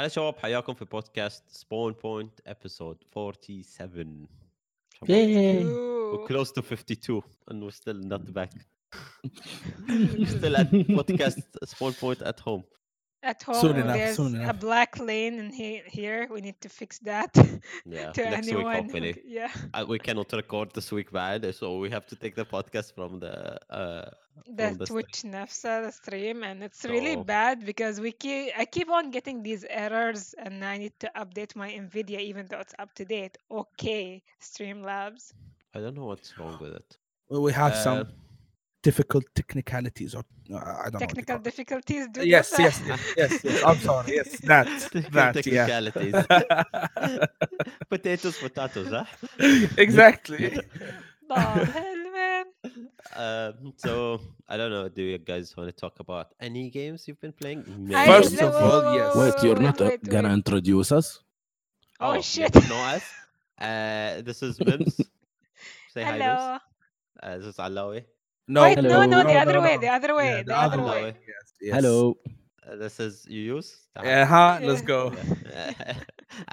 هلا 0.00 0.08
شباب 0.08 0.38
حياكم 0.38 0.74
في 0.74 0.84
بودكاست 0.84 1.44
سبون 1.48 1.92
بوينت 1.92 2.40
ابيسود 2.46 3.04
47 3.62 4.28
وكلوز 6.14 6.52
تو 6.52 6.60
52 6.60 7.22
انه 7.50 7.70
ستيل 7.70 8.08
نوت 8.08 8.20
باك 8.20 8.50
ستيل 10.24 10.82
بودكاست 10.96 11.64
سبون 11.64 11.92
بوينت 12.02 12.22
ات 12.22 12.48
هوم 12.48 12.62
at 13.22 13.42
home 13.42 13.54
Soon 13.60 13.76
enough, 13.76 13.96
there's 13.96 14.16
soon 14.16 14.40
a 14.40 14.52
black 14.54 14.98
lane 14.98 15.38
in 15.38 15.50
he- 15.52 15.82
here. 15.86 16.26
We 16.30 16.40
need 16.40 16.60
to 16.62 16.68
fix 16.68 16.98
that. 17.00 17.32
yeah 17.86 18.12
to 18.16 18.22
next 18.24 18.48
anyone. 18.48 18.74
who 18.74 18.82
hopefully 18.82 19.12
c- 19.14 19.22
yeah, 19.26 19.50
uh, 19.74 19.84
we 19.88 19.98
cannot 19.98 20.32
record 20.32 20.72
this 20.74 20.90
week 20.92 21.10
bad 21.12 21.54
so 21.54 21.78
we 21.78 21.90
have 21.90 22.06
to 22.06 22.16
take 22.16 22.34
the 22.34 22.44
podcast 22.44 22.94
from 22.94 23.20
the 23.20 23.34
uh 23.70 24.10
the 24.58 24.68
from 24.68 24.78
the 24.78 24.86
st- 24.86 24.88
Twitch 24.88 25.16
Nafsa 25.34 25.72
the 25.86 25.92
stream, 25.92 26.42
and 26.44 26.62
it's 26.62 26.84
really 26.84 27.14
So- 27.14 27.24
bad 27.24 27.64
because 27.66 28.00
we 28.00 28.12
keep 28.12 28.52
I 28.56 28.64
keep 28.64 28.88
on 28.90 29.10
getting 29.10 29.42
these 29.42 29.64
errors, 29.68 30.34
and 30.44 30.64
I 30.64 30.78
need 30.78 30.94
to 31.00 31.10
update 31.22 31.54
my 31.56 31.68
Nvidia 31.70 32.20
even 32.30 32.46
though 32.48 32.60
it's 32.60 32.74
up 32.78 32.90
to 32.94 33.04
date. 33.04 33.36
Okay, 33.50 34.22
Streamlabs. 34.40 35.24
i 35.74 35.78
don't 35.82 35.94
know 35.98 36.06
what's 36.12 36.30
wrong 36.38 36.56
with 36.62 36.72
it 36.80 36.88
Well, 37.28 37.42
we 37.48 37.52
have 37.62 37.72
Uh, 37.72 37.84
some 37.86 38.00
difficult 38.82 39.24
technicalities, 39.34 40.14
or 40.14 40.24
uh, 40.52 40.56
I 40.86 40.90
don't 40.90 41.02
know. 41.02 41.06
Technical 41.06 41.24
call 41.24 41.40
it. 41.40 41.44
difficulties. 41.44 42.08
Do 42.12 42.26
Yes, 42.26 42.54
yes, 42.58 42.82
yes, 42.86 43.00
yes, 43.16 43.44
yes. 43.44 43.62
I'm 43.64 43.78
sorry. 43.78 44.14
Yes, 44.16 44.40
that, 44.44 44.68
Technical 44.92 45.10
that, 45.12 45.46
yeah. 45.46 45.68
technicalities 45.68 46.14
potatoes 47.90 48.38
potatoes 48.38 48.88
huh 48.90 49.06
exactly. 49.78 50.60
the 51.28 51.40
hell, 51.40 52.12
man. 52.12 52.46
Um, 53.16 53.72
so 53.76 54.20
I 54.48 54.56
don't 54.56 54.70
know. 54.70 54.88
Do 54.88 55.02
you 55.02 55.18
guys 55.18 55.56
want 55.56 55.68
to 55.70 55.76
talk 55.76 56.00
about 56.00 56.28
any 56.40 56.70
games 56.70 57.06
you've 57.08 57.20
been 57.20 57.32
playing? 57.32 57.90
I- 57.94 58.06
First 58.06 58.40
of 58.40 58.54
all, 58.54 58.82
whoa, 58.82 58.94
yes. 58.94 59.16
Wait, 59.16 59.44
you're 59.44 59.56
wait, 59.56 59.62
not 59.62 59.80
uh, 59.80 59.84
wait, 59.86 60.04
gonna 60.04 60.28
wait. 60.28 60.34
introduce 60.34 60.92
us? 60.92 61.20
Oh, 62.00 62.14
you 62.14 62.22
shit. 62.22 62.52
don't 62.52 62.68
know 62.68 62.76
us. 62.96 63.04
Uh, 63.58 64.22
this 64.22 64.42
is 64.42 64.58
Mims. 64.60 65.00
Say 65.94 66.04
hi, 66.04 66.18
Mims. 66.18 66.44
Hello. 66.44 66.58
Uh, 67.22 67.38
this 67.38 67.46
is 67.46 67.56
Alawi. 67.56 68.04
No, 68.56 68.62
Wait, 68.62 68.78
no, 68.94 68.98
no, 69.14 69.18
the 69.32 69.38
other 69.44 69.60
way, 69.66 69.74
the 69.86 69.92
other 69.98 70.12
way, 70.20 70.30
Yeah, 70.36 70.42
the 70.50 70.56
other 70.66 70.80
other 70.80 70.90
way. 70.92 71.02
way. 71.04 71.12
Yes, 71.34 71.46
yes. 71.66 71.74
Hello. 71.76 71.96
Uh, 72.66 72.76
this 72.82 72.96
is 73.06 73.14
Yuyus. 73.36 73.68
Uh 73.96 74.24
huh. 74.32 74.58
Let's 74.68 74.82
Yeah. 74.82 74.94
go. 74.94 75.00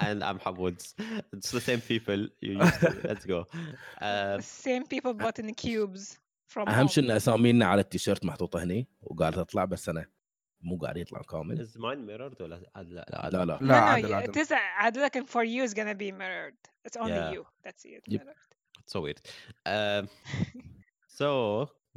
and 0.04 0.18
I'm 0.28 0.38
Hamwoods. 0.44 0.84
It's 1.36 1.50
the 1.58 1.64
same 1.68 1.80
people 1.92 2.20
you 2.46 2.52
used 2.62 2.78
to. 2.84 2.90
Let's 3.08 3.24
go. 3.34 3.38
Uh, 4.08 4.36
Same 4.66 4.84
people 4.94 5.12
but 5.24 5.34
in 5.42 5.48
cubes 5.64 6.04
from 6.52 6.68
اهم. 6.68 6.86
شيء 6.88 7.04
ان 7.04 7.10
اسامينا 7.10 7.66
على 7.66 7.80
التيشيرت 7.80 8.24
محطوطه 8.24 8.62
هني 8.62 8.88
وقاعد 9.02 9.32
تطلع 9.32 9.64
بس 9.64 9.88
أنا 9.88 10.06
مو 10.60 10.76
قاعد 10.78 10.96
يطلع 10.96 11.22
كامل 11.22 11.66
is 11.66 11.70
mine 11.70 12.00
mirrored 12.08 12.40
ولا 12.40 12.54
لا 12.54 12.82
لا 12.82 13.28
لا 13.32 13.44
لا 13.44 13.58
No, 13.58 13.62
لا 13.62 13.68
no, 13.68 13.72
عادل 13.72 14.08
you- 14.08 14.12
عادل. 14.12 14.32
it 14.32 14.36
is 14.46 14.48
Adil 14.80 15.18
and 15.20 15.28
for 15.28 15.44
you 15.44 15.62
is 15.68 15.74
gonna 15.74 15.94
be 15.94 16.12
mirrored. 16.12 16.58
It's 16.88 16.96
only 17.02 17.12
Yeah. 17.12 17.32
you 17.34 17.44
that 17.64 17.74
see 17.80 17.88
it 17.98 18.02
Yep. 18.08 18.26
It's 18.82 18.92
so 18.96 19.00
weird. 19.04 19.18
Um, 19.66 20.08
so 21.18 21.28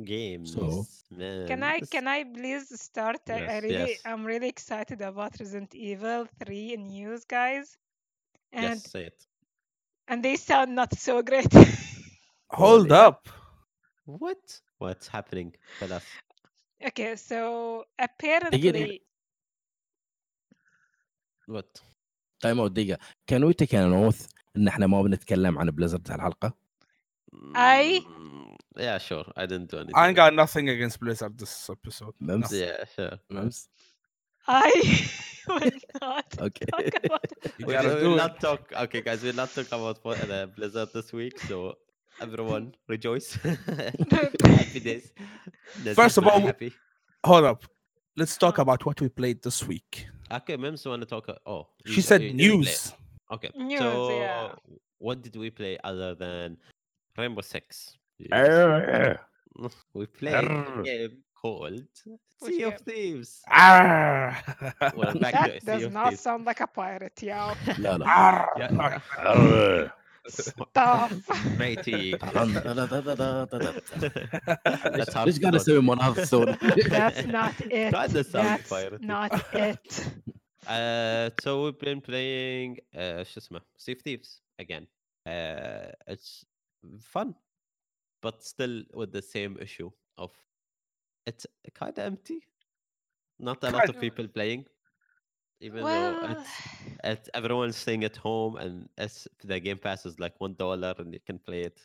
games. 0.05 0.53
So? 0.53 0.84
man, 1.11 1.47
Can 1.50 1.62
I 1.62 1.77
this- 1.81 1.89
can 1.95 2.06
I 2.17 2.25
please 2.25 2.67
start? 2.89 3.20
I, 3.28 3.33
I 3.33 3.39
Yes, 3.41 3.62
really 3.67 3.91
yes. 3.92 4.03
I'm 4.11 4.22
really 4.33 4.48
excited 4.56 5.00
about 5.11 5.31
Resident 5.41 5.75
Evil 5.75 6.27
3 6.45 6.77
news, 6.77 7.25
guys. 7.25 7.67
And 8.53 8.64
Yes, 8.64 8.91
say 8.91 9.05
it. 9.11 9.19
and 10.09 10.19
they 10.25 10.36
sound 10.36 10.70
not 10.81 10.91
so 11.06 11.14
great. 11.22 11.53
Hold 12.50 12.91
Holy- 12.91 13.06
up. 13.06 13.28
What? 14.22 14.45
What's 14.78 15.09
happening? 15.17 15.50
Tell 15.81 15.92
us. 15.98 16.05
okay, 16.89 17.17
so 17.17 17.39
apparently 17.98 19.03
What? 21.47 21.82
تايم 22.41 22.60
اوت 22.60 22.72
دقيقه 22.72 22.99
كان 23.27 23.44
وي 23.44 23.53
تيك 23.53 23.75
ان 23.75 23.93
اوث 23.93 24.27
ان 24.56 24.69
احنا 24.69 24.87
ما 24.87 25.03
بنتكلم 25.03 25.59
عن 25.59 25.71
بليزرد 25.71 26.10
هالحلقه 26.10 26.53
I- 27.54 28.00
Mm, 28.00 28.29
yeah, 28.81 28.97
sure. 28.97 29.25
I 29.38 29.46
didn't 29.46 29.69
do 29.69 29.78
anything. 29.78 29.96
I 29.96 30.08
ain't 30.08 30.16
got 30.16 30.34
nothing 30.34 30.69
against 30.69 31.00
Blizzard 31.00 31.38
this 31.38 31.69
episode. 31.69 32.16
Mems? 32.19 32.52
Yeah, 32.52 32.84
sure. 32.96 33.19
Mems? 33.30 33.69
I 34.47 34.72
will 35.47 35.72
not. 36.02 36.25
okay. 36.40 36.66
we 37.59 37.66
will 37.66 38.16
not 38.16 38.40
talk. 38.40 38.74
Okay, 38.75 39.02
guys, 39.02 39.22
we'll 39.22 39.36
not 39.36 39.53
talk 39.53 39.68
about 39.68 40.00
uh, 40.06 40.47
Blizzard 40.47 40.90
this 40.94 41.14
week. 41.14 41.40
So 41.41 41.75
everyone 42.20 42.74
rejoice. 42.88 43.34
happy 43.36 44.80
days. 44.80 45.14
This 45.84 45.96
First 45.96 46.18
of 46.18 46.28
all, 46.28 46.41
happy. 46.41 46.74
hold 47.24 47.46
up. 47.46 47.66
Let's 48.18 48.36
talk 48.36 48.58
about 48.58 48.86
what 48.86 49.00
we 49.00 49.09
played 49.09 49.41
this 49.41 49.66
week. 49.66 50.08
Okay, 50.31 50.58
Mems 50.58 50.86
want 50.86 51.02
to 51.02 51.06
talk. 51.06 51.30
Uh, 51.30 51.36
oh, 51.46 51.68
she 51.86 51.96
you, 51.96 52.02
said 52.02 52.22
eh, 52.22 52.25
you 52.25 52.34
news. 52.34 52.94
Okay, 53.31 53.52
news, 53.56 53.80
so 53.80 54.20
yeah. 54.20 54.52
what 54.97 55.22
did 55.22 55.36
we 55.36 55.50
play 55.50 55.78
other 55.84 56.16
than 56.16 56.58
Rainbow 57.18 57.41
Six? 57.41 57.97
Yes. 58.21 58.32
Arr. 58.32 59.21
We 59.94 60.06
played 60.06 60.34
a 60.34 60.49
Arr. 60.49 60.82
game 60.82 61.16
called 61.41 61.82
Which 62.41 62.54
Sea 62.54 62.62
of 62.65 62.72
game? 62.72 62.84
Thieves. 62.87 63.31
Arr. 63.50 64.37
Well, 64.97 65.15
back 65.25 65.32
to 65.34 65.50
that 65.53 65.60
Sea 65.62 65.66
does 65.66 65.82
of 65.84 65.93
not 65.93 66.09
Thieves. 66.10 66.21
sound 66.21 66.44
like 66.47 66.60
a 66.60 66.66
pirate, 66.66 67.22
yo. 67.22 67.54
لا 67.78 67.99
لا 67.99 68.06
Arr. 68.06 68.49
Yeah. 68.59 69.00
Arr. 69.19 69.93
Tough. 70.75 71.12
Matey. 71.59 72.16
That's 74.97 75.15
how 75.15 75.25
ليش 75.25 75.41
قاعد 75.41 75.54
اسوي 75.54 75.81
مناظر 75.81 76.25
صوت 76.25 76.49
That's 76.88 77.25
not 77.27 77.54
it. 77.60 77.93
Kinda 77.94 78.25
sounds 78.25 78.32
That's 78.32 78.69
pirated. 78.69 79.00
not 79.03 79.32
it. 79.54 80.06
Uh, 80.66 81.31
so 81.41 81.62
we've 81.65 81.78
been 81.78 82.00
playing 82.00 82.78
uh, 82.94 83.22
شو 83.22 83.41
اسمه 83.41 83.60
Sea 83.78 83.93
of 83.93 84.00
Thieves 84.03 84.41
again. 84.59 84.87
Uh, 85.27 85.93
it's 86.09 86.44
fun, 87.00 87.34
but 88.22 88.44
still 88.44 88.84
with 88.94 89.12
the 89.12 89.22
same 89.22 89.58
issue 89.59 89.90
of 90.18 90.32
it's 91.26 91.46
kind 91.74 91.98
of 91.98 92.06
empty. 92.06 92.40
Not 93.40 93.64
a 93.64 93.72
lot 93.72 93.90
of 93.90 94.00
people 94.00 94.28
playing, 94.28 94.66
even 95.59 95.84
well... 95.84 96.22
though 96.22 96.32
it's, 96.32 96.50
it's, 97.04 97.30
everyone's 97.34 97.76
staying 97.76 98.04
at 98.04 98.16
home 98.16 98.58
and 98.58 98.88
it's, 98.98 99.28
the 99.44 99.59
Game 99.59 99.78
Pass 99.78 100.06
is 100.06 100.20
like 100.20 100.34
one 100.40 100.54
dollar 100.54 100.94
and 101.00 101.14
you 101.14 101.20
can 101.26 101.40
play 101.40 101.62
it 101.62 101.80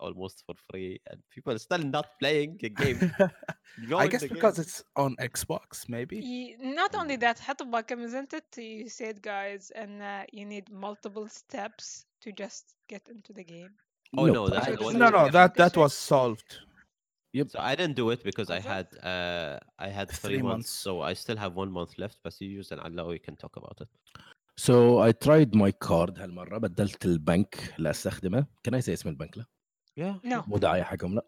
almost 0.00 0.44
for 0.46 0.54
free, 0.70 1.00
and 1.10 1.20
people 1.30 1.52
are 1.52 1.58
still 1.58 1.78
not 1.78 2.06
playing 2.20 2.58
the 2.60 2.68
game. 2.68 3.12
I 3.96 4.06
guess 4.06 4.22
because 4.22 4.56
game. 4.56 4.62
it's 4.62 4.84
on 4.96 5.16
Xbox, 5.16 5.88
maybe. 5.88 6.56
Not 6.60 6.94
only 6.94 7.16
that, 7.16 7.38
Hatobakam, 7.38 8.02
isn't 8.04 8.32
it? 8.32 8.44
You 8.56 8.88
said, 8.88 9.22
guys, 9.22 9.70
and 9.74 10.02
uh, 10.02 10.22
you 10.32 10.44
need 10.44 10.70
multiple 10.70 11.28
steps 11.28 12.06
to 12.22 12.32
just 12.32 12.74
get 12.88 13.02
into 13.08 13.32
the 13.32 13.44
game. 13.44 13.70
Oh 14.17 14.25
No, 14.27 14.33
no, 14.33 14.41
but 14.43 14.51
that's 14.53 14.67
I- 14.67 14.75
the 14.75 14.83
one 14.87 14.93
No, 15.01 15.05
thing 15.05 15.17
no, 15.17 15.23
we 15.23 15.29
that 15.37 15.51
that 15.61 15.73
Different 15.73 15.77
was 15.83 15.93
solved. 16.11 16.49
So 17.53 17.59
I 17.71 17.73
didn't 17.79 17.97
do 18.03 18.07
it 18.15 18.21
because 18.29 18.49
I 18.57 18.59
Okay. 18.61 18.69
had 18.73 18.87
uh 19.11 19.53
I 19.87 19.89
had 19.97 20.07
three, 20.11 20.19
Three 20.27 20.41
months, 20.49 20.69
months. 20.69 20.83
so 20.85 20.91
I 21.09 21.13
still 21.23 21.37
have 21.43 21.53
one 21.63 21.71
month 21.77 21.93
left. 22.03 22.17
But 22.23 22.33
you 22.41 22.49
use 22.61 22.69
an 22.75 22.79
Allah, 22.87 23.03
we 23.15 23.19
can 23.27 23.35
talk 23.43 23.53
about 23.61 23.77
it. 23.83 23.89
So 24.65 24.75
I 25.07 25.11
tried 25.25 25.51
my 25.63 25.71
card 25.87 26.19
هالمره 26.19 26.57
بدلت 26.57 27.05
البنك 27.05 27.73
اللي 27.77 27.89
استخدمه 27.89 28.45
كان 28.63 28.73
يصير 28.73 28.93
اسم 28.93 29.09
البنك 29.09 29.37
لا 29.37 29.45
Yeah. 29.99 30.15
no 30.33 30.47
مو 30.47 30.57
دعايه 30.57 30.83
حقهم 30.83 31.15
لا 31.15 31.23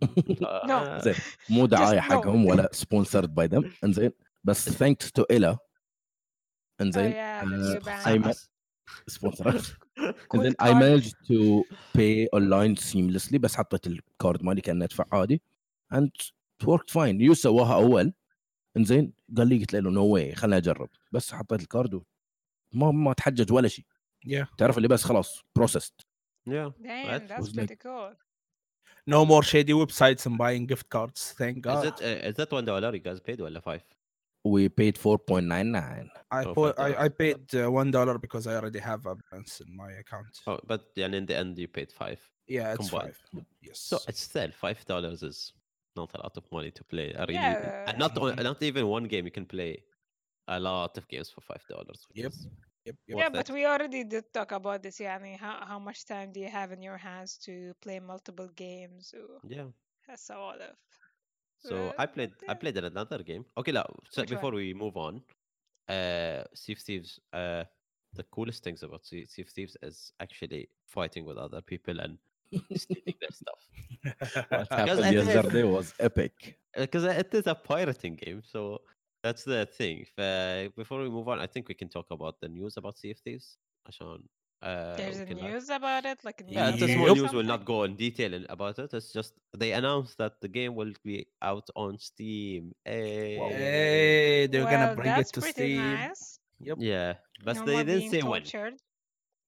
Uh, 0.41 1.03
زين 1.03 1.15
مو 1.49 1.65
دعايه 1.65 1.99
no. 1.99 2.03
حقهم 2.03 2.45
ولا 2.45 2.69
سبونسرد 2.73 3.35
باي 3.35 3.47
ذم 3.47 3.71
انزين 3.83 4.11
بس 4.43 4.69
ثانكس 4.69 5.11
تو 5.11 5.23
إلا 5.31 5.55
oh 5.55 5.57
انزين 6.81 7.13
yeah 7.13 8.45
uh, 9.98 10.42
then 10.42 10.54
I 10.60 10.72
managed 10.74 11.14
to 11.30 11.62
pay 11.98 12.26
online 12.32 12.76
seamlessly 12.76 13.38
بس 13.38 13.56
حطيت 13.56 13.86
الكارد 13.86 14.42
مالي 14.42 14.60
كان 14.60 14.82
ادفع 14.82 15.04
عادي 15.12 15.42
and 15.94 16.06
it 16.62 16.66
worked 16.66 16.90
fine 16.92 17.20
يو 17.20 17.34
سواها 17.34 17.74
اول 17.74 18.12
انزين 18.76 19.12
قال 19.36 19.48
لي 19.48 19.58
قلت 19.58 19.74
له 19.74 19.90
نو 19.90 20.06
واي 20.06 20.34
خليني 20.34 20.56
اجرب 20.56 20.88
بس 21.12 21.34
حطيت 21.34 21.60
الكارد 21.60 21.94
و- 21.94 22.02
ما 22.72 22.90
ما 22.90 23.12
تحجج 23.12 23.52
ولا 23.52 23.68
شيء 23.68 23.84
Yeah. 24.28 24.46
تعرف 24.58 24.76
اللي 24.76 24.88
بس 24.88 25.04
خلاص 25.04 25.42
بروسست 25.56 26.00
yeah. 26.48 26.70
Damn, 26.82 27.06
That 27.08 27.28
that's 27.28 27.52
pretty 27.52 27.76
cool. 27.86 28.12
No 29.14 29.24
more 29.30 29.42
shady 29.42 29.74
websites 29.82 30.22
and 30.28 30.36
buying 30.42 30.64
gift 30.72 30.86
cards. 30.94 31.20
Thank 31.40 31.56
Is 31.56 31.62
God. 31.68 31.84
it 31.90 31.96
uh, 32.08 32.28
is 32.28 32.34
that 32.40 32.50
one 32.58 32.64
dollar 32.70 32.90
you 32.96 33.02
guys 33.08 33.20
paid 33.28 33.38
or 33.40 33.50
five? 33.70 33.84
We 34.44 34.68
paid 34.68 34.96
4.99 34.96 36.08
I 36.30 36.44
Oh, 36.44 36.54
put, 36.54 36.78
I, 36.78 37.04
I 37.04 37.08
paid 37.08 37.54
uh, 37.54 37.70
one 37.70 37.90
dollar 37.90 38.16
because 38.18 38.46
I 38.46 38.54
already 38.56 38.78
have 38.78 39.04
a 39.06 39.16
balance 39.30 39.60
in 39.60 39.76
my 39.76 39.90
account. 39.92 40.26
Oh, 40.46 40.58
but 40.66 40.94
then 40.94 41.12
in 41.14 41.26
the 41.26 41.36
end 41.36 41.58
you 41.58 41.68
paid 41.68 41.92
five. 41.92 42.20
Yeah, 42.46 42.72
it's 42.72 42.88
combined. 42.88 43.14
five. 43.32 43.44
Yes. 43.60 43.80
So 43.80 43.98
it's 44.08 44.22
still 44.22 44.50
five 44.52 44.84
dollars 44.86 45.22
is 45.22 45.52
not 45.96 46.10
a 46.14 46.18
lot 46.22 46.36
of 46.36 46.44
money 46.52 46.70
to 46.70 46.84
play. 46.84 47.14
I 47.14 47.20
really, 47.22 47.34
Yeah. 47.34 47.84
and 47.88 47.98
not 47.98 48.14
not 48.16 48.62
even 48.62 48.86
one 48.86 49.04
game 49.04 49.24
you 49.24 49.30
can 49.32 49.44
play 49.46 49.82
a 50.48 50.58
lot 50.58 50.96
of 50.96 51.06
games 51.08 51.30
for 51.30 51.40
five 51.42 51.64
dollars. 51.68 52.06
Yep. 52.14 52.32
Yep, 52.86 52.96
yep. 53.08 53.18
Yeah, 53.18 53.28
but 53.28 53.50
it. 53.50 53.52
we 53.52 53.66
already 53.66 54.04
did 54.04 54.24
talk 54.32 54.52
about 54.52 54.82
this. 54.82 54.98
Yani, 55.00 55.36
how 55.36 55.58
how 55.66 55.78
much 55.78 56.06
time 56.06 56.32
do 56.32 56.40
you 56.40 56.48
have 56.48 56.72
in 56.72 56.80
your 56.82 56.96
hands 56.96 57.36
to 57.44 57.74
play 57.82 58.00
multiple 58.00 58.48
games? 58.56 59.12
Or 59.14 59.40
Yeah. 59.44 59.66
that's 60.08 60.30
a 60.30 60.38
lot 60.38 60.60
of. 60.60 60.76
So 61.59 61.75
Uh, 61.89 61.93
I 62.03 62.05
played 62.05 62.31
I 62.43 62.53
yeah. 62.53 62.53
played 62.61 62.77
in 62.77 62.85
another 62.85 63.19
game. 63.23 63.43
Okay, 63.57 63.71
now 63.71 63.87
so 64.09 64.21
Which 64.21 64.29
before 64.35 64.51
we 64.51 64.73
move 64.73 64.95
on, 64.97 65.13
uh, 65.89 66.43
Sea 66.53 66.73
of 66.73 66.79
Thieves, 66.79 67.19
uh, 67.33 67.63
the 68.13 68.23
coolest 68.35 68.63
things 68.63 68.83
about 68.83 69.05
Sea 69.05 69.25
Sea 69.25 69.41
of 69.43 69.49
Thieves 69.49 69.75
is 69.81 70.13
actually 70.19 70.69
fighting 70.87 71.25
with 71.25 71.37
other 71.37 71.61
people 71.61 71.99
and 71.99 72.17
stealing 72.75 73.17
their 73.21 73.31
stuff. 73.41 73.61
What 74.49 74.69
Because 74.69 74.99
happened 74.99 75.05
it 75.05 75.21
is- 75.21 75.27
yesterday 75.35 75.63
was 75.63 75.93
epic. 75.99 76.59
Because 76.77 77.03
it 77.05 77.33
is 77.33 77.47
a 77.47 77.55
pirating 77.55 78.15
game, 78.15 78.41
so 78.43 78.81
that's 79.23 79.43
the 79.43 79.65
thing. 79.65 80.05
Uh, 80.17 80.67
before 80.75 80.99
we 81.01 81.09
move 81.09 81.27
on, 81.31 81.39
I 81.39 81.47
think 81.47 81.67
we 81.67 81.73
can 81.81 81.89
talk 81.89 82.07
about 82.11 82.39
the 82.41 82.49
news 82.49 82.77
about 82.77 82.97
Sea 82.97 83.11
of 83.11 83.19
Thieves. 83.19 83.57
عشان, 83.87 84.19
uh, 84.62 84.96
There's 84.96 85.20
a 85.20 85.26
can, 85.26 85.38
like- 85.38 85.52
news 85.52 85.68
about 85.70 86.04
it, 86.04 86.18
like 86.24 86.40
a 86.42 86.44
Yeah, 86.52 86.70
news 86.70 86.80
the 86.80 86.86
or 86.86 86.94
small 86.94 87.06
Yup. 87.08 87.16
news 87.16 87.32
will 87.32 87.42
not 87.54 87.64
go 87.64 87.84
in 87.84 87.96
detail 87.96 88.32
about 88.48 88.78
it. 88.78 88.92
It's 88.92 89.12
just 89.12 89.32
they 89.56 89.72
announced 89.72 90.18
that 90.18 90.40
the 90.40 90.48
game 90.48 90.74
will 90.74 90.92
be 91.04 91.26
out 91.42 91.68
on 91.76 91.98
Steam. 91.98 92.74
Hey. 92.84 93.36
Hey, 93.36 94.46
they're 94.48 94.64
well, 94.64 94.70
gonna 94.70 94.94
bring 94.96 95.08
it 95.12 95.16
that's 95.16 95.30
to 95.32 95.40
pretty 95.40 95.52
Steam. 95.76 95.76
nice. 95.78 96.38
Yep. 96.60 96.76
Yeah, 96.80 97.14
but 97.44 97.56
no 97.56 97.64
they 97.64 97.76
didn't 97.84 97.98
being 98.00 98.10
say 98.10 98.22
when. 98.22 98.42
tortured. 98.42 98.74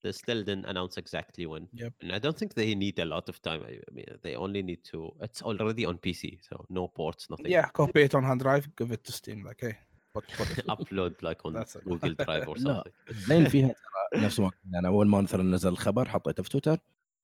They 0.03 0.11
still 0.11 0.43
didn't 0.43 0.65
announce 0.65 0.97
exactly 0.97 1.47
when. 1.47 1.69
Yep. 1.75 1.93
And 2.03 2.13
I 2.13 2.19
don't 2.19 2.37
think 2.37 2.55
they 2.55 2.75
need 2.75 2.99
a 2.99 3.05
lot 3.05 3.29
of 3.29 3.41
time. 3.41 3.63
I 3.69 3.75
I 3.75 3.91
mean, 3.93 4.07
they 4.23 4.35
only 4.35 4.61
need 4.63 4.83
to. 4.91 5.13
It's 5.21 5.43
already 5.43 5.85
on 5.87 5.99
PC, 5.99 6.39
so 6.49 6.65
no 6.71 6.89
ports, 6.89 7.29
nothing. 7.31 7.47
Yeah, 7.47 7.67
copy 7.69 8.03
it 8.03 8.15
on 8.15 8.25
hard 8.25 8.41
drive, 8.41 8.67
give 8.75 8.91
it 8.91 9.05
to 9.05 9.13
Steam. 9.13 9.45
Like, 9.45 9.61
hey, 9.61 9.77
on 11.45 11.53
That's 11.55 11.77
it. 11.77 11.85
Google 11.85 12.15
Drive 12.15 12.49
or 12.49 12.57
لا 12.65 12.83
something. 12.85 13.13
زين 13.15 13.45
فيها 13.49 13.69
ترى 14.13 14.25
نفس 14.25 14.41
ما 14.41 14.51
أنا 14.79 14.89
أول 14.89 15.07
ما 15.09 15.21
مثلا 15.21 15.43
نزل 15.43 15.69
الخبر 15.69 16.09
حطيته 16.09 16.43
في 16.43 16.49
تويتر 16.51 16.79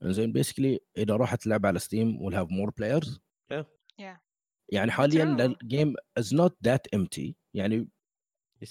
زين 0.04 0.32
بيسكلي 0.32 0.80
إذا 0.98 1.16
راحت 1.16 1.42
تلعب 1.42 1.66
على 1.66 1.78
ستيم 1.78 2.22
ويل 2.22 2.34
هاف 2.34 2.48
مور 2.50 2.70
بلايرز 2.70 3.20
Yeah. 3.52 3.64
Yeah. 4.02 4.18
يعني 4.72 4.90
حاليا. 4.90 5.44
الجيم 5.62 5.94
از 6.18 6.34
نوت 6.34 6.56
ذات 6.64 6.94
امتي 6.94 7.36
يعني 7.54 7.88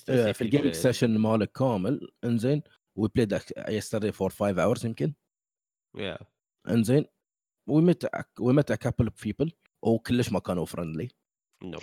آه، 0.09 0.31
في 0.31 0.71
it. 0.71 0.75
سيشن 0.75 1.17
مالك 1.17 1.51
كامل 1.51 2.09
إنزين 2.23 2.61
وي 2.95 3.09
بلايد 3.15 3.39
يسترداي 3.69 4.11
فور 4.11 4.29
5 4.29 4.63
اورز 4.63 4.85
يمكن 4.85 5.13
Yeah. 5.97 6.23
إنزين 6.69 7.05
وي 7.69 7.81
ميت 7.81 8.03
وي 8.39 8.53
ميت 8.53 8.71
ا 8.71 8.75
كابل 8.75 9.05
اوف 9.05 9.23
بيبل 9.23 9.51
وكلش 9.81 10.31
ما 10.31 10.39
كانوا 10.39 10.65
فرندلي 10.65 11.09
No. 11.65 11.81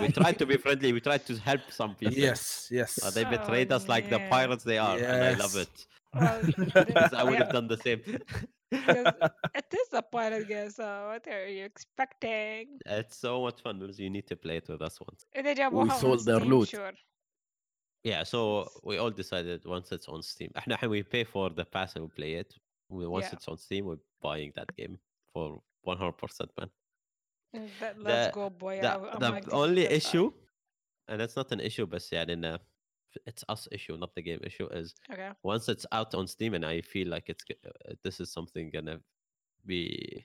we 0.00 0.08
tried 0.12 0.38
to 0.38 0.46
be 0.46 0.56
friendly. 0.56 0.92
We 0.92 1.00
tried 1.00 1.24
to 1.26 1.36
help 1.36 1.60
some 1.70 1.94
people. 1.94 2.14
Yes, 2.14 2.68
yes. 2.70 3.02
Uh, 3.02 3.10
they 3.10 3.24
betrayed 3.24 3.72
oh, 3.72 3.76
us 3.76 3.88
like 3.88 4.10
the 4.10 4.20
pirates 4.30 4.64
they 4.64 4.78
are, 4.78 4.98
yes. 4.98 5.10
and 5.10 5.22
I 5.22 5.32
love 5.34 5.56
it. 5.56 5.86
Oh, 6.14 6.40
well, 6.74 7.08
I 7.14 7.24
would 7.24 7.38
have 7.38 7.52
done 7.52 7.68
the 7.68 7.76
same. 7.76 8.00
it 8.72 9.72
is 9.72 9.88
a 9.92 10.02
pirate 10.02 10.48
game, 10.48 10.70
so 10.70 10.84
what 11.08 11.26
are 11.28 11.46
you 11.46 11.64
expecting? 11.64 12.78
It's 12.86 13.16
so 13.16 13.42
much 13.42 13.62
fun. 13.62 13.80
You 13.96 14.10
need 14.10 14.26
to 14.28 14.36
play 14.36 14.58
it 14.58 14.68
with 14.68 14.82
us 14.82 14.98
once. 15.00 15.24
We 15.34 15.90
sold 15.98 16.24
their 16.24 16.40
loot. 16.40 16.68
Sure. 16.68 16.92
Yeah, 18.02 18.22
so 18.22 18.68
we 18.82 18.98
all 18.98 19.10
decided 19.10 19.64
once 19.66 19.92
it's 19.92 20.08
on 20.08 20.22
Steam. 20.22 20.52
We 20.88 21.02
pay 21.02 21.24
for 21.24 21.50
the 21.50 21.64
pass 21.64 21.96
and 21.96 22.04
we 22.04 22.10
play 22.10 22.32
it. 22.34 22.54
Once 22.88 23.26
yeah. 23.26 23.34
it's 23.34 23.48
on 23.48 23.58
Steam, 23.58 23.84
we're 23.86 23.98
buying 24.22 24.52
that 24.56 24.74
game 24.76 24.98
for 25.32 25.60
100%, 25.86 26.14
man. 26.58 26.70
That, 27.80 28.00
let's 28.00 28.28
The- 28.28 28.32
go, 28.34 28.50
boy. 28.50 28.80
The, 28.80 28.92
I, 28.94 29.18
the 29.18 29.30
like, 29.30 29.52
only 29.52 29.82
the 29.86 29.94
issue, 29.94 30.32
and 31.08 31.20
it's 31.20 31.36
not 31.36 31.50
an 31.52 31.60
issue, 31.60 31.86
but 31.86 32.02
yeah, 32.12 32.24
in, 32.28 32.44
uh, 32.44 32.58
it's 33.26 33.44
us 33.48 33.66
issue, 33.72 33.96
not 33.96 34.14
the 34.14 34.22
game 34.22 34.40
issue, 34.44 34.66
is. 34.68 34.94
Okay. 35.12 35.30
once 35.42 35.68
it's 35.68 35.84
out 35.90 36.14
on 36.14 36.26
Steam 36.28 36.54
and 36.54 36.64
I 36.64 36.80
feel 36.80 37.08
like 37.08 37.28
it's 37.28 37.44
uh, 37.66 37.94
this 38.04 38.20
is 38.20 38.32
something 38.32 38.70
gonna 38.70 39.00
be 39.66 40.24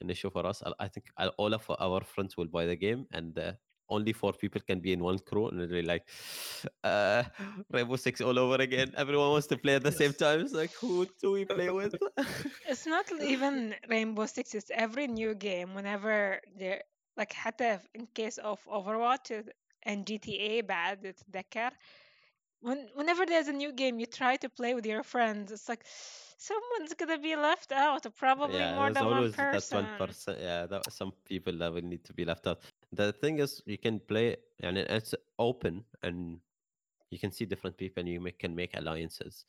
an 0.00 0.10
issue 0.10 0.30
for 0.30 0.44
us. 0.44 0.62
I, 0.66 0.72
I 0.80 0.88
think 0.88 1.06
all 1.38 1.54
of 1.54 1.70
our 1.78 2.02
friends 2.02 2.36
will 2.36 2.46
buy 2.48 2.66
the 2.66 2.76
game, 2.76 3.06
and 3.12 3.38
uh, 3.38 3.52
only 3.93 4.13
four 4.13 4.33
people 4.33 4.61
can 4.61 4.79
be 4.79 4.93
in 4.93 5.01
one 5.03 5.17
crew, 5.19 5.47
and 5.47 5.59
they're 5.69 5.81
like, 5.83 6.05
uh, 6.83 7.23
Rainbow 7.71 7.95
Six 7.95 8.21
all 8.21 8.37
over 8.37 8.55
again. 8.61 8.93
Everyone 8.95 9.29
wants 9.31 9.47
to 9.47 9.57
play 9.57 9.75
at 9.75 9.83
the 9.83 9.91
same 9.91 10.11
Yes. 10.11 10.17
time. 10.17 10.39
It's 10.41 10.53
like, 10.53 10.71
who 10.73 11.07
do 11.21 11.31
we 11.31 11.45
play 11.45 11.69
with? 11.69 11.95
It's 12.67 12.85
not 12.85 13.05
even 13.21 13.75
Rainbow 13.89 14.25
Six. 14.27 14.53
It's 14.53 14.71
every 14.73 15.07
new 15.07 15.33
game. 15.33 15.73
Whenever 15.73 16.39
there, 16.57 16.83
like 17.17 17.33
حتى 17.33 17.79
in 17.95 18.07
case 18.13 18.37
of 18.37 18.59
Overwatch 18.65 19.31
and 19.83 20.05
GTA 20.05 20.61
بعد 20.61 21.13
تتذكر 21.13 21.71
when 22.63 22.87
whenever 22.95 23.25
there's 23.25 23.47
a 23.47 23.53
new 23.53 23.71
game 23.71 23.99
you 23.99 24.05
try 24.05 24.35
to 24.35 24.49
play 24.49 24.73
with 24.73 24.85
your 24.85 25.03
friends 25.03 25.51
it's 25.51 25.69
like 25.69 25.83
someone's 26.37 26.93
gonna 26.93 27.17
be 27.19 27.35
left 27.35 27.71
out 27.71 28.05
probably 28.17 28.55
yeah, 28.55 28.73
more 28.75 28.85
there's 28.85 28.95
than 28.95 29.09
one 29.09 29.17
always 29.17 29.35
that 29.35 29.63
person 29.63 29.75
one 29.75 29.87
person. 29.97 30.35
Yeah, 30.39 30.65
that, 30.67 30.91
some 30.91 31.11
people 31.25 31.57
that 31.59 31.73
will 31.73 31.81
need 31.81 32.03
to 32.05 32.13
be 32.13 32.25
left 32.25 32.47
out. 32.47 32.61
The 32.93 33.11
thing 33.13 33.39
is, 33.39 33.61
you 33.65 33.77
can 33.77 33.99
play, 33.99 34.37
and 34.61 34.77
it's 34.77 35.13
open, 35.37 35.83
and 36.03 36.39
you 37.11 37.19
can 37.19 37.31
see 37.31 37.45
different 37.45 37.77
people, 37.77 38.01
and 38.01 38.09
you 38.09 38.19
make, 38.19 38.39
can 38.39 38.55
make 38.55 38.75
alliances. 38.77 39.45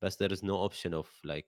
But 0.00 0.16
there 0.18 0.32
is 0.32 0.42
no 0.42 0.56
option 0.56 0.94
of 0.94 1.08
like 1.24 1.46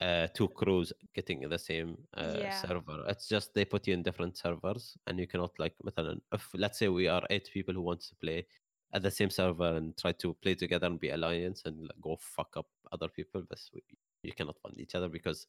uh, 0.00 0.28
two 0.34 0.48
crews 0.48 0.92
getting 1.14 1.42
in 1.42 1.50
the 1.50 1.58
same 1.58 1.98
uh, 2.16 2.42
Yeah. 2.42 2.50
server. 2.50 3.04
It's 3.08 3.28
just 3.28 3.54
they 3.54 3.64
put 3.64 3.86
you 3.86 3.94
in 3.94 4.02
different 4.02 4.36
servers, 4.36 4.96
and 5.06 5.18
you 5.18 5.26
cannot 5.26 5.52
like, 5.58 5.74
مثلا, 5.84 6.20
if 6.32 6.54
let's 6.54 6.78
say 6.78 6.88
we 6.88 7.06
are 7.08 7.22
eight 7.30 7.50
people 7.52 7.74
who 7.74 7.82
want 7.82 8.00
to 8.00 8.14
play 8.16 8.46
at 8.93 9.01
the 9.03 9.11
same 9.11 9.29
server 9.29 9.71
and 9.77 9.87
try 9.97 10.11
to 10.23 10.27
play 10.43 10.55
together 10.55 10.87
and 10.87 10.99
be 10.99 11.09
alliance 11.09 11.61
and 11.65 11.75
like, 11.87 12.01
go 12.01 12.17
fuck 12.35 12.51
up 12.57 12.67
other 12.91 13.07
people, 13.17 13.41
but 13.49 13.59
we, 13.73 13.81
you 14.23 14.33
cannot 14.33 14.57
fund 14.63 14.75
each 14.79 14.95
other 14.95 15.09
because 15.09 15.39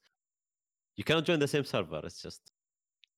you 0.97 1.05
cannot 1.05 1.25
join 1.25 1.39
the 1.39 1.49
same 1.49 1.65
server. 1.65 2.00
It's 2.05 2.21
just, 2.23 2.43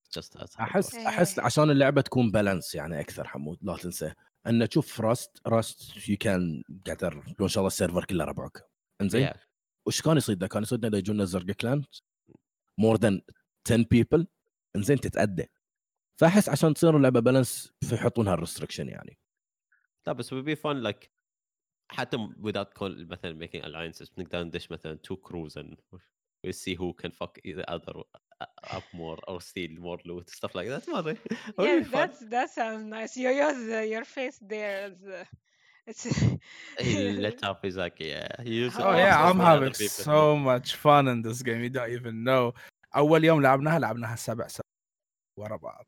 it's 0.04 0.14
just 0.14 0.36
as 0.42 0.56
أحس. 0.60 0.94
أحس 0.94 1.38
عشان 1.38 1.70
اللعبة 1.70 2.00
تكون 2.00 2.30
بالانس 2.30 2.74
يعني 2.74 3.00
أكثر 3.00 3.28
حمود 3.28 3.58
لا 3.62 3.76
تنسى 3.76 4.12
أن 4.46 4.68
تشوف 4.68 5.00
راست 5.00 5.40
راست 5.46 6.08
يو 6.08 6.16
كان 6.16 6.62
قدر 6.86 7.14
لو 7.14 7.44
إن 7.46 7.48
شاء 7.48 7.58
الله 7.60 7.66
السيرفر 7.66 8.04
كله 8.04 8.24
ربعك 8.24 8.62
إنزين 9.00 9.28
Yeah. 9.28 9.36
وش 9.86 10.02
كان 10.02 10.16
يصيدنا؟ 10.16 10.46
كان 10.48 10.62
يصيدنا 10.62 10.88
إذا 10.88 10.98
يجونا 10.98 11.22
الزرقاء 11.22 11.52
كلان 11.52 11.84
مور 12.78 12.96
ذان 12.96 13.22
10 13.66 13.84
بيبل 13.90 14.26
إنزين 14.76 15.00
تتأدى 15.00 15.46
فأحس 16.20 16.48
عشان 16.48 16.74
تصير 16.74 16.96
اللعبة 16.96 17.20
بالانس 17.20 17.72
فيحطونها 17.88 18.34
الريستركشن 18.34 18.88
يعني 18.88 19.18
لا 20.07 20.13
بس 20.13 20.33
would 20.33 20.45
be 20.45 20.55
fun 20.55 20.83
like 20.83 21.09
حتى 21.91 22.17
م- 22.17 22.35
without 22.41 22.73
call 22.79 22.89
مثلا 23.11 23.47
making 23.47 23.61
alliances 23.63 24.09
بنقدر 24.17 24.43
ندش 24.43 24.71
مثلا 24.71 24.99
two 25.07 25.15
crews 25.17 25.53
and 25.57 25.75
we 26.47 26.51
see 26.51 26.75
who 26.75 26.93
can 27.01 27.11
fuck 27.11 27.37
either 27.43 27.63
other 27.67 27.93
uh, 28.41 28.77
up 28.77 28.83
more 28.93 29.17
or 29.27 29.41
steal 29.41 29.71
more 29.79 29.97
loot 30.05 30.29
stuff 30.29 30.55
like 30.55 30.67
that. 30.69 30.87
مرة. 30.87 31.11
It 31.11 31.57
would 31.57 31.67
yeah 31.67 31.79
be 31.79 31.83
fun. 31.83 31.91
that's 31.91 32.19
that 32.33 32.49
sounds 32.57 32.83
nice 32.85 33.17
yo 33.17 33.29
yo's 33.41 33.61
uh, 33.77 33.79
your 33.93 34.05
face 34.05 34.37
there 34.53 34.77
is 34.87 34.97
uh, 35.03 35.25
it's 35.89 36.03
He 36.79 36.93
lit 37.25 37.39
up. 37.49 37.57
He's 37.65 37.77
like, 37.85 37.97
yeah. 37.99 38.29
He 38.47 38.53
used 38.65 38.77
Oh, 38.79 38.83
Oh 38.89 38.93
it 38.93 38.99
yeah, 39.05 39.17
also 39.17 39.29
I'm 39.29 39.37
for 39.37 39.43
other 39.43 39.65
having 39.65 39.73
people. 39.83 40.03
so 40.11 40.19
much 40.49 40.69
fun 40.85 41.03
in 41.13 41.17
this 41.27 41.39
game. 41.47 41.61
You 41.65 41.71
don't 41.77 41.91
even 41.97 42.15
know. 42.29 42.53
أول 42.95 43.23
يوم 43.23 43.41
لعبناها 43.41 43.79
لعبناها 43.79 44.15
سبع 44.15 44.47
ساعات 44.47 44.65
ورا 45.39 45.55
بعض. 45.57 45.85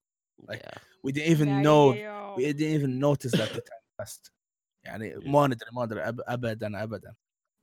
like- 0.49 0.57
Yeah. 0.59 0.77
We 1.03 1.11
didn't 1.11 1.31
even 1.35 1.47
Yeah, 1.47 1.61
know. 1.67 1.83
yo. 1.93 2.33
We 2.37 2.43
didn't 2.53 2.75
even 2.79 2.93
notice 3.07 3.31
that 3.39 3.49
the 3.57 3.61
time 3.69 3.84
passed. 4.01 4.31
يعني 4.83 5.15
ما 5.15 5.47
ندري 5.47 5.69
ما 5.73 5.85
ندري 5.85 6.03
أب- 6.05 6.23
أبدا 6.27 6.83
أبدا. 6.83 7.13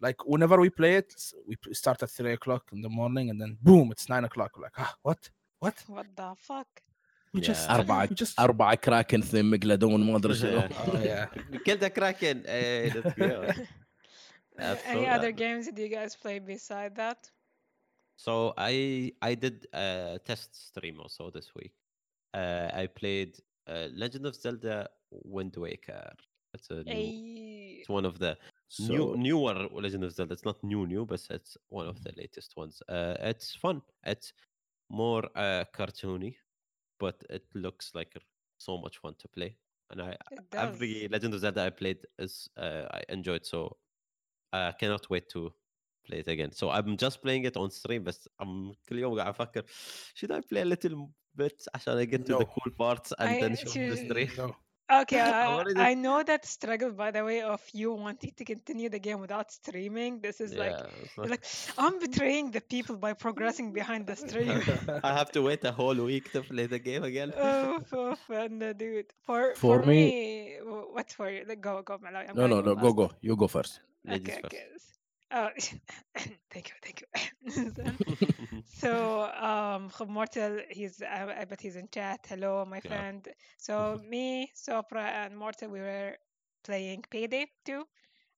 Like 0.07 0.19
whenever 0.27 0.57
we 0.61 0.71
play 0.71 0.95
it, 1.03 1.13
s- 1.17 1.35
we 1.49 1.57
p- 1.57 1.75
start 1.75 2.03
at 2.03 2.11
three 2.11 2.33
o'clock 2.39 2.65
in 2.73 2.81
the 2.83 2.89
morning 3.01 3.31
and 3.31 3.41
then 3.43 3.59
boom, 3.63 3.91
it's 3.93 4.09
nine 4.09 4.25
o'clock. 4.25 4.51
We're 4.57 4.63
like, 4.69 4.79
ah, 4.79 4.95
what? 5.03 5.31
What? 5.65 5.77
what 5.95 6.07
the 6.17 6.31
fuck 6.49 6.71
We 7.35 7.41
just 7.41 7.65
Yeah. 7.69 7.75
اربعه 7.75 8.07
we 8.07 8.15
just 8.15 8.39
اربعه 8.39 8.75
كراكن 8.75 9.23
ثم 9.23 9.51
مقلدون 9.51 10.11
ما 10.13 10.17
ادري 10.17 10.35
شنو 10.35 10.61
Yeah. 10.61 10.73
Oh 10.73 10.97
yeah. 10.97 11.59
Killed 11.67 11.83
a 11.83 11.91
kraken. 11.91 12.43
Hey, 12.47 12.91
let's 12.95 13.15
go. 13.19 13.53
That's 14.59 14.85
any 14.87 15.05
so 15.05 15.11
other 15.17 15.33
bad. 15.33 15.37
games 15.43 15.67
did 15.67 15.79
you 15.79 15.89
guys 15.99 16.13
play 16.25 16.39
beside 16.53 16.93
that 17.03 17.21
So 18.27 18.35
I 18.71 18.75
I 19.31 19.33
did 19.45 19.57
a 19.85 20.19
test 20.29 20.51
stream 20.69 20.97
also 21.05 21.25
this 21.37 21.49
week. 21.59 21.75
Uh, 22.41 22.69
I 22.83 22.85
played 23.01 23.33
uh, 23.73 23.87
Legend 24.03 24.25
of 24.31 24.35
Zelda 24.45 24.77
Wind 25.13 25.55
Waker. 25.57 26.13
It's 26.55 26.71
a 26.71 26.83
new, 26.83 26.93
Ay, 26.93 27.77
it's 27.81 27.89
one 27.89 28.07
of 28.07 28.19
the 28.19 28.37
new 28.81 29.17
newer 29.17 29.69
Legend 29.73 30.05
of 30.05 30.13
Zelda. 30.13 30.33
It's 30.33 30.45
not 30.45 30.63
new 30.65 30.87
new, 30.87 31.05
but 31.05 31.21
it's 31.31 31.57
one 31.69 31.87
of 31.87 32.03
the 32.03 32.13
latest 32.17 32.57
ones. 32.57 32.83
Uh, 32.89 33.15
it's 33.21 33.55
fun. 33.55 33.83
It's 34.07 34.33
more 34.91 35.25
uh, 35.37 35.65
cartoony, 35.77 36.37
but 36.99 37.23
it 37.29 37.45
looks 37.55 37.93
like 37.95 38.17
so 38.59 38.79
much 38.79 38.99
fun 38.99 39.15
to 39.19 39.29
play. 39.29 39.57
And 39.91 40.03
I 40.03 40.11
it 40.31 40.51
does. 40.51 40.61
every 40.69 41.09
Legend 41.09 41.35
of 41.35 41.41
Zelda 41.41 41.63
I 41.67 41.71
played 41.71 41.99
is 42.19 42.49
uh, 42.57 42.85
I 42.91 43.03
enjoyed 43.11 43.45
so 43.47 43.77
I 44.53 44.73
cannot 44.73 45.09
wait 45.11 45.29
to 45.31 45.53
play 46.07 46.19
it 46.21 46.29
again. 46.29 46.53
So 46.53 46.71
I'm 46.71 46.97
just 46.97 47.23
playing 47.23 47.45
it 47.45 47.57
on 47.57 47.71
stream 47.71 48.05
but 48.05 48.17
I'm 48.41 48.75
كل 48.89 48.99
يوم 48.99 49.15
قاعد 49.21 49.29
أفكر 49.29 49.63
should 50.15 50.31
I 50.31 50.41
play 50.41 50.61
a 50.63 50.65
little 50.65 51.09
bit 51.37 51.65
عشان 51.75 51.99
I 52.03 52.05
get 52.07 52.27
to 52.27 52.33
the 52.33 52.39
No. 52.39 52.45
cool 52.47 52.73
parts 52.79 53.13
and 53.19 53.29
I- 53.31 53.41
then 53.41 53.57
show 53.57 53.65
the 53.65 53.97
should- 53.97 53.99
stream 54.07 54.31
No. 54.39 54.57
Okay, 54.92 55.20
I, 55.20 55.46
already- 55.48 55.80
I 55.80 55.94
know 55.94 56.22
that 56.24 56.46
struggle 56.46 56.92
by 56.92 57.12
the 57.12 57.24
way 57.24 57.42
of 57.42 57.62
you 57.74 57.94
wanting 57.94 58.34
to 58.38 58.44
continue 58.46 58.90
the 58.90 59.00
game 59.00 59.20
without 59.22 59.52
streaming. 59.52 60.20
This 60.20 60.42
is 60.42 60.54
like 60.54 60.72
Yeah, 60.72 60.86
it's 61.02 61.18
you're 61.18 61.26
not- 61.26 61.32
like 61.32 61.46
I'm 61.78 62.00
betraying 62.00 62.52
the 62.52 62.62
people 62.62 62.98
by 62.98 63.14
progressing 63.14 63.72
behind 63.72 64.08
the 64.08 64.16
stream. 64.24 64.62
I 65.04 65.14
have 65.18 65.32
to 65.32 65.42
wait 65.42 65.64
a 65.64 65.72
whole 65.72 65.96
week 65.96 66.32
to 66.34 66.42
play 66.42 66.66
the 66.68 66.80
game 66.80 67.04
again. 67.04 67.34
Oof, 67.40 67.94
oof, 67.94 68.20
and 68.30 68.62
uh, 68.62 68.74
dude, 68.74 69.08
for 69.26 69.54
For 69.56 69.82
for 69.82 69.86
me- 69.88 70.06
me, 70.06 70.56
w- 70.60 70.88
what's 70.92 71.14
for 71.14 71.30
you? 71.30 71.46
Like, 71.48 71.62
go, 71.62 71.82
go, 71.82 71.98
Malloy. 72.02 72.26
I'm 72.30 72.36
No, 72.36 72.48
gonna 72.48 72.56
no, 72.62 72.62
no. 72.62 72.76
Go, 72.76 72.88
last. 72.88 72.96
go. 72.98 73.12
You 73.22 73.36
go 73.36 73.48
first. 73.48 73.80
Ladies 74.06 74.28
Okay, 74.28 74.42
first. 74.42 74.54
okay. 74.54 74.66
Oh, 75.34 75.50
thank 76.52 76.70
you, 76.70 76.76
thank 76.84 77.02
you. 77.02 77.74
so, 78.66 79.24
um, 79.24 79.90
Khub 79.90 80.10
Mortal, 80.10 80.60
he's, 80.70 81.02
I, 81.02 81.42
I 81.42 81.46
bet 81.46 81.62
he's 81.62 81.76
in 81.76 81.90
chat. 81.92 82.26
Hello, 82.30 82.66
my 82.66 82.80
Yeah. 82.84 83.04
friend. 83.04 83.28
So, 83.58 84.00
me, 84.10 84.52
Sopra, 84.56 85.02
and 85.04 85.38
Mortal, 85.38 85.70
we 85.70 85.80
were 85.82 86.16
playing 86.64 87.04
Payday 87.10 87.48
2. 87.66 87.86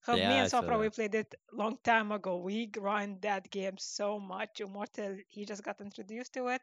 Khub, 0.05 0.21
me 0.23 0.37
Yeah, 0.37 0.43
I 0.43 0.47
and 0.47 0.51
Sopra, 0.51 0.79
we 0.79 0.89
played 0.89 1.15
it 1.15 1.35
long 1.53 1.77
time 1.83 2.11
ago. 2.11 2.37
We 2.37 2.67
grind 2.67 3.21
that 3.21 3.49
game 3.51 3.77
so 3.77 4.19
much. 4.19 4.61
Mortal, 4.67 5.17
he 5.29 5.45
just 5.45 5.63
got 5.63 5.81
introduced 5.81 6.33
to 6.33 6.47
it. 6.47 6.61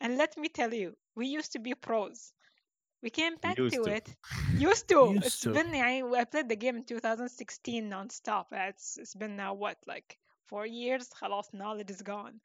And 0.00 0.18
let 0.18 0.36
me 0.36 0.48
tell 0.48 0.72
you, 0.74 0.96
we 1.14 1.26
used 1.26 1.52
to 1.52 1.58
be 1.60 1.74
pros. 1.74 2.32
We 3.03 3.09
came 3.09 3.35
back 3.37 3.57
Used 3.57 3.75
to 3.75 3.83
to. 3.85 3.91
it. 3.91 4.15
Used 4.57 4.87
to. 4.89 5.11
Used 5.13 5.25
It's 5.25 5.39
to. 5.41 5.51
been 5.53 5.71
يعني, 5.71 6.17
I 6.17 6.23
played 6.25 6.49
the 6.49 6.55
game 6.57 6.75
in 6.77 6.83
2016 6.83 7.87
non-stop. 7.89 8.47
It's 8.51 8.97
it's 8.97 9.15
been 9.15 9.35
now 9.37 9.53
what 9.53 9.77
like 9.87 10.17
four 10.47 10.65
years. 10.65 11.09
خلاص 11.21 11.53
knowledge 11.53 11.89
is 11.91 12.01
gone. 12.01 12.41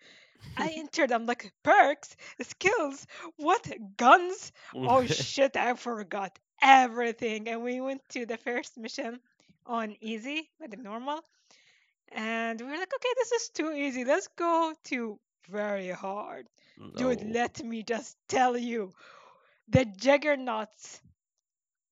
I 0.56 0.68
entered. 0.76 1.10
I'm 1.10 1.26
like 1.26 1.52
perks, 1.62 2.16
skills, 2.42 3.06
what 3.36 3.66
guns? 3.96 4.52
Oh 4.74 5.04
shit! 5.06 5.56
I 5.56 5.74
forgot 5.74 6.38
everything. 6.62 7.48
And 7.48 7.62
we 7.62 7.80
went 7.80 8.02
to 8.10 8.26
the 8.26 8.36
first 8.36 8.76
mission 8.76 9.20
on 9.66 9.96
easy, 10.00 10.50
like 10.60 10.78
normal, 10.78 11.20
and 12.12 12.60
we 12.60 12.66
were 12.66 12.76
like, 12.76 12.92
okay, 12.94 13.14
this 13.16 13.32
is 13.32 13.48
too 13.50 13.72
easy. 13.72 14.04
Let's 14.04 14.28
go 14.36 14.74
to 14.90 15.18
very 15.50 15.90
hard. 15.90 16.46
Dude, 16.96 17.22
No. 17.22 17.32
let 17.40 17.62
me 17.64 17.82
just 17.82 18.16
tell 18.28 18.56
you, 18.56 18.92
the 19.69 19.85
juggernauts 19.85 21.01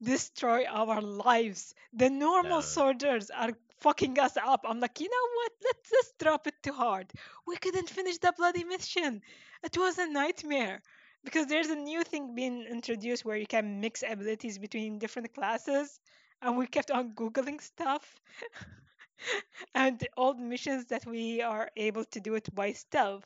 destroy 0.02 0.66
our 0.66 1.02
lives. 1.02 1.74
The 1.94 2.10
normal 2.10 2.62
Yeah. 2.62 2.62
soldiers 2.62 3.30
are 3.30 3.52
fucking 3.82 4.20
us 4.20 4.38
up. 4.38 4.62
I'm 4.66 4.80
like, 4.80 5.00
you 5.00 5.10
know 5.10 5.28
what? 5.36 5.52
Let's 5.64 5.90
just 5.90 6.18
drop 6.20 6.48
it 6.48 6.56
too 6.64 6.74
hard. 6.74 7.12
We 7.46 7.58
couldn't 7.58 7.90
finish 7.90 8.18
the 8.20 8.34
bloody 8.36 8.64
mission. 8.64 9.22
It 9.64 9.78
was 9.78 9.98
a 10.00 10.08
nightmare. 10.08 10.82
Because 11.24 11.48
there's 11.48 11.70
a 11.70 11.76
new 11.76 12.04
thing 12.04 12.36
being 12.36 12.64
introduced 12.64 13.26
where 13.26 13.38
you 13.38 13.48
can 13.48 13.82
mix 13.82 14.04
abilities 14.04 14.58
between 14.60 15.00
different 15.00 15.34
classes. 15.34 16.00
And 16.42 16.58
we 16.58 16.68
kept 16.68 16.92
on 16.92 17.14
Googling 17.16 17.62
stuff. 17.62 18.22
and 19.76 20.08
all 20.18 20.34
the 20.34 20.44
missions 20.44 20.86
that 20.88 21.06
we 21.06 21.42
are 21.42 21.70
able 21.76 22.06
to 22.06 22.20
do 22.20 22.36
it 22.36 22.54
by 22.56 22.74
stealth, 22.74 23.26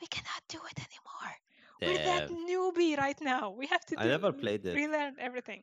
we 0.00 0.06
cannot 0.08 0.42
do 0.48 0.58
it 0.70 0.78
anymore. 0.78 1.36
We're 1.86 2.04
that 2.04 2.28
newbie 2.30 2.96
right 2.96 3.20
now. 3.20 3.50
We 3.50 3.66
have 3.66 3.84
to. 3.86 3.96
Do, 3.96 4.02
I 4.02 4.06
never 4.06 4.32
played 4.32 4.64
it. 4.66 4.74
Relearn 4.74 5.16
everything. 5.18 5.62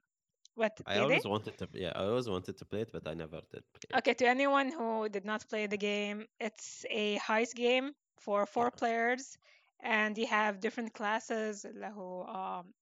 What? 0.56 0.80
I 0.86 1.00
always 1.00 1.26
it? 1.26 1.30
wanted 1.30 1.58
to. 1.60 1.68
Yeah, 1.74 1.94
I 1.96 2.04
always 2.04 2.30
wanted 2.30 2.58
to 2.58 2.66
play 2.66 2.82
it, 2.82 2.92
but 2.92 3.08
I 3.08 3.14
never 3.14 3.42
did. 3.52 3.64
Okay, 3.98 4.14
to 4.14 4.28
anyone 4.28 4.72
who 4.72 5.08
did 5.10 5.26
not 5.26 5.48
play 5.50 5.68
the 5.68 5.78
game, 5.78 6.26
it's 6.40 6.86
a 6.90 7.18
heist 7.20 7.56
game 7.56 7.92
for 8.18 8.46
four 8.46 8.66
yeah. 8.66 8.80
players, 8.80 9.38
and 9.80 10.18
you 10.18 10.28
have 10.28 10.60
different 10.60 10.94
classes. 10.94 11.66
Who, 11.96 12.24
um, 12.24 12.74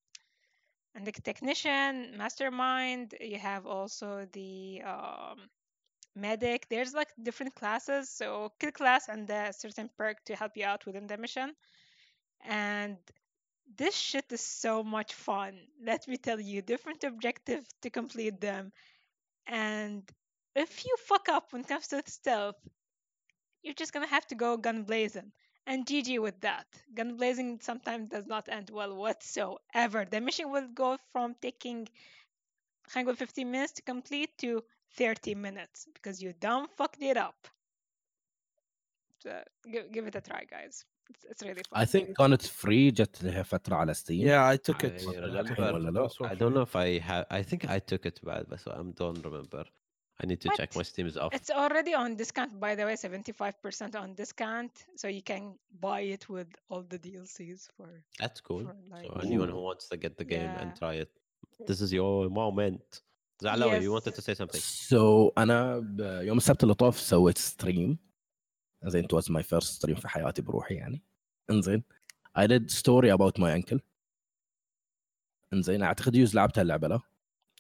and 0.96 1.06
the 1.06 1.12
technician, 1.12 2.18
mastermind. 2.18 3.14
You 3.22 3.38
have 3.38 3.68
also 3.68 4.28
the 4.34 4.82
um, 4.82 5.38
medic. 6.16 6.68
There's 6.70 6.94
like 6.94 7.10
different 7.22 7.54
classes. 7.56 8.10
So 8.10 8.52
kill 8.60 8.72
class 8.72 9.08
and 9.08 9.30
a 9.30 9.54
certain 9.54 9.90
perk 9.98 10.24
to 10.26 10.36
help 10.36 10.58
you 10.58 10.66
out 10.66 10.86
within 10.86 11.08
the 11.08 11.18
mission. 11.18 11.54
And 12.46 12.98
this 13.76 13.96
shit 13.96 14.32
is 14.32 14.42
so 14.42 14.84
much 14.84 15.14
fun. 15.14 15.68
Let 15.84 16.08
me 16.08 16.18
tell 16.18 16.40
you, 16.40 16.62
different 16.62 17.04
objective 17.04 17.66
to 17.82 17.90
complete 17.90 18.40
them. 18.42 18.72
And 19.46 20.10
if 20.56 20.86
you 20.86 20.96
fuck 21.06 21.30
up 21.30 21.54
when 21.54 21.62
it 21.62 21.68
comes 21.68 21.88
to 21.90 22.02
stealth, 22.08 22.56
you're 23.62 23.74
just 23.74 23.94
gonna 23.94 24.08
have 24.08 24.26
to 24.28 24.36
go 24.36 24.58
gun 24.58 24.84
blazing. 24.84 25.32
And 25.66 25.86
GG 25.86 26.20
with 26.20 26.40
that. 26.42 26.66
Gun 26.94 27.18
blazing 27.18 27.60
sometimes 27.62 28.10
does 28.10 28.26
not 28.26 28.48
end 28.48 28.70
well 28.70 28.96
whatsoever. 28.96 30.06
The 30.06 30.22
mission 30.22 30.50
will 30.50 30.68
go 30.74 30.98
from 31.12 31.36
taking 31.42 31.90
15 32.88 33.52
minutes 33.52 33.74
to 33.74 33.82
complete 33.82 34.38
to 34.38 34.64
30 34.96 35.36
minutes 35.36 35.86
because 35.94 36.22
you 36.22 36.34
dumb 36.40 36.68
fucked 36.78 37.02
it 37.02 37.18
up. 37.18 37.48
So 39.20 39.44
give, 39.70 39.92
give 39.92 40.08
it 40.08 40.16
a 40.16 40.22
try, 40.22 40.46
guys. 40.50 40.86
It's, 41.11 41.25
it's 41.31 41.43
really 41.43 41.63
fun. 41.71 41.83
I 41.83 41.87
think 41.87 42.13
كانت 42.19 42.43
فري 42.43 42.91
جت 42.91 43.23
لها 43.25 43.43
فتره 43.43 43.75
على 43.77 43.95
ستيم 43.95 44.29
Yeah, 44.29 44.55
I 44.55 44.71
took 44.71 44.83
I 44.83 44.87
it. 44.87 45.01
remember. 45.07 45.61
ولا 45.61 45.91
لا؟ 45.91 46.09
I 46.09 46.35
don't 46.35 46.55
know 46.55 46.63
if 46.63 46.77
I 46.77 46.99
have. 47.09 47.27
I 47.31 47.43
think 47.51 47.65
I 47.71 47.79
took 47.93 48.07
it 48.07 48.21
bad, 48.25 48.45
but 48.49 48.61
I 48.73 48.83
don't 49.01 49.25
remember. 49.25 49.65
I 50.23 50.27
need 50.31 50.41
to 50.47 50.49
check. 50.59 50.71
What? 50.77 50.83
My 50.83 50.87
Steam 50.93 51.07
is 51.13 51.17
off. 51.23 51.33
It's 51.39 51.53
already 51.63 51.93
on 52.03 52.09
discount, 52.23 52.53
by 52.67 52.73
the 52.79 52.85
way, 52.89 52.95
75% 52.95 53.95
on 54.03 54.09
discount. 54.23 54.73
So 55.01 55.07
you 55.19 55.23
can 55.31 55.43
buy 55.87 56.01
it 56.17 56.25
with 56.37 56.51
all 56.71 56.83
the 56.93 56.99
DLCs 57.07 57.63
for. 57.77 57.89
That's 58.23 58.41
cool. 58.49 58.63
for 58.69 58.77
like- 58.95 59.11
So 59.15 59.21
anyone 59.29 59.51
who 59.55 59.61
wants 59.69 59.85
to 59.93 59.97
get 60.05 60.13
the 60.23 60.29
game 60.35 60.53
and 60.63 60.71
Yeah. 60.73 60.81
try 60.83 60.95
it, 61.05 61.11
this 61.69 61.79
is 61.85 61.91
your 62.01 62.17
moment. 62.43 62.85
Zalawi, 63.45 63.79
you 63.87 63.93
wanted 63.97 64.13
Yes. 64.15 64.19
to 64.19 64.23
say 64.29 64.35
something? 64.41 64.61
سو 64.91 65.29
انا 65.39 65.79
ب- 65.79 66.21
يوم 66.23 66.37
السبت 66.39 66.63
اللي 66.63 66.75
طاف 66.75 67.01
سويت 67.01 67.39
ستريم 67.39 67.99
زين 68.84 69.04
it 69.06 69.18
was 69.18 69.24
my 69.26 69.44
first 69.44 69.64
ستريم 69.64 69.96
في 69.96 70.08
حياتي 70.08 70.42
بروحي 70.42 70.76
يعني 70.76 71.02
انزين 71.50 71.84
I 72.40 72.42
did 72.48 72.72
story 72.72 73.12
about 73.18 73.42
my 73.42 73.62
uncle 73.62 73.80
انزين 75.54 75.84
أعتقد 75.84 76.16
يوز 76.16 76.36
لعبتها 76.36 76.62
اللعبة 76.62 76.88
لا 76.88 77.00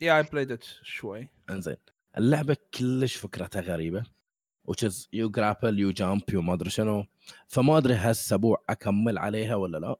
Yeah, 0.03 0.23
I 0.25 0.29
played 0.29 0.51
it 0.57 0.65
شوي. 0.83 1.29
انزين 1.49 1.75
اللعبة 2.17 2.57
كلش 2.79 3.15
فكرتها 3.15 3.61
غريبة 3.61 4.03
which 4.71 4.87
is 4.89 4.93
you 5.15 5.29
grapple 5.37 5.75
you 5.77 5.93
jump 5.99 6.33
you 6.33 6.37
ما 6.37 6.53
أدري 6.53 6.69
شنو 6.69 7.05
فما 7.47 7.77
أدري 7.77 7.93
هالاسبوع 7.93 8.63
أكمل 8.69 9.17
عليها 9.17 9.55
ولا 9.55 9.77
لا 9.77 9.95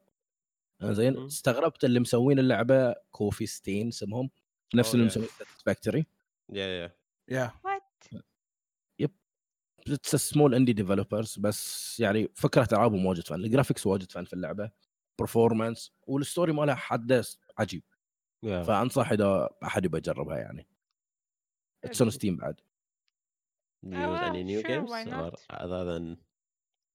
انزين. 0.84 1.26
استغربت 1.26 1.84
اللي 1.84 2.00
مسوين 2.00 2.40
اللعبة 2.40 2.96
كوفي 3.12 3.46
ستين 3.46 3.88
اسمهم 3.88 4.30
نفس 4.76 4.92
Oh, 4.92 4.94
اللي 4.94 5.06
yeah. 5.06 5.12
مسوين 5.12 5.28
ساتسفاكتوري 5.40 6.06
Yeah, 6.52 6.56
yeah. 6.56 6.92
Yeah. 7.38 7.50
اتس 9.94 10.15
سمول 10.15 10.56
اندي 10.56 10.74
ديفلوبرز 10.74 11.39
بس 11.39 12.00
يعني 12.00 12.29
فكره 12.36 12.67
العابهم 12.74 13.06
واجد 13.06 13.27
فن 13.27 13.36
الجرافيكس 13.46 13.88
واجد 13.88 14.12
فن 14.12 14.24
في 14.24 14.34
اللعبه 14.34 14.72
برفورمانس 15.20 15.91
والستوري 16.08 16.51
مالها 16.53 16.75
حدث 16.75 17.36
عجيب 17.58 17.84
Yeah. 18.46 18.50
فانصح 18.50 19.12
اذا 19.12 19.50
احد 19.63 19.86
يبى 19.86 19.98
يجربها 19.98 20.38
يعني 20.38 20.67
اتس 21.84 22.01
اون 22.01 22.12
ستيم 22.12 22.38
بعد 22.38 22.62
Oh, 23.86 23.89
use 23.89 24.22
any 24.29 24.44
new 24.44 24.62
sure, 24.62 24.67
games 24.70 24.91
or 24.91 25.32
other 25.63 25.84
than 25.91 26.17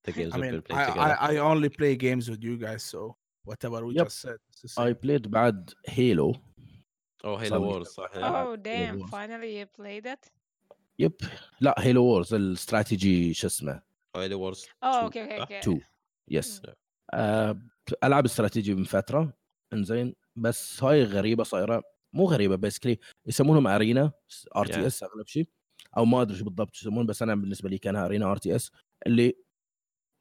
the 0.04 0.12
games 0.12 0.32
I 0.34 0.37
we've 0.37 0.44
mean, 0.44 0.52
been 0.52 0.62
playing 0.62 0.82
I, 0.82 0.87
together? 0.87 1.16
I, 1.20 1.34
I 1.34 1.37
only 1.52 1.68
play 1.68 1.96
games 1.96 2.25
with 2.30 2.42
you 2.49 2.56
guys, 2.66 2.82
so 2.92 3.00
whatever 3.44 3.78
we 3.87 3.94
Yep. 3.94 4.06
just 4.06 4.20
said. 4.20 4.38
same. 4.66 4.92
بلايد 5.02 5.28
بعد 5.30 5.70
هيلو 5.88 6.32
oh, 7.25 7.37
Halo 7.37 7.61
Wars. 7.61 7.96
Oh, 7.99 8.56
damn. 8.56 9.06
Finally, 9.08 9.58
you 9.61 9.66
played 9.66 10.06
it? 10.06 10.32
يب 11.02 11.12
لا 11.61 11.75
هيلو 11.78 12.04
وورز 12.04 12.35
الاستراتيجي 12.35 13.35
شو 13.35 13.47
اسمه 13.47 13.82
Oh, 14.16 14.21
Halo 14.21 14.37
Wars. 14.42 14.59
Oh, 14.85 15.06
2. 15.06 15.09
okay, 15.09 15.28
okay, 15.28 15.38
صح؟ 15.38 15.47
okay. 15.49 15.52
2 15.68 15.80
يس. 16.28 16.62
آه، 17.14 17.59
ألعاب 18.04 18.25
استراتيجي 18.25 18.75
من 18.75 18.85
فترة 18.85 19.32
إنزين 19.73 20.14
بس 20.37 20.82
هاي 20.85 21.04
غريبة 21.04 21.44
صايرة 21.44 21.82
مو 22.12 22.25
غريبة 22.25 22.56
بيسكلي 22.56 22.99
يسمونهم 23.26 23.66
ارينا 23.66 24.12
ار 24.56 24.66
تي. 24.66 24.87
اس 24.87 25.02
أغلب 25.02 25.26
شيء 25.26 25.49
أو 25.97 26.04
ما 26.04 26.23
أدري 26.23 26.37
شو 26.38 26.44
بالضبط 26.44 26.75
شو 26.75 26.88
يسمون 26.88 27.06
بس 27.06 27.23
أنا 27.23 27.35
بالنسبة 27.35 27.68
لي 27.68 27.78
كانها 27.78 28.06
ارينا 28.06 28.30
ار 28.30 28.37
تي 28.37 28.56
اس 28.56 28.71
اللي 29.06 29.35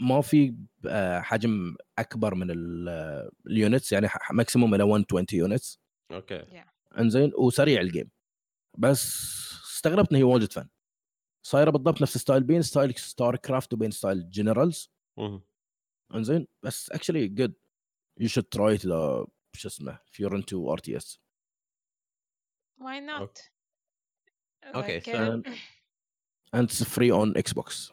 ما 0.01 0.21
في 0.21 0.55
آه، 0.87 1.19
حجم 1.19 1.75
أكبر 1.99 2.35
من 2.35 2.51
ال- 2.51 3.29
اليونتس 3.47 3.91
يعني 3.91 4.07
ماكسيموم 4.31 4.75
إلى 4.75 4.83
120 4.85 5.25
يونتس 5.33 5.79
Okay. 6.13 6.45
إنزين 6.99 7.31
وسريع 7.37 7.81
الجيم 7.81 8.09
بس 8.77 9.31
استغربت 9.81 10.11
ان 10.11 10.17
هي 10.17 10.23
واجد 10.23 10.51
فن. 10.51 10.69
صايرة 11.45 11.69
بالضبط 11.71 12.01
نفس 12.01 12.17
ستايل 12.17 12.43
بين 12.43 12.61
ستايل 12.61 12.93
ستار 12.95 13.35
كرافت 13.35 13.73
وبين 13.73 13.91
ستايل 13.91 14.29
جنرالز. 14.29 14.91
إنزين 16.15 16.47
بس 16.63 16.91
اكشلي 16.91 17.27
جود 17.27 17.53
يو 18.19 18.27
شود 18.27 18.43
تراي 18.43 18.75
ات 18.75 18.85
إذا 18.85 19.25
شو 19.53 19.67
اسمه 19.67 19.99
if 20.07 20.19
you're 20.23 20.33
into 20.37 20.55
RTS 20.77 21.17
Why 22.79 22.99
not? 22.99 23.49
Okay, 24.75 24.97
Like, 24.99 25.05
so- 25.05 25.41
uh, 25.45 25.55
and 26.55 26.67
it's 26.69 26.83
free 26.95 27.11
on 27.11 27.27
Xbox. 27.47 27.91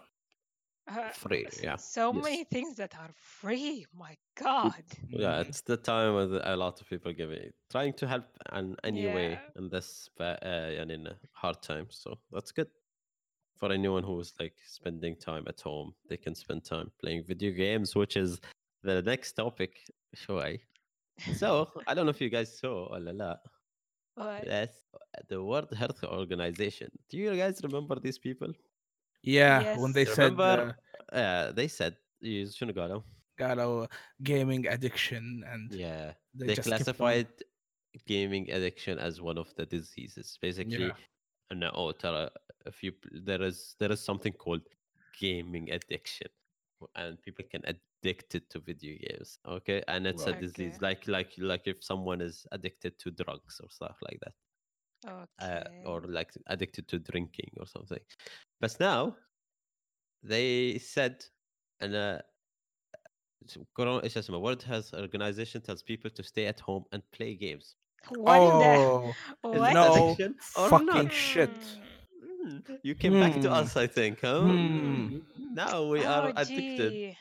Uh, 0.89 1.11
free. 1.11 1.47
Yeah, 1.63 1.77
So 1.77 2.13
Yes. 2.15 2.25
many 2.25 2.45
things 2.45 2.77
that 2.77 2.95
are 2.99 3.11
free. 3.15 3.87
My 3.95 4.17
God. 4.37 4.83
yeah. 5.09 5.43
Mm. 5.43 5.49
It's 5.49 5.61
the 5.61 5.77
time 5.77 6.15
with 6.15 6.33
a 6.43 6.57
lot 6.57 6.81
of 6.81 6.89
people 6.89 7.13
giving, 7.13 7.53
trying 7.71 7.93
to 7.95 8.07
help 8.07 8.25
in 8.55 8.75
any 8.85 9.07
way 9.07 9.39
in 9.57 9.69
this 9.69 10.09
uh, 10.21 10.37
and 10.43 10.91
in 10.91 11.07
a 11.07 11.17
hard 11.33 11.63
time. 11.63 11.87
So 11.91 12.19
that's 12.33 12.53
good 12.53 12.69
for 13.59 13.71
anyone 13.73 14.03
who's 14.03 14.33
like 14.41 14.55
spending 14.67 15.17
time 15.17 15.45
at 15.49 15.61
home. 15.61 15.95
They 16.09 16.17
can 16.17 16.35
spend 16.35 16.65
time 16.65 16.91
playing 17.01 17.25
video 17.25 17.53
games, 17.53 17.95
which 17.95 18.17
is 18.17 18.41
the 18.83 19.03
next 19.03 19.33
topic. 19.33 19.81
Sure. 20.15 20.55
So 21.35 21.69
I 21.87 21.95
don't 21.95 22.07
know 22.07 22.11
if 22.11 22.21
you 22.21 22.31
guys 22.31 22.59
saw 22.59 22.87
or 22.95 23.01
la. 23.01 23.37
But 24.17 24.47
Yes, 24.47 24.71
the 25.29 25.43
World 25.43 25.73
Health 25.77 26.03
Organization. 26.05 26.89
Do 27.11 27.19
you 27.19 27.37
guys 27.37 27.61
remember 27.63 27.97
these 28.01 28.19
people? 28.19 28.53
Yeah, 29.24 29.66
when 29.74 29.92
they 29.94 30.06
Yes. 30.06 30.16
said 30.18 30.34
Remember, 30.34 30.76
uh, 31.14 31.16
uh, 31.16 31.52
they 31.52 31.68
said 31.68 31.96
you 32.22 32.46
شنو 32.46 32.74
قالوا? 32.74 33.02
قالوا 33.40 33.88
gaming 34.24 34.68
addiction 34.68 35.44
and 35.48 35.72
Yeah, 35.72 36.14
they, 36.34 36.48
they, 36.48 36.56
just 36.56 36.76
kept 36.78 37.00
on- 37.02 37.26
classified 37.26 37.28
gaming 38.08 38.50
addiction 38.52 39.00
as 39.00 39.22
one 39.22 39.38
of 39.38 39.54
the 39.56 39.66
diseases. 39.66 40.38
Basically, 40.42 40.86
Yeah. 40.90 40.96
and 41.52 41.64
oh, 41.74 41.92
ترى 41.92 42.30
if 42.66 42.84
you 42.84 42.94
there 43.12 43.42
is 43.42 43.76
there 43.80 43.92
is 43.92 44.02
something 44.04 44.34
called 44.34 44.62
gaming 45.20 45.72
addiction, 45.72 46.28
and 46.96 47.22
people 47.22 47.46
can 47.52 47.62
addicted 47.66 48.50
to 48.50 48.60
video 48.60 48.96
games. 48.98 49.40
Okay, 49.46 49.84
and 49.88 50.08
it's 50.08 50.28
a 50.28 50.34
Right. 50.34 50.42
disease 50.46 50.78
Okay. 50.78 50.86
like 50.88 51.08
like 51.08 51.32
like 51.38 51.68
if 51.68 51.84
someone 51.84 52.22
is 52.22 52.46
addicted 52.52 53.00
to 53.00 53.12
drugs 53.12 53.60
or 53.64 53.70
stuff 53.70 53.98
like 54.02 54.20
that. 54.24 54.34
okay. 55.08 55.64
uh, 55.86 55.90
or 55.90 56.02
like 56.02 56.32
addicted 56.48 56.88
to 56.88 57.00
drinking 57.00 57.52
or 57.60 57.66
something. 57.68 58.00
But 58.62 58.76
now 58.80 59.16
they 60.24 60.78
said, 60.80 61.24
and 61.82 61.96
uh, 61.96 62.20
s- 63.50 63.58
Corona- 63.76 64.04
إيش 64.04 64.18
اسمه 64.18 64.40
World 64.42 64.64
Health 64.64 64.94
Organization 64.94 65.62
tells 65.62 65.84
people 65.84 66.10
to 66.12 66.24
stay 66.24 66.46
at 66.48 66.60
home 66.60 66.86
and 66.92 67.02
play 67.12 67.36
games. 67.36 67.76
what 68.10 68.42
in 68.42 68.60
the 68.60 68.74
oh, 68.78 69.16
what? 69.44 69.74
no 69.74 69.84
addiction 69.94 70.36
or 70.60 70.70
fucking 70.70 70.86
not? 71.08 71.12
shit. 71.12 71.50
Mm. 71.50 71.82
Hmm, 72.44 72.58
You 72.84 72.96
came 72.96 73.14
back 73.24 73.34
to 73.46 73.50
Hmm. 73.50 73.60
us, 73.62 73.78
I 73.86 73.88
think, 73.88 74.20
huh? 74.22 74.42
Hmm. 74.42 75.20
Now 75.64 75.76
we 75.94 76.00
are 76.16 76.28
oh, 76.30 76.42
addicted. 76.44 76.92
gee. 76.92 77.18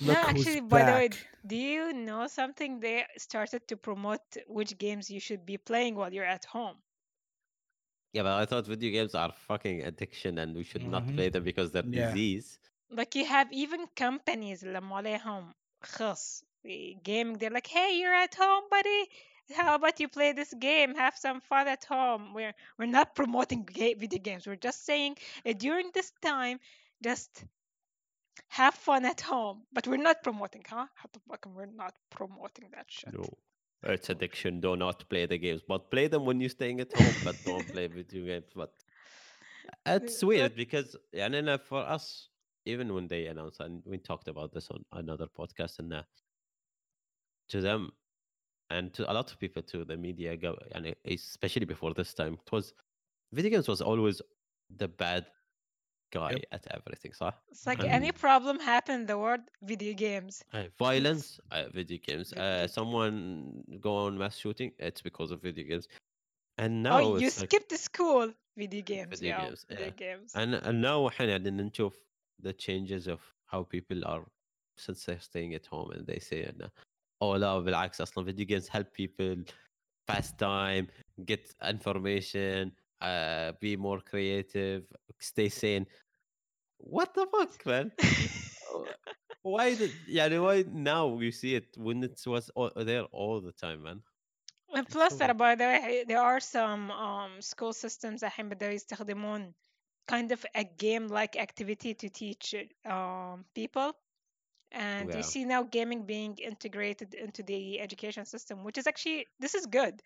Look 0.00 0.16
no, 0.16 0.22
who's 0.22 0.46
actually, 0.46 0.60
by 0.74 0.82
the 0.88 0.92
way, 0.98 1.08
back. 1.08 1.26
do 1.46 1.56
you 1.56 1.92
know 1.92 2.26
something? 2.26 2.80
They 2.80 3.04
started 3.18 3.62
to 3.70 3.76
promote 3.76 4.26
which 4.48 4.72
games 4.78 5.04
you 5.14 5.20
should 5.26 5.44
be 5.52 5.56
playing 5.70 5.94
while 5.98 6.12
you're 6.12 6.32
at 6.38 6.44
home. 6.56 6.76
Yeah, 8.14 8.22
but 8.24 8.32
I 8.42 8.44
thought 8.46 8.66
video 8.66 8.90
games 8.90 9.14
are 9.14 9.32
fucking 9.48 9.82
addiction 9.84 10.38
and 10.38 10.56
we 10.56 10.64
should 10.64 10.86
not 10.94 11.04
Mhm. 11.04 11.14
play 11.16 11.28
them 11.28 11.44
because 11.44 11.70
they're 11.72 11.84
Yeah. 11.86 12.08
disease. 12.12 12.58
Like 12.90 13.14
you 13.14 13.24
have 13.24 13.52
even 13.52 13.86
companies 13.94 14.64
لما 14.64 14.96
عليهم 14.96 15.54
خاص 15.84 16.44
gaming. 17.04 17.38
They're 17.38 17.50
like, 17.58 17.68
hey, 17.68 17.98
you're 18.00 18.14
at 18.26 18.34
home, 18.34 18.64
buddy. 18.70 19.02
How 19.54 19.74
about 19.76 19.98
you 20.00 20.08
play 20.08 20.32
this 20.32 20.52
game? 20.54 20.94
Have 20.94 21.16
some 21.16 21.40
fun 21.40 21.66
at 21.68 21.84
home. 21.84 22.34
We're 22.34 22.54
we're 22.78 22.86
not 22.98 23.14
promoting 23.14 23.62
ga- 23.64 23.94
video 23.94 24.20
games. 24.28 24.46
We're 24.46 24.64
just 24.68 24.84
saying 24.84 25.16
uh, 25.46 25.52
during 25.66 25.90
this 25.92 26.10
time, 26.30 26.56
just 27.02 27.44
have 28.48 28.74
fun 28.74 29.04
at 29.04 29.20
home. 29.20 29.58
But 29.72 29.86
we're 29.88 30.04
not 30.10 30.22
promoting, 30.22 30.64
huh? 30.68 30.86
حتى 31.02 31.18
fucking 31.28 31.54
We're 31.54 31.66
not 31.84 31.94
promoting 32.10 32.66
that 32.74 32.86
shit. 32.90 33.12
No. 33.14 33.24
It's 33.83 34.09
addiction. 34.09 34.61
Do 34.61 34.75
not 34.75 35.07
play 35.09 35.25
the 35.25 35.37
games, 35.37 35.61
but 35.67 35.91
play 35.91 36.07
them 36.07 36.25
when 36.25 36.39
you're 36.39 36.49
staying 36.49 36.79
at 36.81 36.95
home. 36.97 37.13
but 37.23 37.35
don't 37.45 37.67
play 37.67 37.87
video 37.99 38.25
games. 38.25 38.51
But 38.55 38.73
it's 39.85 40.23
weird 40.23 40.55
because 40.55 40.95
and 41.13 41.33
then 41.33 41.49
uh, 41.49 41.57
for 41.57 41.79
us, 41.79 42.29
even 42.65 42.93
when 42.93 43.07
they 43.07 43.27
announced, 43.27 43.59
and 43.59 43.83
we 43.85 43.97
talked 43.97 44.27
about 44.27 44.53
this 44.53 44.69
on 44.71 44.83
another 44.93 45.27
podcast, 45.27 45.79
and 45.79 45.93
uh, 45.93 46.03
to 47.49 47.61
them 47.61 47.91
and 48.69 48.93
to 48.93 49.09
a 49.11 49.13
lot 49.13 49.31
of 49.31 49.39
people 49.39 49.61
too, 49.61 49.85
the 49.85 49.97
media 49.97 50.35
go, 50.35 50.57
and 50.73 50.95
especially 51.05 51.65
before 51.65 51.93
this 51.93 52.13
time, 52.13 52.33
it 52.45 52.51
was 52.51 52.73
video 53.31 53.51
games 53.51 53.67
was 53.67 53.81
always 53.81 54.21
the 54.77 54.87
bad 54.87 55.25
guy 56.12 56.30
Yep. 56.32 56.44
at 56.56 56.64
everything. 56.76 57.12
So 57.18 57.24
It's 57.52 57.66
like 57.70 57.80
And- 57.84 57.92
any 57.98 58.10
problem 58.26 58.54
happen 58.72 58.94
in 59.02 59.06
the 59.12 59.18
world, 59.24 59.44
video 59.72 59.92
games. 60.06 60.34
uh, 60.52 60.66
violence, 60.86 61.26
uh, 61.54 61.68
video 61.78 61.98
games. 62.08 62.26
Video 62.30 62.44
Uh, 62.44 62.58
games. 62.60 62.72
someone 62.78 63.14
go 63.86 63.92
on 64.04 64.12
mass 64.22 64.36
shooting, 64.42 64.70
it's 64.88 65.02
because 65.08 65.30
of 65.34 65.38
video 65.48 65.64
games. 65.70 65.86
And 66.62 66.72
now 66.88 66.98
oh, 67.00 67.16
you 67.20 67.26
it's 67.28 67.40
like, 67.40 67.50
skipped 67.50 67.72
school. 67.88 68.26
Video 68.64 68.82
games, 68.82 69.10
Video 69.20 69.30
yeah. 69.36 69.44
games, 69.44 69.60
Video 69.72 69.84
yeah. 69.86 70.02
games. 70.04 70.28
and 70.40 70.50
and 70.68 70.76
now 70.88 70.98
احنا 71.08 71.26
قاعدين 71.26 71.56
نشوف 71.56 71.96
the 72.42 72.52
changes 72.52 73.04
of 73.14 73.20
how 73.52 73.60
people 73.74 74.00
are 74.12 74.24
since 74.84 74.98
they're 75.06 75.24
staying 75.30 75.52
at 75.54 75.66
home 75.66 75.88
and 75.96 76.02
they 76.06 76.18
say 76.18 76.48
انه 76.48 76.70
oh 77.24 77.36
لا 77.36 77.58
بالعكس 77.58 78.00
اصلا 78.00 78.24
video 78.32 78.44
games 78.44 78.68
help 78.68 78.86
people 79.02 79.44
pass 80.10 80.32
time, 80.32 80.84
get 81.30 81.44
information, 81.74 82.72
uh, 83.08 83.52
be 83.64 83.76
more 83.76 84.00
creative, 84.10 84.82
stay 85.30 85.48
sane. 85.48 85.84
What 86.78 87.14
the 87.14 87.26
fuck, 87.26 87.66
man? 87.66 87.92
why 89.42 89.74
did 89.74 89.90
يعني 90.08 90.42
why 90.42 90.64
now 90.68 91.18
you 91.18 91.32
see 91.32 91.54
it 91.54 91.76
when 91.76 92.02
it 92.02 92.20
was 92.26 92.50
all, 92.54 92.70
there 92.76 93.04
all 93.12 93.40
the 93.40 93.52
time, 93.52 93.82
man? 93.82 94.02
And 94.74 94.88
plus 94.88 95.14
so 95.14 95.18
ترى 95.18 95.36
by 95.36 95.54
the 95.54 95.64
way 95.64 96.04
there 96.06 96.20
are 96.20 96.40
some 96.40 96.90
um, 96.90 97.40
school 97.40 97.72
systems 97.72 98.22
الحين 98.22 98.48
بدأوا 98.48 98.72
يستخدمون 98.72 99.54
kind 100.06 100.32
of 100.32 100.44
a 100.54 100.64
game 100.64 101.08
like 101.08 101.36
activity 101.36 101.94
to 101.94 102.08
teach 102.08 102.54
um, 102.84 103.44
people 103.54 103.92
and 104.72 105.08
Yeah. 105.08 105.16
you 105.16 105.22
see 105.22 105.44
now 105.44 105.62
gaming 105.62 106.04
being 106.06 106.36
integrated 106.38 107.14
into 107.14 107.42
the 107.42 107.80
education 107.80 108.24
system 108.24 108.64
which 108.64 108.78
is 108.78 108.86
actually 108.86 109.26
this 109.38 109.54
is 109.54 109.66
good 109.66 110.02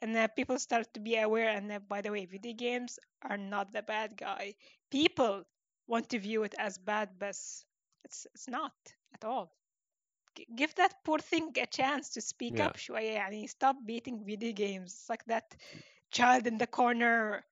and 0.00 0.14
that 0.16 0.36
people 0.36 0.58
start 0.58 0.92
to 0.94 1.00
be 1.00 1.16
aware 1.16 1.50
and 1.50 1.70
that 1.70 1.88
by 1.88 2.00
the 2.00 2.10
way 2.10 2.24
video 2.26 2.54
games 2.54 2.98
are 3.22 3.38
not 3.38 3.72
the 3.72 3.82
bad 3.82 4.16
guy 4.16 4.54
people 4.90 5.44
want 5.90 6.08
to 6.08 6.18
view 6.18 6.42
it 6.44 6.54
as 6.58 6.78
bad 6.78 7.08
but 7.18 7.28
it's 8.04 8.26
it's 8.34 8.48
not 8.48 8.72
at 9.14 9.24
all 9.24 9.52
G- 10.36 10.46
give 10.56 10.74
that 10.74 10.92
poor 11.04 11.18
thing 11.18 11.52
a 11.60 11.66
chance 11.66 12.10
to 12.14 12.20
speak 12.20 12.58
Yeah. 12.58 12.66
up 12.66 12.76
شوية 12.76 13.10
يعني 13.10 13.48
stop 13.48 13.76
beating 13.86 14.24
video 14.24 14.52
games 14.52 14.92
it's 14.94 15.08
like 15.10 15.24
that 15.26 15.56
child 16.10 16.46
in 16.46 16.58
the 16.58 16.66
corner 16.66 17.42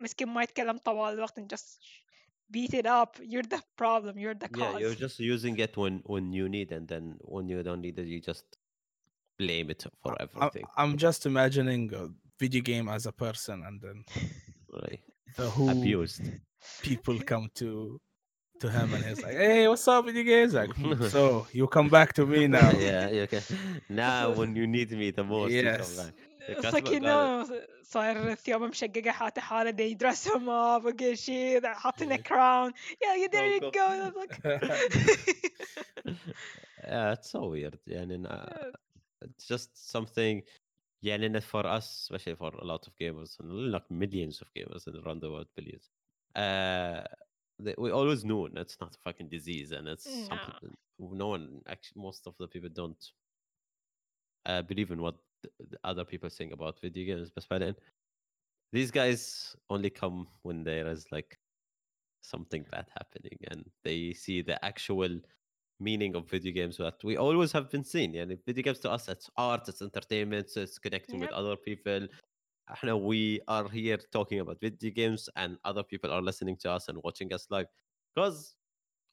مسكين 0.00 0.28
ما 0.28 0.42
يتكلم 0.42 0.78
طوال 0.78 1.14
الوقت 1.14 1.38
and 1.40 1.48
just 1.56 1.78
beat 2.50 2.74
it 2.74 2.86
up 2.86 3.18
you're 3.22 3.48
the 3.56 3.62
problem 3.76 4.18
you're 4.18 4.34
the 4.34 4.48
Yeah, 4.56 4.72
cause 4.72 4.80
you're 4.80 4.94
just 5.06 5.18
using 5.20 5.58
it 5.58 5.76
when 5.76 5.94
when 6.12 6.32
you 6.32 6.48
need, 6.48 6.72
and 6.72 6.88
then 6.88 7.04
when 7.34 7.48
you 7.48 7.62
don't 7.62 7.82
need 7.86 7.98
it, 7.98 8.06
you 8.06 8.20
just 8.20 8.44
blame 9.38 9.70
it 9.70 9.82
for 10.02 10.12
I- 10.12 10.22
everything. 10.24 10.66
I'm 10.76 10.96
just 10.96 11.26
imagining 11.26 11.82
a 11.94 12.08
video 12.40 12.62
game 12.62 12.88
as 12.96 13.06
a 13.06 13.12
person, 13.12 13.56
and 13.66 13.76
then 13.84 14.04
Right? 14.82 15.02
the 15.36 15.50
who 15.50 15.68
Abused. 15.70 16.22
people 16.82 17.18
come 17.26 17.48
to 17.56 18.00
to 18.60 18.68
him, 18.70 18.92
and 18.94 19.04
he's 19.04 19.22
like, 19.22 19.36
"Hey, 19.36 19.68
what's 19.68 19.86
up, 19.86 20.04
video 20.06 20.24
games?" 20.24 20.54
Like, 20.54 20.72
"Hmm, 20.74 21.02
so 21.04 21.46
you 21.52 21.66
come 21.68 21.88
back 21.88 22.12
to 22.14 22.26
me 22.26 22.46
now. 22.48 22.70
yeah, 22.70 23.08
yeah, 23.08 23.22
okay. 23.22 23.42
Now 23.88 24.32
when 24.32 24.56
you 24.56 24.66
need 24.66 24.90
me 24.92 25.10
the 25.12 25.24
most, 25.24 25.52
you 25.52 25.70
come 25.70 25.94
Yes. 25.94 25.96
back. 25.96 26.14
It's 26.48 26.72
like 26.72 26.90
you 26.90 27.00
know 27.00 27.46
صاير 27.82 28.34
ثيابه 28.34 28.66
مشققة 28.66 29.10
حاطة 29.10 29.40
حالة 29.40 29.70
they 29.70 29.94
dress 29.94 30.26
him 30.26 30.48
up 30.48 30.84
وكل 30.84 31.16
شيء 31.18 31.66
حاطين 31.66 32.12
a 32.12 32.18
crown 32.18 32.72
yeah 33.02 33.14
you- 33.16 33.28
there 33.28 33.46
you 33.54 33.60
Go, 33.60 33.70
go 33.70 33.88
It's 34.08 34.16
like 34.16 34.42
yeah, 36.86 37.12
it's 37.12 37.30
so 37.30 37.48
weird. 37.48 37.78
Yeah, 37.86 37.98
and 38.02 38.26
uh, 38.26 38.46
it's 39.22 39.46
just 39.46 39.90
something. 39.90 40.42
Yeah, 41.00 41.14
and 41.14 41.34
then 41.34 41.40
for 41.40 41.66
us, 41.66 41.86
especially 42.10 42.34
for 42.34 42.50
a 42.60 42.64
lot 42.64 42.86
of 42.86 42.96
gamers, 42.96 43.38
and 43.40 43.70
like 43.72 43.88
millions 43.90 44.40
of 44.40 44.48
gamers 44.56 44.86
and 44.86 44.96
around 45.04 45.20
the 45.22 45.30
world, 45.30 45.46
billions. 45.56 45.90
uh, 46.35 47.03
they, 47.59 47.75
we 47.77 47.91
always 47.91 48.25
knew 48.25 48.45
it's 48.55 48.77
not 48.81 48.95
a 48.95 48.99
fucking 48.99 49.29
disease, 49.29 49.71
and 49.71 49.87
it's 49.87 50.05
No. 50.05 50.37
something 50.37 50.75
no 50.99 51.27
one 51.27 51.61
actually. 51.67 52.01
Most 52.01 52.27
of 52.27 52.35
the 52.39 52.47
people 52.47 52.69
don't 52.69 53.11
uh, 54.45 54.61
believe 54.61 54.91
in 54.91 55.01
what 55.01 55.15
the, 55.41 55.49
the 55.69 55.77
other 55.83 56.05
people 56.05 56.29
think 56.29 56.53
about 56.53 56.79
video 56.81 57.15
games. 57.15 57.29
But 57.29 57.47
by 57.49 57.59
then, 57.59 57.75
these 58.71 58.91
guys 58.91 59.55
only 59.69 59.89
come 59.89 60.27
when 60.41 60.63
there 60.63 60.87
is 60.87 61.05
like 61.11 61.37
something 62.21 62.65
bad 62.71 62.87
happening, 62.97 63.37
and 63.51 63.69
they 63.83 64.13
see 64.13 64.41
the 64.41 64.63
actual 64.63 65.19
meaning 65.79 66.15
of 66.15 66.29
video 66.29 66.53
games 66.53 66.77
that 66.77 67.03
we 67.03 67.17
always 67.17 67.51
have 67.51 67.69
been 67.69 67.83
seeing. 67.83 68.13
Yeah, 68.13 68.25
video 68.45 68.63
games 68.63 68.79
to 68.79 68.91
us, 68.91 69.09
it's 69.09 69.29
art, 69.37 69.67
it's 69.67 69.81
entertainment, 69.81 70.49
it's 70.55 70.79
connecting 70.79 71.19
with 71.19 71.31
other 71.31 71.55
people. 71.55 72.07
احنا 72.70 72.92
we 72.94 73.40
are 73.48 73.68
here 73.68 73.98
talking 74.12 74.40
about 74.40 74.60
video 74.60 74.90
games 74.90 75.28
and 75.36 75.58
other 75.64 75.82
people 75.82 76.10
are 76.10 76.22
listening 76.22 76.56
to 76.56 76.70
us 76.70 76.88
and 76.88 76.98
watching 77.02 77.32
us 77.32 77.46
live 77.50 77.66
because 78.14 78.56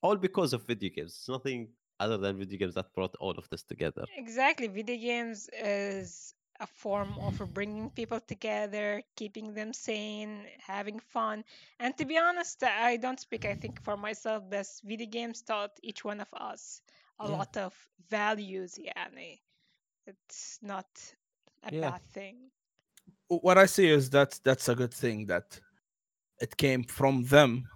all 0.01 0.17
because 0.17 0.53
of 0.53 0.65
video 0.67 0.89
games 0.89 1.13
it's 1.17 1.29
nothing 1.29 1.73
other 1.99 2.17
than 2.17 2.37
video 2.37 2.59
games 2.59 2.75
that 2.75 2.93
brought 2.93 3.15
all 3.19 3.35
of 3.37 3.49
this 3.49 3.63
together 3.63 4.05
exactly 4.15 4.67
video 4.67 4.97
games 4.97 5.49
is 5.53 6.33
a 6.59 6.67
form 6.67 7.17
of 7.19 7.37
bringing 7.53 7.89
people 7.91 8.19
together, 8.19 9.03
keeping 9.15 9.53
them 9.53 9.73
sane, 9.73 10.47
having 10.59 10.99
fun. 10.99 11.43
And 11.79 11.97
to 11.97 12.05
be 12.05 12.17
honest, 12.17 12.63
I 12.63 12.97
don't 12.97 13.19
speak, 13.19 13.45
I 13.45 13.55
think, 13.55 13.81
for 13.81 13.97
myself, 13.97 14.43
but 14.49 14.67
video 14.83 15.07
games 15.07 15.41
taught 15.41 15.77
each 15.83 16.03
one 16.05 16.21
of 16.21 16.29
us 16.33 16.81
a 17.19 17.27
Yeah. 17.27 17.29
lot 17.29 17.57
of 17.57 17.73
values. 18.09 18.77
Yani. 18.79 19.41
It's 20.07 20.59
not 20.61 20.87
a 21.63 21.71
Yeah. 21.71 21.81
bad 21.81 22.01
thing. 22.13 22.51
what 23.29 23.57
I 23.57 23.65
see 23.65 23.87
is 23.89 24.09
that 24.11 24.39
that's 24.43 24.69
a 24.69 24.75
good 24.75 24.93
thing 24.93 25.25
that 25.27 25.59
it 26.41 26.55
came 26.57 26.83
from 26.83 27.23
them, 27.23 27.67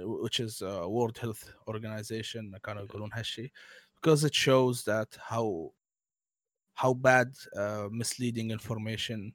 wh- 0.00 0.22
which 0.22 0.40
is 0.40 0.62
uh, 0.62 0.84
World 0.88 1.18
Health 1.18 1.44
Organization, 1.68 2.52
كانوا 2.64 2.82
يقولون 2.88 3.10
هالشيء, 3.12 3.50
because 3.96 4.24
it 4.24 4.34
shows 4.34 4.84
that 4.84 5.16
how 5.20 5.72
how 6.74 6.94
bad 6.94 7.28
uh, 7.56 7.88
misleading 7.90 8.50
information 8.50 9.32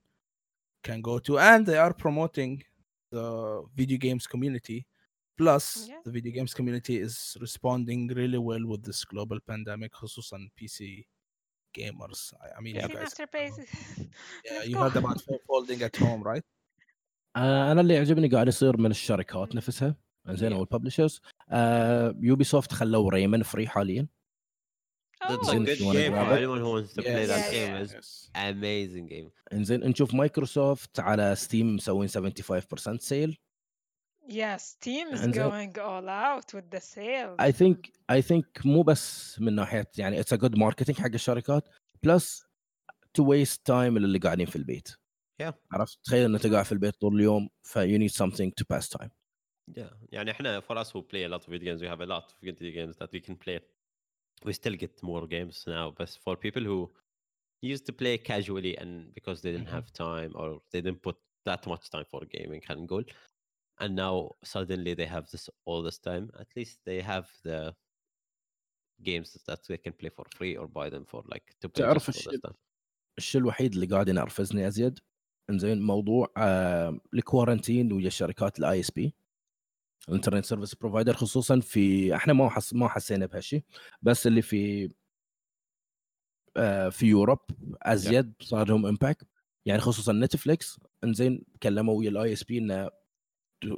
can 0.83 1.01
go 1.01 1.19
to, 1.19 1.37
and 1.39 1.65
they 1.65 1.77
are 1.77 1.93
promoting 1.93 2.63
the 3.11 3.63
video 3.75 3.97
games 3.97 4.27
community. 4.27 4.85
Plus, 5.37 5.87
Yeah. 5.87 6.01
the 6.03 6.11
video 6.11 6.31
games 6.33 6.53
community 6.53 6.97
is 6.97 7.37
responding 7.39 8.07
really 8.07 8.39
well 8.39 8.65
with 8.65 8.83
this 8.83 9.05
global 9.05 9.39
pandemic, 9.39 9.93
خصوصا 9.93 10.49
PC 10.59 11.05
gamers. 11.78 12.34
I, 12.58 12.60
mean, 12.60 12.74
Yeah. 12.76 12.86
you 12.88 12.96
guys 12.96 13.14
yeah, 14.44 14.62
you 14.70 14.76
heard 14.82 14.96
about 14.96 15.18
folding 15.48 15.80
at 15.82 15.96
home, 15.96 16.22
right? 16.32 16.44
آه، 17.36 17.72
أنا 17.72 17.80
اللي 17.80 17.94
يعجبني 17.94 18.28
قاعد 18.28 18.48
يصير 18.48 18.76
من 18.76 18.90
الشركات 18.90 19.54
نفسها 19.54 19.96
زين. 20.28 20.52
أو 20.52 20.60
الببلشرز 20.62 21.20
يوبي 22.20 22.44
سوفت 22.44 22.72
خلوا 22.72 23.10
ريمن 23.10 23.42
فري 23.42 23.68
حاليا 23.68 24.06
That's 25.24 25.48
Oh, 25.48 25.52
a 25.52 25.58
good 25.60 25.78
game 25.78 26.14
for 26.14 26.34
anyone 26.40 26.60
who 26.64 26.70
wants 26.76 26.92
to 26.96 27.02
play 27.02 27.26
that 27.32 27.44
game. 27.56 27.74
It's 27.84 28.28
amazing 28.34 29.06
game. 29.06 29.30
انزين 29.52 29.80
نشوف 29.80 30.14
مايكروسوفت 30.14 31.00
على 31.00 31.34
ستيم 31.36 31.74
مسوين 31.76 32.08
75% 32.08 32.96
سيل 32.98 33.38
Yes, 34.29 34.75
Steam 34.75 35.07
is 35.13 35.21
إنزين. 35.23 35.33
going 35.33 35.77
all 35.77 36.09
out 36.09 36.53
with 36.53 36.69
the 36.77 36.81
sales. 36.81 37.37
اي 37.41 37.51
ثينك 37.51 37.91
اي 38.11 38.21
ثينك 38.21 38.65
مو 38.65 38.81
بس 38.83 39.39
من 39.41 39.55
ناحيه 39.55 39.91
يعني 39.97 40.19
اتس 40.19 40.33
ا 40.33 40.35
جود 40.35 40.55
ماركتينج 40.55 40.97
حق 40.99 41.13
الشركات 41.13 41.69
بلس 42.03 42.47
تو 43.13 43.23
ويست 43.29 43.65
تايم 43.65 43.97
اللي 43.97 44.19
قاعدين 44.19 44.45
في 44.45 44.55
البيت 44.55 44.89
Yeah. 45.43 45.53
عرفت 45.71 45.99
تخيل 46.03 46.25
ان 46.25 46.35
انت 46.35 46.47
قاعد 46.47 46.65
في 46.65 46.71
البيت 46.71 46.95
طول 46.95 47.15
اليوم 47.15 47.49
ف 47.63 47.79
you 47.79 47.97
need 47.99 48.13
something 48.25 48.51
to 48.61 48.65
pass 48.75 48.87
time 48.97 49.09
Yeah. 49.77 49.93
يعني 50.11 50.31
احنا 50.31 50.59
for 50.61 50.75
us 50.83 50.87
who 50.87 51.01
play 51.01 51.23
a 51.29 51.29
lot 51.33 51.41
of 51.43 51.49
video 51.49 51.65
games, 51.65 51.81
we 51.81 51.87
have 51.95 52.01
a 52.01 52.09
lot 52.09 52.23
of 52.31 52.35
video 52.43 52.71
games 52.79 52.95
that 52.97 53.09
we 53.13 53.19
can 53.27 53.35
play. 53.45 53.59
We 54.47 54.53
still 54.53 54.75
get 54.83 54.93
more 55.03 55.25
games 55.35 55.55
now, 55.77 55.85
but 55.99 56.09
for 56.25 56.33
people 56.45 56.63
who 56.71 56.79
used 57.73 57.85
to 57.89 57.93
play 58.01 58.15
casually 58.31 58.73
and 58.81 58.91
because 59.17 59.37
they 59.43 59.51
didn't 59.55 59.69
Mhm. 59.71 59.77
have 59.77 59.87
time 60.07 60.31
or 60.39 60.47
they 60.71 60.81
didn't 60.85 61.01
put 61.07 61.17
that 61.49 61.61
much 61.71 61.83
time 61.95 62.07
for 62.11 62.21
gaming 62.35 62.61
can 62.67 62.79
goal, 62.91 63.05
And 63.82 63.92
now 63.96 64.14
suddenly 64.54 64.94
they 64.94 65.08
have 65.16 65.26
this 65.32 65.44
all 65.66 65.82
this 65.82 65.98
time. 65.98 66.24
At 66.42 66.48
least 66.56 66.76
they 66.88 67.00
have 67.12 67.26
the 67.48 67.60
games 69.08 69.28
that 69.48 69.60
they 69.68 69.78
can 69.84 69.92
play 70.00 70.10
for 70.16 70.24
free 70.36 70.54
or 70.60 70.66
buy 70.78 70.88
them 70.94 71.04
for 71.04 71.20
like 71.34 71.46
to 71.60 71.68
play 71.68 71.82
تعرف 71.84 72.08
الشيء-. 72.08 72.52
الشيء 73.18 73.40
الوحيد 73.40 73.74
اللي 73.74 73.86
قاعد 73.86 74.08
ينرفزني 74.08 74.66
ازيد 74.66 74.98
إنزين 75.50 75.82
موضوع 75.82 76.32
آه 76.36 77.00
الكوارنتين 77.14 77.92
ويا 77.92 78.06
الشركات 78.06 78.58
الاي 78.58 78.80
اس 78.80 78.90
بي 78.90 79.14
الانترنت 80.08 80.44
سيرفيس 80.44 80.74
بروفايدر 80.74 81.14
خصوصا 81.14 81.60
في 81.60 82.14
إحنا 82.16 82.32
ما 82.32 82.48
حس 82.50 82.74
ما 82.74 82.88
حسينا 82.88 83.26
بهالشيء 83.26 83.62
بس 84.02 84.26
اللي 84.26 84.42
في 84.42 84.90
آه 86.56 86.88
في 86.88 87.06
يوروب 87.06 87.38
ازيد 87.82 88.32
صار 88.40 88.68
لهم 88.68 88.86
امباكت 88.86 89.26
يعني 89.66 89.80
خصوصا 89.80 90.12
نتفليكس 90.12 90.80
إنزين 91.04 91.44
كلموا 91.62 91.98
ويا 91.98 92.08
الاي 92.10 92.32
اس 92.32 92.44
بي 92.44 92.58
إنه 92.58 92.90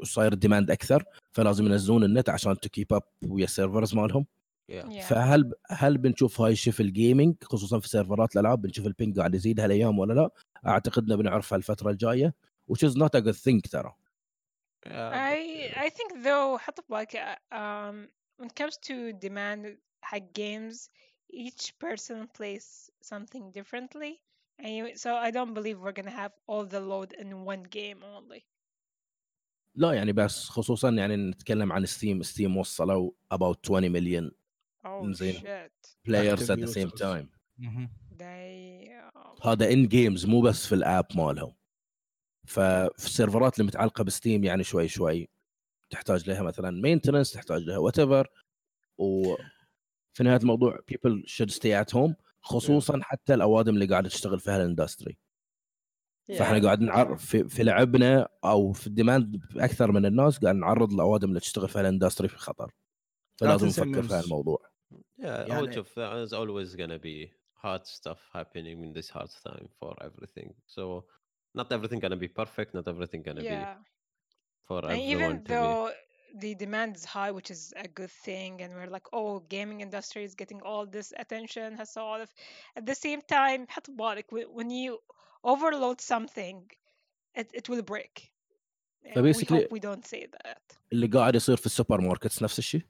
صاير 0.03 0.33
الديماند 0.33 0.71
أكثر 0.71 1.05
فلازم 1.33 1.67
ينزلون 1.67 2.05
النت 2.05 2.31
عشان 2.31 2.61
تو 2.61 2.69
كيب 2.69 2.93
اب 2.93 3.03
ويا 3.29 3.45
السيرفرز 3.45 3.95
مالهم 3.95 4.27
Yeah. 4.69 4.89
Yeah. 4.89 5.01
فهل 5.03 5.53
هل 5.69 5.99
بنشوف 5.99 6.41
هاي 6.41 6.53
الشيء 6.53 6.73
في 6.73 6.81
الجيمنج 6.81 7.35
خصوصا 7.45 7.79
في 7.79 7.89
سيرفرات 7.89 8.37
الألعاب 8.37 8.63
بنشوف 8.63 8.87
البينج 8.87 9.19
قاعد 9.19 9.35
يزيد 9.35 9.61
هالأيام 9.61 9.99
ولا 9.99 10.13
لا؟ 10.15 10.31
أعتقد 10.67 11.05
إنه 11.05 11.17
بنعرفها 11.17 11.57
الفترة 11.57 11.91
الجاية 11.91 12.35
which 12.73 12.89
is 12.89 12.95
not 12.97 13.11
a 13.15 13.21
good 13.21 13.37
thing 13.37 13.71
ترى 13.71 13.95
Yeah, 14.87 15.11
I 15.13 15.73
I 15.87 15.91
think 15.91 16.25
though 16.25 16.59
حط 16.59 16.81
ببالك 16.81 17.17
uh, 17.17 17.55
um 17.55 18.09
when 18.39 18.49
it 18.49 18.55
comes 18.55 18.77
to 18.77 19.13
demand 19.27 19.77
حق 20.03 20.19
games 20.39 20.89
each 21.33 21.73
person 21.79 22.27
plays 22.39 22.91
something 23.03 23.51
differently 23.53 24.13
and 24.59 24.71
you, 24.77 24.97
so 24.97 25.15
I 25.15 25.31
don't 25.31 25.55
believe 25.55 25.79
we're 25.79 25.99
gonna 26.01 26.19
have 26.25 26.33
all 26.47 26.65
the 26.65 26.81
load 26.81 27.13
in 27.23 27.45
one 27.45 27.65
game 27.79 28.01
only 28.17 28.45
لا 29.77 29.93
يعني 29.93 30.13
بس 30.13 30.49
خصوصا 30.49 30.91
يعني 30.91 31.17
نتكلم 31.17 31.73
عن 31.73 31.87
ستيم 31.87 32.23
ستيم 32.23 32.57
وصلوا 32.57 33.11
about 33.35 33.57
20 33.65 33.93
مليون 33.93 34.31
زين. 35.03 35.35
shit. 35.35 35.89
players 36.09 36.39
Active 36.39 36.51
at 36.51 36.59
the 36.59 36.73
same 36.73 36.91
users. 36.91 37.01
time. 37.01 37.27
Mhm. 37.61 37.89
damn. 38.19 39.47
هذا 39.47 39.73
ان 39.73 39.89
جيمز 39.89 40.27
مو 40.27 40.41
بس 40.41 40.67
في 40.67 40.75
الأب 40.75 41.07
مالهم. 41.15 41.55
ففي 42.47 42.91
السيرفرات 43.07 43.55
اللي 43.59 43.67
متعلقة 43.67 44.05
بستيم 44.05 44.45
يعني 44.45 44.65
شوي 44.65 44.89
شوي 44.89 45.29
تحتاج 45.91 46.31
لها 46.31 46.43
مثلا 46.43 46.71
مينتنس 46.83 47.33
تحتاج 47.33 47.63
لها 47.63 47.79
وات 47.79 47.99
ايفر 47.99 48.29
وفي 48.99 50.23
نهاية 50.23 50.37
الموضوع 50.41 50.79
people 50.93 51.23
should 51.31 51.51
stay 51.55 51.85
at 51.87 51.95
home. 51.95 52.13
خصوصا 52.43 53.01
حتى 53.03 53.35
الأوادم 53.35 53.75
اللي 53.75 53.87
قاعدة 53.87 54.09
تشتغل 54.09 54.41
في 54.41 54.51
هالاندستري 54.51 55.19
فاحنا. 56.29 56.63
قاعد 56.65 56.81
نعرف 56.81 57.27
في, 57.27 57.49
في 57.49 57.63
لعبنا 57.63 58.29
أو 58.45 58.73
في 58.73 58.87
الديماند 58.87 59.41
أكثر 59.57 59.93
من 59.93 60.07
الناس 60.07 60.39
قاعد 60.39 60.55
نعرض 60.55 60.93
الاوادم 60.93 61.29
اللي 61.29 61.41
تشتغل 61.41 61.69
في 61.69 61.79
هالاندستري 61.79 62.29
في 62.29 62.37
خطر 62.37 62.73
فلازم 63.41 63.67
نفكر 63.67 64.03
في 64.03 64.59
Yeah, 64.95 65.25
يعني- 65.25 65.49
يعني... 65.49 65.83
of 65.83 65.87
there's 65.97 66.33
always 66.33 66.77
gonna 66.77 66.99
be 66.99 67.31
hard 67.65 67.85
stuff 67.87 68.21
happening 68.33 68.77
in 68.85 68.93
this 68.99 69.09
hard 69.17 69.31
time 69.49 69.69
for 69.81 69.93
everything. 70.09 70.49
So 70.67 70.83
not 71.59 71.69
everything 71.77 71.99
gonna 72.05 72.23
be 72.27 72.29
perfect. 72.43 72.71
Not 72.79 72.87
everything 72.93 73.23
gonna 73.29 73.41
be 73.41 73.55
yeah 73.57 73.77
for 74.69 74.81
and 74.85 74.93
everyone 74.93 75.13
even 75.13 75.33
though 75.53 75.91
the 76.43 76.53
demand 76.65 76.91
is 76.99 77.05
high 77.17 77.33
which 77.39 77.51
is 77.57 77.63
a 77.87 77.89
good 77.99 78.15
thing 78.27 78.51
and 78.63 78.71
we're 78.77 78.93
like 78.97 79.09
oh 79.19 79.33
gaming 79.55 79.81
industry 79.87 80.23
is 80.29 80.35
getting 80.43 80.61
all 80.69 80.85
this 80.97 81.09
attention 81.23 81.69
has 81.81 81.91
all 82.05 82.21
of 82.25 82.31
at 82.79 82.85
the 82.91 82.97
same 83.07 83.21
time 83.37 83.67
حط 83.69 83.91
ببالك 83.91 84.27
whe- 84.35 84.51
when 84.59 84.71
you 84.71 84.99
overload 85.53 86.01
something 86.01 86.57
it, 87.41 87.49
it 87.61 87.69
will 87.69 87.83
break 87.83 88.15
And 89.05 89.23
we 89.25 89.33
we 89.77 89.81
don't 89.81 90.07
say 90.07 90.27
that 90.27 90.63
اللي 90.93 91.07
قاعد 91.07 91.35
يصير 91.35 91.57
في 91.57 91.67
السوبر 91.67 92.01
ماركتس 92.01 92.43
نفس 92.43 92.59
الشيء. 92.59 92.83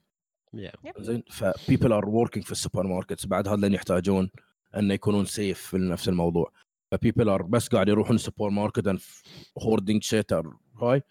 Yeah. 0.55 0.71
Yep. 0.85 1.01
زين 1.01 1.23
ف 1.29 1.43
people 1.43 1.91
are 1.91 2.05
working 2.05 2.43
في 2.43 2.51
السوبر 2.51 2.87
ماركتس 2.87 3.25
بعد 3.25 3.47
هذا 3.47 3.67
يحتاجون 3.67 4.31
انه 4.75 4.93
يكونون 4.93 5.25
سيف 5.25 5.61
في 5.61 5.77
نفس 5.77 6.09
الموضوع 6.09 6.51
ف 6.91 6.95
people 6.95 7.39
are 7.39 7.43
بس 7.43 7.67
قاعد 7.67 7.87
يروحون 7.87 8.15
السوبر 8.15 8.49
ماركت 8.49 8.89
and 8.89 8.99
hoarding 9.59 9.99
shit 10.09 10.37
or 10.41 10.55
هاي 10.83 11.01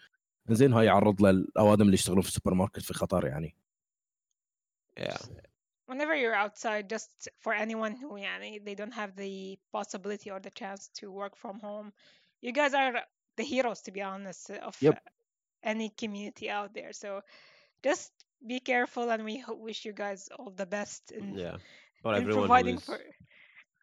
زين 0.49 0.73
هاي 0.73 0.87
يعرض 0.87 1.23
للأوادم 1.23 1.83
اللي 1.83 1.95
يشتغلون 1.95 2.23
في 2.23 2.29
السوبر 2.29 2.55
ماركت 2.55 2.83
في 2.83 2.95
خطر 2.95 3.27
يعني 3.27 3.57
Yeah. 5.01 5.27
whenever 5.87 6.15
you're 6.15 6.35
outside 6.35 6.89
just 6.89 7.29
for 7.41 7.53
anyone 7.53 7.97
who 7.97 8.19
they 8.65 8.75
don't 8.75 8.95
have 8.95 9.15
the 9.17 9.59
possibility 9.73 10.31
or 10.31 10.41
the 10.41 10.51
chance 10.51 10.89
to 10.95 11.11
work 11.11 11.37
from 11.37 11.59
home 11.61 11.93
you 12.41 12.53
guys 12.53 12.75
are 12.75 12.95
the 13.37 13.43
heroes 13.43 13.83
to 13.83 13.91
be 13.91 14.03
honest 14.03 14.51
of 14.51 14.77
yep. 14.81 15.03
any 15.63 15.91
community 15.91 16.51
out 16.51 16.75
there 16.75 16.93
so 16.93 17.21
just 17.83 18.13
be 18.47 18.61
careful 18.61 19.11
and 19.11 19.25
we 19.25 19.43
wish 19.49 19.85
you 19.85 19.93
guys 19.93 20.29
all 20.39 20.51
the 20.51 20.67
best 20.67 21.13
in, 21.13 21.35
yeah 21.35 21.57
for 22.03 22.15
in 22.15 22.27
providing 22.27 22.79
for 22.79 22.99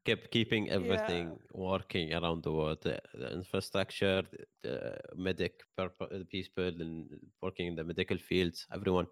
kept 0.05 0.31
keeping 0.31 0.69
everything 0.69 1.27
yeah. 1.27 1.35
working 1.53 2.13
around 2.13 2.41
the 2.43 2.51
world 2.51 2.79
the, 2.81 2.99
the 3.13 3.31
infrastructure 3.33 4.23
the, 4.31 4.45
the 4.63 4.97
medic 5.15 5.53
purpose, 5.77 6.23
peace 6.31 6.49
and 6.57 7.07
working 7.41 7.67
in 7.67 7.75
the 7.75 7.83
medical 7.83 8.17
fields 8.17 8.65
everyone 8.73 9.05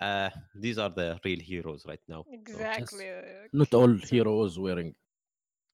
uh, 0.00 0.30
these 0.54 0.78
are 0.78 0.90
the 0.90 1.18
real 1.24 1.40
heroes 1.40 1.84
right 1.86 2.00
now. 2.08 2.24
Exactly. 2.30 2.98
So. 2.98 3.04
Uh, 3.04 3.44
uh, 3.44 3.48
Not 3.52 3.74
all 3.74 3.94
heroes 3.94 4.58
wearing 4.58 4.94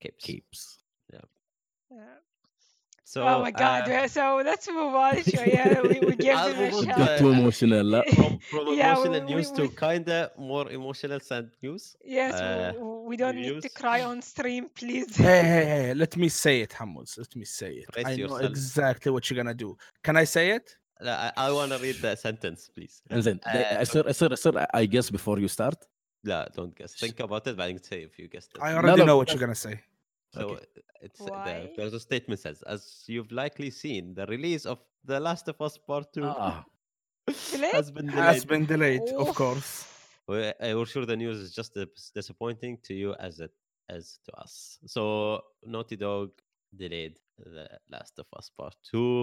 capes. 0.00 0.24
capes. 0.24 0.78
Yeah. 1.12 1.20
yeah. 1.90 1.98
So, 3.04 3.22
oh 3.28 3.42
my 3.42 3.50
god! 3.50 3.90
Uh, 3.90 3.94
uh 3.94 4.08
so 4.08 4.42
let's 4.42 4.66
move 4.68 4.94
on. 4.94 5.22
Sure, 5.30 5.46
yeah, 5.46 5.82
we, 5.82 6.00
we 6.00 6.16
give 6.16 6.38
them 6.38 6.60
a 6.60 6.70
shot. 6.70 6.96
Got 6.96 7.18
too 7.18 7.32
emotional. 7.32 8.02
from, 8.14 8.38
from 8.38 8.74
yeah, 8.74 8.92
emotional 8.92 9.20
we, 9.20 9.34
news 9.34 9.50
we, 9.50 9.56
to 9.58 9.68
kinda 9.68 10.30
more 10.38 10.70
emotional 10.70 11.20
sad 11.20 11.50
news. 11.62 11.94
Yes, 12.02 12.32
uh, 12.32 12.72
we 12.80 13.18
don't 13.18 13.34
news. 13.34 13.46
need 13.46 13.62
to 13.64 13.68
cry 13.68 14.02
on 14.02 14.22
stream, 14.22 14.70
please. 14.74 15.14
Hey, 15.14 15.42
hey, 15.42 15.64
hey! 15.72 15.94
Let 15.94 16.16
me 16.16 16.30
say 16.30 16.62
it, 16.62 16.70
Hammuz. 16.70 17.18
Let 17.18 17.36
me 17.36 17.44
say 17.44 17.72
it. 17.80 17.92
Press 17.92 18.06
I 18.06 18.12
yourself. 18.12 18.40
know 18.40 18.46
exactly 18.46 19.12
what 19.12 19.28
you're 19.28 19.36
gonna 19.36 19.52
do. 19.52 19.76
Can 20.02 20.16
I 20.16 20.24
say 20.24 20.52
it? 20.52 20.76
لا, 21.01 21.33
I, 21.37 21.47
I 21.49 21.51
want 21.51 21.71
to 21.71 21.77
read 21.77 21.95
the 22.01 22.15
sentence, 22.15 22.69
please. 22.69 23.01
انزين 23.11 23.39
آه، 23.47 23.81
يصير 23.81 24.09
يصير 24.09 24.31
يصير 24.33 24.63
I 24.63 24.85
guess 24.85 25.09
before 25.11 25.37
you 25.39 25.47
start 25.47 25.75
لا, 26.23 26.51
don't 26.55 26.75
guess. 26.83 26.95
Think 27.05 27.19
about 27.19 27.47
it 27.47 27.55
بعدين 27.55 27.77
say 27.77 28.03
if 28.03 28.19
you 28.19 28.27
guessed 28.27 28.51
it. 28.55 28.61
I 28.61 28.61
لا، 28.61 28.81
already 28.81 28.97
لا، 28.99 29.05
know 29.05 29.17
what 29.17 29.27
بس- 29.27 29.33
you're 29.33 29.47
gonna 29.47 29.55
say. 29.55 29.79
So 30.35 30.41
Okay. 30.41 30.55
uh, 30.55 31.05
it's 31.05 31.21
Why? 31.21 31.43
the, 31.45 31.73
there's 31.77 31.93
a 31.93 31.99
statement 32.09 32.39
says, 32.45 32.57
as 32.73 32.81
you've 33.13 33.31
likely 33.43 33.69
seen, 33.83 34.03
the 34.19 34.25
release 34.35 34.65
of 34.65 34.77
The 35.11 35.19
Last 35.27 35.45
of 35.51 35.57
Us 35.67 35.75
Part 35.87 36.05
Two 36.15 36.25
Ah, 36.25 36.65
Delayed? 37.53 37.73
has 37.79 37.89
been 37.97 38.07
Has 38.07 38.17
delayed. 38.17 38.47
been 38.51 38.65
delayed, 38.73 39.05
of 39.23 39.27
Oof. 39.29 39.35
course. 39.43 39.69
We- 40.29 40.53
uh, 40.63 40.75
we're 40.77 40.85
sure 40.93 41.05
the 41.13 41.19
news 41.23 41.37
is 41.45 41.49
just 41.59 41.71
dis- 41.79 42.11
disappointing 42.19 42.73
to 42.87 42.93
you 43.01 43.09
as 43.27 43.33
it 43.45 43.53
as 43.97 44.03
to 44.25 44.31
us. 44.43 44.53
So 44.93 45.01
Naughty 45.73 45.97
Dog 46.07 46.27
delayed 46.83 47.15
The 47.55 47.65
Last 47.93 48.13
of 48.23 48.27
Us 48.39 48.47
Part 48.59 48.75
Two, 48.89 49.13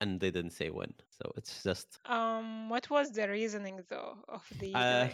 and 0.00 0.20
they 0.20 0.30
didn't 0.30 0.52
say 0.52 0.70
when. 0.70 0.94
So 1.10 1.32
it's 1.36 1.62
just 1.62 2.00
Um, 2.06 2.68
what 2.70 2.90
was 2.90 3.12
the 3.12 3.28
reasoning 3.28 3.84
though 3.88 4.24
of 4.28 4.48
the 4.58 4.74
uh, 4.74 5.08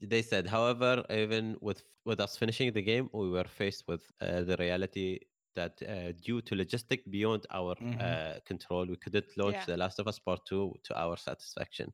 they 0.00 0.22
said, 0.22 0.46
however, 0.46 1.04
even 1.10 1.56
with 1.60 1.84
with 2.04 2.20
us 2.20 2.36
finishing 2.36 2.72
the 2.72 2.82
game, 2.82 3.08
we 3.12 3.30
were 3.30 3.44
faced 3.44 3.84
with 3.88 4.10
uh, 4.20 4.42
the 4.42 4.56
reality 4.58 5.20
that 5.54 5.80
uh, 5.82 6.12
due 6.12 6.40
to 6.42 6.54
logistic 6.56 7.08
beyond 7.10 7.46
our 7.50 7.76
Mhm. 7.80 8.00
uh, 8.00 8.40
control, 8.44 8.86
we 8.86 8.96
couldn't 8.96 9.26
launch 9.36 9.64
Yeah. 9.64 9.66
The 9.66 9.76
Last 9.76 9.98
of 10.00 10.08
Us 10.08 10.18
Part 10.18 10.40
Two 10.46 10.74
to 10.84 10.98
our 11.00 11.16
satisfaction. 11.16 11.92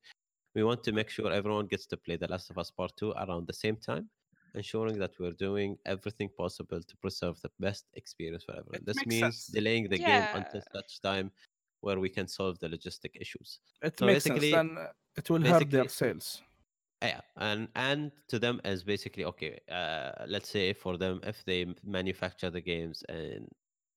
We 0.54 0.64
want 0.64 0.82
to 0.84 0.92
make 0.92 1.10
sure 1.10 1.32
everyone 1.32 1.66
gets 1.66 1.86
to 1.88 1.96
play 1.96 2.16
The 2.16 2.28
Last 2.28 2.50
of 2.50 2.58
Us 2.58 2.70
Part 2.70 2.96
Two 2.96 3.12
around 3.12 3.46
the 3.46 3.52
same 3.54 3.76
time, 3.76 4.10
ensuring 4.54 4.98
that 4.98 5.18
we're 5.18 5.32
doing 5.32 5.78
everything 5.86 6.30
possible 6.36 6.82
to 6.82 6.96
preserve 6.98 7.40
the 7.42 7.50
best 7.60 7.86
experience 7.94 8.44
for 8.44 8.52
everyone. 8.56 8.82
It 8.84 8.84
This 8.84 9.04
means 9.06 9.44
sense. 9.44 9.50
delaying 9.50 9.88
the 9.90 9.98
game 9.98 10.28
until 10.32 10.62
such 10.74 11.00
time 11.02 11.32
where 11.80 11.98
we 12.00 12.08
can 12.08 12.26
solve 12.28 12.58
the 12.58 12.68
logistic 12.68 13.10
issues. 13.20 13.60
It 13.82 13.98
So 13.98 14.06
makes 14.06 14.24
sense. 14.24 14.40
basically- 14.40 14.50
Then 14.52 14.76
uh, 14.78 14.92
it 15.16 15.30
will 15.30 15.42
hurt 15.42 15.70
their 15.70 15.88
sales. 15.88 16.42
yeah 17.02 17.20
and 17.36 17.68
and 17.76 18.10
to 18.30 18.38
them 18.40 18.60
as 18.64 18.82
basically 18.82 19.24
okay 19.24 19.54
uh 19.70 20.10
let's 20.26 20.48
say 20.50 20.72
for 20.72 20.98
them 20.98 21.20
if 21.22 21.44
they 21.44 21.64
manufacture 21.84 22.50
the 22.50 22.60
games 22.60 23.04
and 23.08 23.46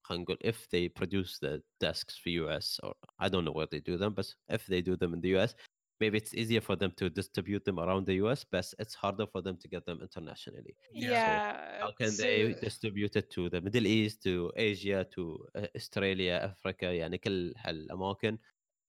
Hangul, 0.07 0.37
if 0.41 0.69
they 0.69 0.87
produce 0.89 1.39
the 1.39 1.61
desks 1.79 2.15
for 2.23 2.49
us 2.57 2.79
or 2.83 2.93
i 3.19 3.27
don't 3.29 3.45
know 3.45 3.51
where 3.57 3.67
they 3.71 3.79
do 3.79 3.97
them 3.97 4.13
but 4.13 4.27
if 4.49 4.65
they 4.67 4.81
do 4.81 4.95
them 4.95 5.13
in 5.15 5.21
the 5.21 5.33
us 5.43 5.55
maybe 6.00 6.18
it's 6.18 6.34
easier 6.34 6.60
for 6.60 6.76
them 6.76 6.92
to 6.96 7.08
distribute 7.10 7.64
them 7.64 7.78
around 7.78 8.06
the 8.06 8.14
us 8.14 8.44
but 8.44 8.66
it's 8.78 8.94
harder 8.94 9.26
for 9.26 9.40
them 9.42 9.56
to 9.56 9.68
get 9.68 9.84
them 9.86 9.98
internationally 10.02 10.74
Yeah. 10.92 11.10
Yeah. 11.10 11.80
how 11.80 11.92
can 11.92 12.08
it's, 12.08 12.18
they 12.18 12.52
uh, 12.52 12.60
distribute 12.60 13.16
it 13.16 13.30
to 13.30 13.48
the 13.50 13.60
Middle 13.60 13.86
East 13.86 14.22
to 14.22 14.52
Asia 14.56 15.04
to 15.14 15.22
uh, 15.54 15.66
Australia 15.76 16.34
Africa 16.52 16.86
يعني 16.92 17.18
كل 17.18 17.54
هالأماكن 17.56 18.38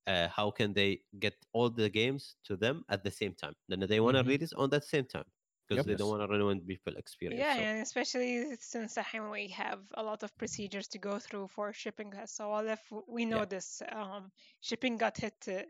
uh, 0.10 0.28
how 0.30 0.50
can 0.52 0.74
they 0.74 1.02
get 1.20 1.36
all 1.54 1.70
the 1.70 1.90
games 1.90 2.38
to 2.44 2.56
them 2.58 2.84
at 2.90 3.04
the 3.04 3.12
same 3.12 3.34
time 3.34 3.56
then 3.70 3.80
they 3.82 4.00
want 4.00 4.16
to 4.18 4.24
Mhm. 4.24 4.28
release 4.28 4.54
on 4.54 4.70
that 4.70 4.84
same 4.84 5.06
time 5.06 5.26
because 5.68 5.78
Yep. 5.78 5.86
they 5.86 5.96
don't 5.96 6.10
Yes. 6.10 6.20
want 6.20 6.32
to 6.32 6.38
ruin 6.38 6.60
people 6.66 6.94
experience 6.98 7.42
Yeah, 7.42 7.56
so. 7.56 7.62
and 7.62 7.82
especially 7.82 8.56
since 8.60 8.98
الحين 8.98 9.32
we 9.32 9.48
have 9.50 9.82
a 9.96 10.04
lot 10.04 10.24
of 10.24 10.32
procedures 10.38 10.88
to 10.88 10.98
go 10.98 11.20
through 11.20 11.48
for 11.48 11.74
shipping 11.74 12.12
so 12.26 12.52
all 12.52 12.68
if 12.68 12.82
we 13.08 13.26
know 13.26 13.40
Yeah. 13.40 13.46
this 13.46 13.82
um 13.92 14.32
shipping 14.62 14.98
got 14.98 15.18
hit 15.18 15.48
uh, 15.48 15.64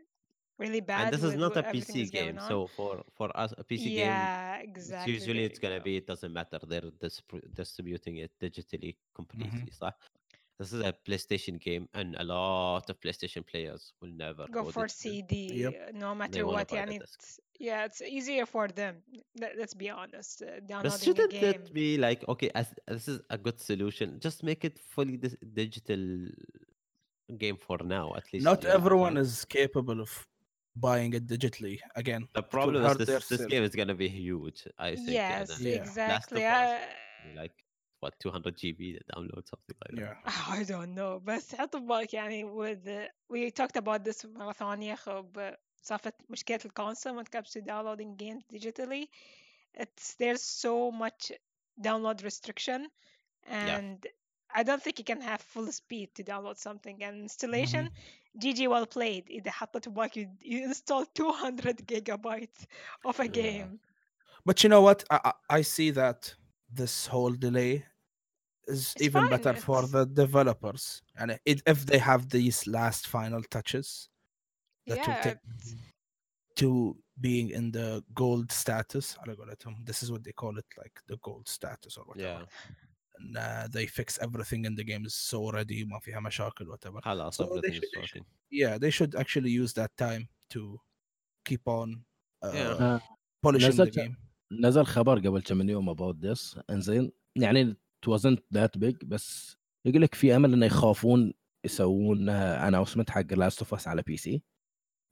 really 0.57 0.81
bad. 0.81 1.05
And 1.05 1.13
this 1.13 1.23
is 1.23 1.35
not 1.35 1.55
a 1.57 1.63
PC 1.63 2.11
game, 2.11 2.39
so 2.47 2.67
for 2.67 3.03
for 3.15 3.35
us 3.37 3.53
a 3.57 3.63
PC 3.63 3.91
yeah, 3.91 4.57
game, 4.57 4.69
exactly. 4.69 5.13
It's 5.13 5.25
usually 5.25 5.45
it's 5.45 5.59
gonna 5.59 5.81
be 5.81 5.97
it 5.97 6.07
doesn't 6.07 6.33
matter. 6.33 6.59
They're 6.67 6.91
distributing 7.53 8.17
it 8.17 8.31
digitally 8.41 8.95
mm-hmm. 8.95 9.15
completely. 9.15 9.71
Mm-hmm. 9.71 9.85
So 9.85 9.91
this 10.59 10.71
is 10.71 10.81
a 10.81 10.93
PlayStation 11.07 11.59
game, 11.59 11.89
and 11.93 12.15
a 12.19 12.23
lot 12.23 12.89
of 12.89 12.99
PlayStation 13.01 13.45
players 13.45 13.93
will 14.01 14.13
never 14.15 14.45
go 14.51 14.63
for 14.71 14.85
it. 14.85 14.91
CD, 14.91 15.49
yep. 15.51 15.73
Uh, 15.73 15.97
no 15.97 16.13
matter 16.13 16.45
what. 16.45 16.71
It's 16.71 17.39
yeah, 17.59 17.85
it's 17.85 18.01
easier 18.01 18.45
for 18.45 18.67
them. 18.67 18.97
Let's 19.39 19.73
be 19.73 19.89
honest. 19.89 20.43
Uh, 20.43 20.81
but 20.83 21.01
shouldn't 21.01 21.31
that 21.41 21.73
be 21.73 21.97
like 21.97 22.23
okay? 22.27 22.49
As, 22.53 22.67
this 22.87 23.07
is 23.07 23.19
a 23.29 23.37
good 23.37 23.59
solution. 23.59 24.19
Just 24.19 24.43
make 24.43 24.63
it 24.63 24.79
fully 24.79 25.19
digital 25.53 26.27
game 27.37 27.57
for 27.57 27.79
now, 27.83 28.13
at 28.15 28.31
least. 28.31 28.45
Not 28.45 28.65
everyone 28.65 29.17
is 29.17 29.45
capable 29.45 30.01
of 30.01 30.27
buying 30.76 31.12
it 31.14 31.26
digitally. 31.26 31.76
Again, 31.96 32.22
The 32.34 32.40
it 32.40 32.44
will 32.44 32.48
problem 32.50 32.76
is 32.76 32.88
hurt 32.88 32.98
this 32.98 33.06
their 33.08 33.18
this 33.20 33.38
sales. 33.40 33.50
game 33.52 33.62
is 33.68 33.74
gonna 33.74 33.94
be 33.94 34.08
huge. 34.08 34.66
I 34.78 34.94
think. 34.96 35.08
yes 35.08 35.50
and, 35.50 35.66
uh, 35.66 35.70
Yeah. 35.70 35.82
exactly 35.82 36.44
Us, 36.46 36.80
I, 37.26 37.34
like 37.40 37.56
what 38.00 38.12
200 38.20 38.56
GB 38.56 38.80
to 38.98 39.04
download 39.12 39.44
something 39.52 39.76
like 39.82 39.94
that. 39.96 40.16
Yeah. 40.24 40.58
I 40.58 40.62
don't 40.64 40.94
know 40.94 41.18
بس 41.24 41.54
حط 41.54 41.76
ببالك 41.76 42.14
يعني 42.14 42.44
with 42.44 42.84
the, 42.84 43.08
we 43.32 43.50
talked 43.50 43.76
about 43.76 44.04
this 44.04 44.24
مرة 44.26 44.52
ثانية 44.52 44.94
خب 44.94 45.54
صارت 45.82 46.14
مشكلة 46.30 46.60
الكونسول 46.64 47.16
when 47.16 47.26
it 47.26 47.30
comes 47.30 47.50
to 47.50 47.60
downloading 47.60 48.16
games 48.16 48.42
digitally 48.52 49.06
it's 49.74 50.14
there's 50.14 50.42
so 50.42 50.90
much 50.90 51.32
download 51.80 52.22
restriction 52.24 52.86
and 53.46 54.06
I 54.53 54.63
don't 54.63 54.81
think 54.81 54.99
you 54.99 55.05
can 55.05 55.21
have 55.21 55.41
full 55.41 55.71
speed 55.71 56.09
to 56.15 56.23
download 56.23 56.57
something. 56.57 57.03
And 57.03 57.21
installation, 57.23 57.89
mm-hmm. 58.37 58.47
GG 58.47 58.69
well 58.69 58.85
played. 58.85 59.25
It 59.27 59.47
happened 59.47 59.83
to 59.83 59.89
work. 59.89 60.15
You, 60.15 60.29
you 60.41 60.63
install 60.63 61.05
200 61.15 61.87
gigabytes 61.87 62.65
of 63.03 63.19
a 63.19 63.25
yeah. 63.25 63.29
game. 63.29 63.79
But 64.45 64.63
you 64.63 64.69
know 64.69 64.81
what? 64.81 65.03
I, 65.09 65.33
I, 65.49 65.61
see 65.61 65.91
that 65.91 66.33
this 66.71 67.07
whole 67.07 67.31
delay 67.31 67.85
is 68.67 68.93
it's 68.95 69.01
even 69.01 69.23
fine. 69.23 69.29
better 69.29 69.51
it's... 69.51 69.63
for 69.63 69.87
the 69.87 70.05
developers. 70.05 71.01
And 71.17 71.39
it, 71.45 71.61
if 71.65 71.85
they 71.85 71.97
have 71.97 72.29
these 72.29 72.67
last 72.67 73.07
final 73.07 73.41
touches 73.43 74.09
that 74.87 74.97
yeah, 74.97 75.07
will 75.07 75.23
take 75.23 75.37
to 76.57 76.97
being 77.19 77.49
in 77.51 77.71
the 77.71 78.03
gold 78.13 78.51
status, 78.51 79.17
this 79.85 80.03
is 80.03 80.11
what 80.11 80.23
they 80.23 80.33
call 80.33 80.57
it, 80.57 80.65
like 80.77 80.99
the 81.07 81.17
gold 81.23 81.47
status 81.47 81.97
or 81.97 82.03
whatever. 82.05 82.39
Yeah. 82.39 82.75
Uh, 83.23 83.67
they 83.75 83.85
fix 83.87 84.17
everything 84.25 84.65
in 84.65 84.75
the 84.75 84.83
game 84.83 85.05
is 85.05 85.13
so 85.31 85.51
ready 85.51 85.85
ما 85.85 85.99
فيها 85.99 86.19
مشاكل 86.19 86.65
whatever. 86.71 87.01
خلاص 87.01 87.41
So 87.41 87.45
they 87.45 87.71
should- 87.73 88.01
they 88.01 88.05
should-. 88.05 88.25
Yeah, 88.51 88.77
they 88.77 88.91
should 88.91 89.15
actually 89.15 89.51
use 89.63 89.73
that 89.73 89.91
time 90.05 90.27
to 90.53 90.77
keep 91.49 91.67
on 91.67 91.89
uh, 92.45 92.53
Yeah. 92.53 92.81
آه، 92.81 93.01
polishing 93.47 93.75
the 93.77 93.91
game. 93.91 94.15
نزل 94.51 94.85
خبر 94.85 95.19
قبل 95.19 95.41
كم 95.41 95.57
من 95.57 95.69
يوم 95.69 95.95
about 95.95 96.15
this 96.21 96.59
انزين 96.69 97.11
يعني 97.35 97.71
it 98.05 98.09
wasn't 98.09 98.39
that 98.57 98.79
big 98.79 99.05
بس 99.05 99.57
يقول 99.85 100.01
لك 100.01 100.15
في 100.15 100.35
امل 100.35 100.53
انه 100.53 100.65
يخافون 100.65 101.33
يسوون 101.65 102.29
اناونسمنت 102.29 103.09
حق 103.09 103.33
لاست 103.33 103.59
اوف 103.59 103.73
اس 103.73 103.87
على 103.87 104.01
بي 104.01 104.17
سي 104.17 104.43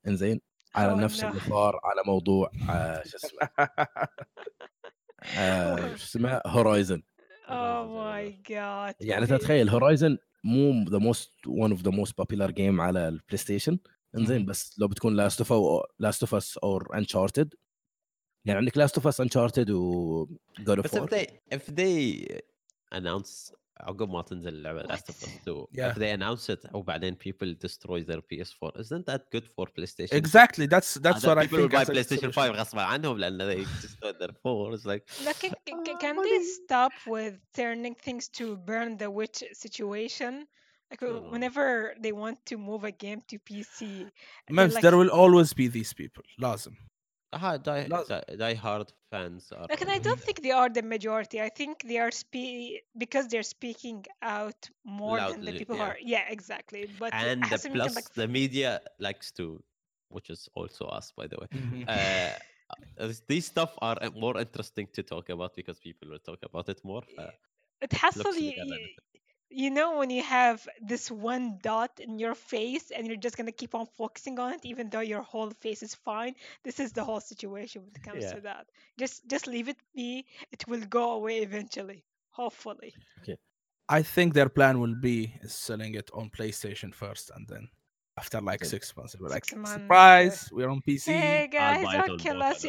انزين 0.08 0.42
على 0.76 0.96
Oh, 0.96 1.00
نفس 1.00 1.20
صار 1.50 1.80
على 1.84 2.02
موضوع 2.06 2.52
آه، 2.70 3.04
شو 3.04 3.18
اسمه 3.18 3.68
آه، 5.38 5.76
شو 5.96 6.04
اسمه 6.06 6.42
هورايزن 6.46 7.04
oh 7.52 7.86
my 7.88 8.50
god 8.50 8.96
يعني. 9.00 9.28
تتخيل 9.28 9.70
هورايزن 9.70 10.18
مو 10.44 10.86
ذا 10.90 10.98
موست 10.98 11.48
ون 11.48 11.72
اوف 11.72 11.82
ذا 11.82 11.92
موست 11.92 12.18
بوبيلر 12.18 12.52
جيم 12.52 12.82
على 12.82 13.08
البلاي 13.08 13.38
ستيشن 13.38 13.80
انزين. 14.18 14.46
بس 14.46 14.80
لو 14.80 14.88
بتكون 14.88 15.16
لاست 15.16 15.52
اوف 15.52 15.84
لاست 16.00 16.24
اوف 16.24 16.36
اس 16.36 16.58
اور 16.58 16.98
انشارتد 16.98 17.54
يعني 18.46 18.60
عندك 18.60 18.78
لاست 18.78 18.96
اوف 18.96 19.08
اس 19.08 19.22
انشارتد 19.22 19.70
و 19.70 20.28
جود 20.60 20.80
بس 20.80 20.96
اوف 20.96 21.10
if 21.10 21.14
they 21.14 21.28
if 21.56 21.74
they 21.74 22.26
announce 22.96 23.54
عقب 23.81 24.09
ما 24.11 24.23
تنزل 24.23 24.49
اللعبه 24.49 24.83
Last 24.83 25.09
of 25.11 25.15
Us 25.25 25.45
2 25.45 25.67
Yeah. 25.73 25.91
if 25.91 25.97
they 25.99 26.11
announce 26.19 26.49
it 26.51 26.75
وبعدين 26.75 27.17
people 27.19 27.55
destroy 27.67 28.03
their 28.03 28.21
PS4 28.23 28.81
isn't 28.81 29.05
that 29.07 29.23
good 29.33 29.45
for 29.57 29.67
PlayStation 29.67 30.13
Exactly. 30.15 30.67
That's 30.67 30.95
that's 31.07 31.25
Other 31.25 31.29
what 31.29 31.39
I 31.39 31.43
people 31.47 31.59
will 31.59 31.69
think. 31.69 31.73
buy 31.73 31.83
as 31.83 31.89
a 31.89 31.93
good 31.93 32.07
PlayStation 32.07 32.33
solution. 32.33 32.33
5 32.33 32.57
غصبا 32.57 32.83
عنهم 32.83 33.19
لان 33.19 33.39
they 33.39 33.65
destroyed 33.87 34.19
their 34.19 34.33
phone 34.43 34.73
it's 34.75 34.87
like 34.87 35.03
Like, 35.27 35.41
can, 35.41 35.53
can, 35.67 35.79
Ah, 35.95 35.99
can 36.05 36.17
they 36.29 36.39
stop 36.61 36.93
with 37.07 37.35
turning 37.55 37.95
things 38.07 38.29
to 38.39 38.45
burn 38.71 38.97
the 39.03 39.11
witch 39.11 39.39
situation? 39.65 40.33
Like 40.91 41.03
No, 41.03 41.09
w- 41.09 41.25
no. 41.27 41.31
whenever 41.35 41.67
they 42.05 42.13
want 42.23 42.39
to 42.51 42.55
move 42.71 42.83
a 42.93 42.95
game 43.07 43.21
to 43.31 43.37
PC, 43.49 43.79
they're 43.83 44.57
Mems, 44.59 44.75
like, 44.75 44.83
there 44.87 44.97
will 45.03 45.13
always 45.23 45.51
be 45.61 45.67
these 45.79 45.93
people. 46.01 46.25
لازم. 46.39 46.73
uh, 47.34 47.58
die, 47.58 47.88
die, 47.88 48.24
die 48.38 48.54
hard 48.56 48.92
fans 49.10 49.52
are. 49.54 49.68
Like, 49.70 49.82
and 49.82 49.90
I 49.90 50.00
don't 50.00 50.20
think 50.20 50.42
they 50.42 50.52
are 50.52 50.70
the 50.70 50.82
majority. 50.82 51.42
I 51.42 51.50
think 51.50 51.84
they 51.84 51.98
are 51.98 52.12
spe- 52.12 52.84
because 52.98 53.28
they're 53.30 53.44
speaking 53.44 54.06
out 54.22 54.70
more 54.84 55.18
Loudly, 55.18 55.36
than 55.36 55.46
the 55.46 55.52
people 55.60 55.78
yeah. 55.78 55.86
who 55.86 55.90
are. 55.92 55.98
Yeah, 56.02 56.24
exactly. 56.30 56.90
But 57.00 57.14
and 57.14 57.44
the 57.44 57.70
plus 57.72 57.96
like... 57.96 58.14
the 58.14 58.28
media 58.28 58.82
likes 59.00 59.32
to, 59.34 59.64
which 60.10 60.30
is 60.30 60.50
also 60.56 60.86
us, 60.86 61.14
by 61.16 61.28
the 61.28 61.38
way. 61.42 61.48
Mm-hmm. 61.54 61.84
Uh, 61.88 62.32
uh 63.00 63.14
these 63.28 63.46
stuff 63.46 63.72
are 63.82 63.98
uh, 64.02 64.10
more 64.16 64.38
interesting 64.38 64.88
to 64.94 65.04
talk 65.04 65.30
about 65.30 65.56
because 65.56 65.80
people 65.80 66.10
will 66.10 66.20
talk 66.20 66.40
about 66.44 66.68
it 66.68 66.84
more. 66.84 67.04
Uh, 67.18 67.28
it 67.82 67.92
hassles 67.92 68.40
you, 68.40 68.54
you, 69.52 69.70
know 69.70 69.98
when 69.98 70.10
you 70.10 70.24
have 70.24 70.68
this 70.82 71.12
one 71.12 71.60
dot 71.62 71.92
in 72.00 72.20
your 72.20 72.36
face 72.36 72.92
and 72.92 73.08
you're 73.08 73.16
just 73.16 73.38
gonna 73.38 73.52
keep 73.52 73.76
on 73.76 73.86
focusing 73.86 74.40
on 74.40 74.54
it 74.54 74.62
even 74.64 74.90
though 74.90 75.02
your 75.02 75.22
whole 75.22 75.50
face 75.52 75.84
is 75.84 75.96
fine 75.96 76.36
this 76.64 76.80
is 76.80 76.92
the 76.94 77.04
whole 77.04 77.20
situation 77.20 77.82
when 77.84 77.92
it 77.96 78.04
comes 78.04 78.24
Yeah. 78.24 78.34
to 78.34 78.42
that. 78.42 78.68
Just 78.98 79.28
just 79.28 79.48
leave 79.48 79.68
it 79.70 79.78
be. 79.96 80.26
It 80.52 80.68
will 80.68 80.86
go 80.86 81.12
away 81.14 81.40
eventually 81.40 82.04
hopefully. 82.32 82.94
I 83.90 84.04
think 84.04 84.34
their 84.34 84.48
plan 84.48 84.80
will 84.80 84.96
be 84.96 85.34
is 85.42 85.54
selling 85.54 85.96
it 85.96 86.10
on 86.14 86.30
PlayStation 86.30 86.94
first 86.94 87.30
and 87.36 87.46
then 87.48 87.68
after 88.18 88.42
like 88.42 88.64
six 88.66 88.96
months. 88.96 89.16
We're 89.20 89.30
like, 89.30 89.56
months. 89.56 89.74
surprise, 89.74 90.50
we're 90.52 90.70
on 90.70 90.82
PC. 90.82 91.14
Hey 91.14 91.50
guys, 91.52 91.86
don't 91.92 92.20
kill 92.20 92.42
us. 92.44 92.66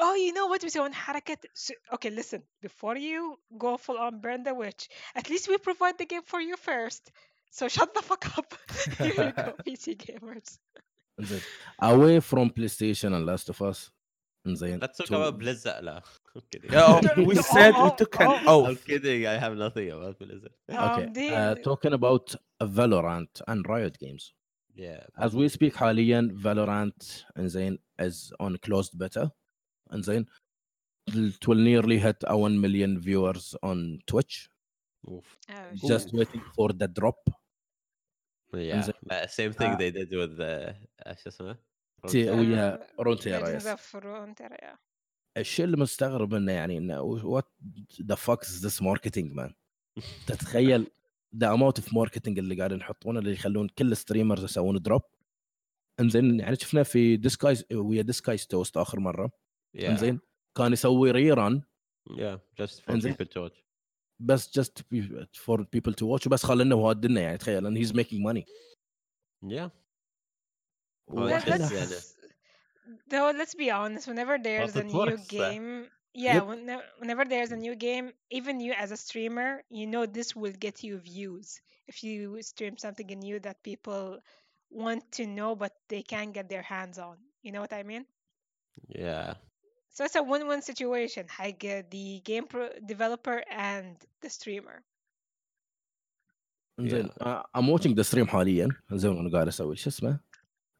Oh, 0.00 0.14
you 0.14 0.32
know 0.32 0.46
what 0.46 0.62
we 0.62 0.70
say 0.70 0.80
on 0.80 0.92
Harakat? 0.92 1.44
So, 1.54 1.74
okay, 1.94 2.10
listen, 2.10 2.42
before 2.60 2.96
you 2.96 3.38
go 3.58 3.76
full 3.76 3.98
on 3.98 4.20
burn 4.20 4.42
the 4.42 4.54
witch, 4.54 4.88
at 5.14 5.30
least 5.30 5.48
we 5.48 5.58
provide 5.58 5.98
the 5.98 6.06
game 6.06 6.22
for 6.24 6.40
you 6.40 6.56
first. 6.56 7.10
So 7.50 7.68
shut 7.68 7.94
the 7.94 8.02
fuck 8.02 8.38
up. 8.38 8.54
Here 8.98 9.06
you 9.08 9.32
go, 9.32 9.54
PC 9.66 9.96
gamers. 9.96 10.58
Away 11.80 12.20
from 12.20 12.50
PlayStation 12.50 13.14
and 13.14 13.26
Last 13.26 13.48
of 13.48 13.60
Us. 13.60 13.90
Let's 14.44 14.96
talk 14.96 15.10
about 15.10 15.38
Blizzard 15.38 15.84
now. 15.84 16.00
I'm. 16.34 17.10
Oh, 17.16 17.24
we 17.24 17.34
said 17.36 17.74
we 17.76 17.90
took 17.98 18.18
an 18.20 18.40
oh. 18.46 18.66
I'm 18.66 18.76
kidding. 18.76 19.26
I 19.26 19.36
have 19.36 19.54
nothing 19.54 19.90
about 19.90 20.18
Blizzard. 20.18 20.52
Um, 20.70 21.00
okay. 21.00 21.34
Uh, 21.34 21.56
talking 21.56 21.92
about 21.92 22.34
Valorant 22.62 23.42
and 23.46 23.66
Riot 23.68 23.98
games. 23.98 24.32
Yeah. 24.80 25.04
As 25.26 25.32
we 25.34 25.48
speak 25.48 25.76
حاليا 25.76 26.34
Valorant 26.42 27.24
انزين 27.38 27.78
is 28.02 28.32
on 28.42 28.56
closed 28.66 28.98
beta 28.98 29.30
انزين 29.92 30.26
it 31.10 31.48
will 31.48 31.58
nearly 31.58 31.98
hit 31.98 32.16
a 32.26 32.36
1 32.36 32.60
million 32.60 33.00
viewers 33.00 33.54
on 33.62 33.98
Twitch 34.06 34.48
Oof. 35.10 35.38
Oh, 35.50 35.88
just 35.88 36.10
shit. 36.10 36.14
waiting 36.18 36.42
for 36.56 36.68
the 36.72 36.88
drop 36.88 37.30
Yeah. 38.54 38.88
Uh, 39.10 39.26
same 39.26 39.52
thing 39.52 39.72
Uh, 39.72 39.76
they 39.82 39.90
did 39.90 40.10
with 40.20 40.36
the 40.36 40.74
uh, 41.06 41.14
شو 41.14 41.28
اسمه؟ 41.28 41.56
ويا 42.14 42.76
Uh, 42.76 43.00
رونتيرا 43.00 43.58
yeah. 43.60 44.76
الشيء 45.36 45.64
اللي 45.64 45.76
مستغرب 45.76 46.34
منه 46.34 46.52
يعني 46.52 46.78
انه 46.78 47.18
what 47.40 47.44
the 48.02 48.16
fuck 48.16 48.42
is 48.44 48.62
this 48.62 48.80
marketing 48.80 49.34
man 49.34 49.52
تتخيل 50.26 50.86
the 51.36 51.46
amount 51.46 51.82
of 51.82 51.84
marketing 51.92 52.38
اللي 52.38 52.54
قاعدين 52.56 52.78
يحطونه 52.78 53.18
اللي 53.18 53.32
يخلون 53.32 53.68
كل 53.68 53.92
الستريمرز 53.92 54.44
يسوون 54.44 54.82
دروب 54.82 55.02
انزين 56.00 56.40
يعني 56.40 56.56
شفنا 56.56 56.82
في 56.82 57.16
ديسكايز 57.16 57.64
ويا 57.72 58.02
ديسكايز 58.02 58.46
توست 58.46 58.76
اخر 58.76 59.00
مره 59.00 59.30
Yeah. 59.76 59.84
انزين 59.84 60.20
كان 60.56 60.72
يسوي 60.72 61.10
ريران 61.10 61.62
Yeah. 62.10 62.38
Just 62.62 62.80
for 62.82 62.92
people 62.92 63.26
to 63.26 63.40
watch. 63.48 63.62
بس 64.20 64.58
just 64.60 64.82
for 65.46 65.58
people 65.58 65.92
to 65.92 66.04
watch 66.06 66.28
بس 66.28 66.46
خلنا 66.46 66.74
وهدنا 66.74 67.20
يعني 67.20 67.38
تخيل 67.38 67.68
and 67.68 67.78
he's 67.86 67.92
making 67.92 68.22
money 68.28 68.44
Yeah. 69.44 69.68
Oh. 71.10 71.14
وإحنا- 71.14 71.48
let's, 71.48 72.16
though, 73.10 73.30
let's 73.40 73.54
be 73.62 73.68
honest. 73.70 74.06
Whenever 74.10 74.34
there's 74.46 74.76
a 74.76 74.84
new 74.84 74.94
works, 75.00 75.26
uh, 75.26 75.30
game, 75.38 75.90
yeah, 76.13 76.35
Yep. 76.35 76.47
when, 76.47 76.81
whenever 76.99 77.25
there's 77.25 77.51
a 77.51 77.57
new 77.57 77.75
game, 77.75 78.13
even 78.31 78.59
you 78.59 78.73
as 78.73 78.91
a 78.91 78.97
streamer, 78.97 79.63
you 79.69 79.85
know 79.87 80.05
this 80.05 80.35
will 80.35 80.53
get 80.53 80.83
you 80.83 80.97
views. 80.97 81.59
If 81.87 82.03
you 82.03 82.41
stream 82.41 82.77
something 82.77 83.07
new 83.07 83.39
that 83.41 83.61
people 83.63 84.19
want 84.69 85.03
to 85.13 85.27
know 85.27 85.55
but 85.55 85.73
they 85.89 86.01
can't 86.01 86.33
get 86.33 86.49
their 86.49 86.61
hands 86.61 86.97
on, 86.99 87.17
you 87.43 87.51
know 87.51 87.61
what 87.61 87.73
I 87.73 87.83
mean? 87.83 88.05
Yeah. 88.87 89.35
So 89.91 90.03
it's 90.03 90.15
a 90.15 90.23
win-win 90.23 90.61
situation. 90.61 91.27
حق 91.27 91.89
the 91.89 92.21
game 92.23 92.47
pro- 92.47 92.77
developer 92.85 93.43
and 93.49 93.95
the 94.21 94.29
streamer. 94.29 94.83
انزين 96.79 97.09
uh, 97.21 97.43
I'm 97.55 97.67
watching 97.67 97.95
the 97.95 98.03
stream 98.03 98.27
حاليا 98.27 98.69
انزين 98.91 99.11
وانا 99.11 99.31
قاعد 99.31 99.47
اسوي 99.47 99.75
شو 99.75 99.89
اسمه 99.89 100.19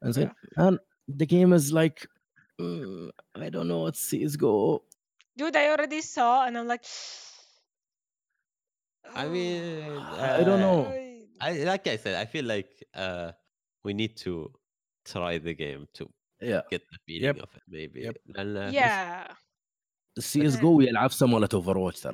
انزين 0.06 0.30
and 0.60 0.80
the 1.10 1.26
game 1.26 1.54
is 1.54 1.72
like 1.72 2.08
mm, 2.62 3.10
I 3.36 3.50
don't 3.50 3.68
know 3.68 3.82
what 3.86 3.96
CSGO 3.96 4.82
dude, 5.41 5.57
I 5.57 5.71
already 5.71 6.03
saw, 6.03 6.45
and 6.47 6.59
I'm 6.59 6.69
like, 6.69 6.85
I 9.23 9.27
mean, 9.27 9.83
uh, 10.21 10.37
I 10.41 10.45
don't 10.45 10.61
know. 10.61 10.81
Uh, 10.85 11.47
I 11.47 11.51
like 11.65 11.87
I 11.87 11.97
said, 11.97 12.15
I 12.17 12.27
feel 12.27 12.45
like 12.45 12.71
uh, 12.95 13.33
we 13.85 13.95
need 13.95 14.17
to 14.25 14.53
try 15.05 15.39
the 15.39 15.55
game 15.55 15.89
to 15.95 16.09
yeah. 16.41 16.63
get 16.71 16.83
the 16.91 16.99
feeling 17.07 17.25
yep. 17.25 17.37
of 17.45 17.51
it 17.57 17.63
maybe. 17.69 18.01
Yep. 18.03 18.17
And, 18.37 18.59
uh, 18.59 18.71
yeah. 18.73 19.27
we 20.17 20.47
اس 20.47 20.61
جو 20.61 20.81
يلعب 20.81 21.11
سمولة 21.13 21.49
اوفر 21.55 21.79
واتش 21.79 22.09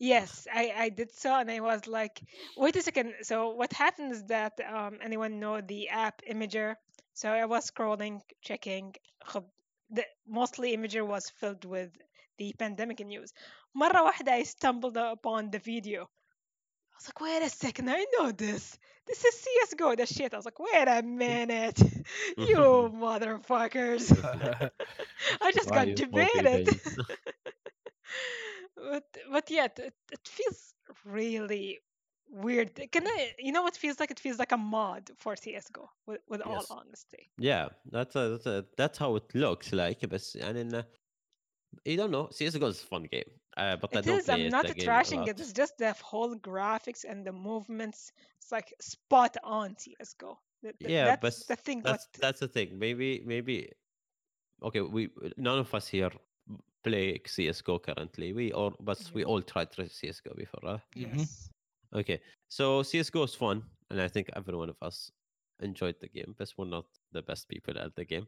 Yes, 0.00 0.46
I, 0.54 0.72
I 0.84 0.88
did 0.90 1.10
so, 1.12 1.34
and 1.40 1.50
I 1.50 1.58
was 1.58 1.88
like, 1.88 2.20
wait 2.56 2.76
a 2.76 2.82
second. 2.82 3.14
So 3.22 3.48
what 3.50 3.72
happened 3.72 4.12
is 4.12 4.22
that 4.26 4.54
um, 4.72 4.98
anyone 5.02 5.40
know 5.40 5.60
the 5.60 5.88
app 5.88 6.22
Imgur? 6.22 6.76
So 7.14 7.32
I 7.32 7.46
was 7.46 7.68
scrolling, 7.68 8.20
checking. 8.40 8.94
The, 9.90 10.04
mostly 10.28 10.76
Imgur 10.76 11.04
was 11.04 11.30
filled 11.30 11.64
with 11.64 11.90
the 12.37 12.53
pandemic 12.59 12.99
news. 12.99 13.33
مرة 13.75 14.01
واحدة 14.03 14.31
I 14.31 14.43
stumbled 14.43 14.97
upon 14.97 15.49
the 15.51 15.59
video. 15.59 16.01
I 16.03 16.95
was 16.97 17.07
like, 17.07 17.21
wait 17.21 17.43
a 17.43 17.49
second, 17.49 17.89
I 17.89 18.05
know 18.17 18.31
this. 18.31 18.77
This 19.07 19.25
is 19.25 19.45
CSGO, 19.45 19.97
the 19.97 20.05
shit. 20.05 20.33
I 20.33 20.37
was 20.37 20.45
like, 20.45 20.59
wait 20.59 20.87
a 20.87 21.01
minute. 21.01 21.79
you 22.37 22.91
motherfuckers. 22.93 24.11
I 25.41 25.51
just 25.51 25.69
Why 25.69 25.75
got 25.75 25.87
you 25.87 25.97
smoking 25.97 26.43
debated. 26.43 26.67
things? 26.67 26.97
but 28.75 29.03
but 29.31 29.49
yeah, 29.49 29.65
it, 29.65 29.93
it 30.11 30.27
feels 30.27 30.73
really 31.05 31.79
weird. 32.29 32.69
Can 32.91 33.07
I? 33.07 33.31
You 33.39 33.51
know 33.51 33.63
what 33.63 33.75
feels 33.75 33.99
like? 33.99 34.11
It 34.11 34.19
feels 34.19 34.39
like 34.39 34.51
a 34.51 34.57
mod 34.57 35.09
for 35.17 35.35
CS:GO. 35.35 35.89
With, 36.07 36.21
with 36.29 36.41
all 36.41 36.53
Yes. 36.61 36.71
honesty. 36.71 37.29
yeah, 37.37 37.69
that's 37.91 38.15
a, 38.15 38.29
that's 38.29 38.45
a, 38.45 38.65
that's 38.77 38.97
how 38.97 39.15
it 39.15 39.33
looks 39.35 39.71
like. 39.73 40.05
بس 40.05 40.35
يعني 40.35 40.61
إنه 40.61 40.85
you 41.84 41.96
don't 41.96 42.10
know. 42.10 42.28
CS:GO 42.30 42.66
is 42.66 42.82
a 42.82 42.86
fun 42.86 43.04
game. 43.04 43.30
Uh, 43.56 43.76
but 43.76 43.96
I 43.96 44.00
It 44.00 44.02
don't 44.02 44.18
is. 44.18 44.24
play 44.24 44.48
I'm 44.48 44.48
not 44.50 44.66
the 44.66 44.70
a 44.70 44.74
trashing 44.74 45.26
it. 45.28 45.40
It's 45.40 45.52
just 45.52 45.78
the 45.78 45.92
whole 45.94 46.34
graphics 46.36 47.04
and 47.04 47.24
the 47.26 47.32
movements. 47.32 48.12
It's 48.38 48.52
like 48.52 48.72
spot 48.80 49.36
on 49.44 49.76
CS:GO. 49.78 50.38
Th- 50.62 50.78
th- 50.80 50.94
Yeah, 50.94 51.04
that's 51.04 51.20
but 51.20 51.46
the 51.46 51.56
thing. 51.56 51.82
That's 51.82 52.06
what 52.06 52.20
that's 52.20 52.40
the 52.40 52.48
thing. 52.48 52.78
Maybe 52.78 53.22
maybe 53.24 53.72
okay. 54.62 54.80
We 54.82 55.10
none 55.36 55.58
of 55.58 55.74
us 55.74 55.88
here 55.88 56.10
play 56.84 57.20
CS:GO 57.26 57.78
currently. 57.80 58.32
We 58.32 58.52
all 58.52 58.74
but 58.80 59.10
we 59.14 59.24
all 59.24 59.42
tried 59.42 59.70
to 59.72 59.88
CS:GO 59.88 60.34
before. 60.34 60.60
Huh? 60.64 60.78
Mhm. 60.96 61.28
yes. 61.28 61.50
Okay, 61.94 62.20
so 62.48 62.82
CS:GO 62.82 63.24
is 63.24 63.34
fun, 63.34 63.64
and 63.90 64.00
I 64.00 64.08
think 64.08 64.30
every 64.36 64.56
one 64.56 64.70
of 64.70 64.76
us 64.82 65.10
enjoyed 65.60 65.96
the 66.00 66.08
game. 66.08 66.34
But 66.38 66.52
we're 66.58 66.66
not 66.66 66.86
the 67.12 67.22
best 67.22 67.48
people 67.48 67.78
at 67.78 67.94
the 67.96 68.04
game. 68.04 68.26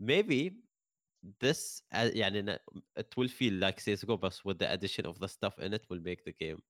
Maybe 0.00 0.62
this, 1.39 1.81
uh, 1.93 2.09
يعني 2.15 2.39
إنه 2.39 2.59
it 2.99 3.17
will 3.17 3.27
feel 3.27 3.53
like 3.53 3.79
CS:GO, 3.79 4.17
but 4.17 4.39
with 4.45 4.59
the 4.59 4.71
addition 4.71 5.05
of 5.05 5.19
the 5.19 5.27
stuff 5.27 5.59
in 5.59 5.73
it, 5.73 5.85
will 5.89 6.01
make 6.01 6.23
the 6.23 6.33
game 6.33 6.61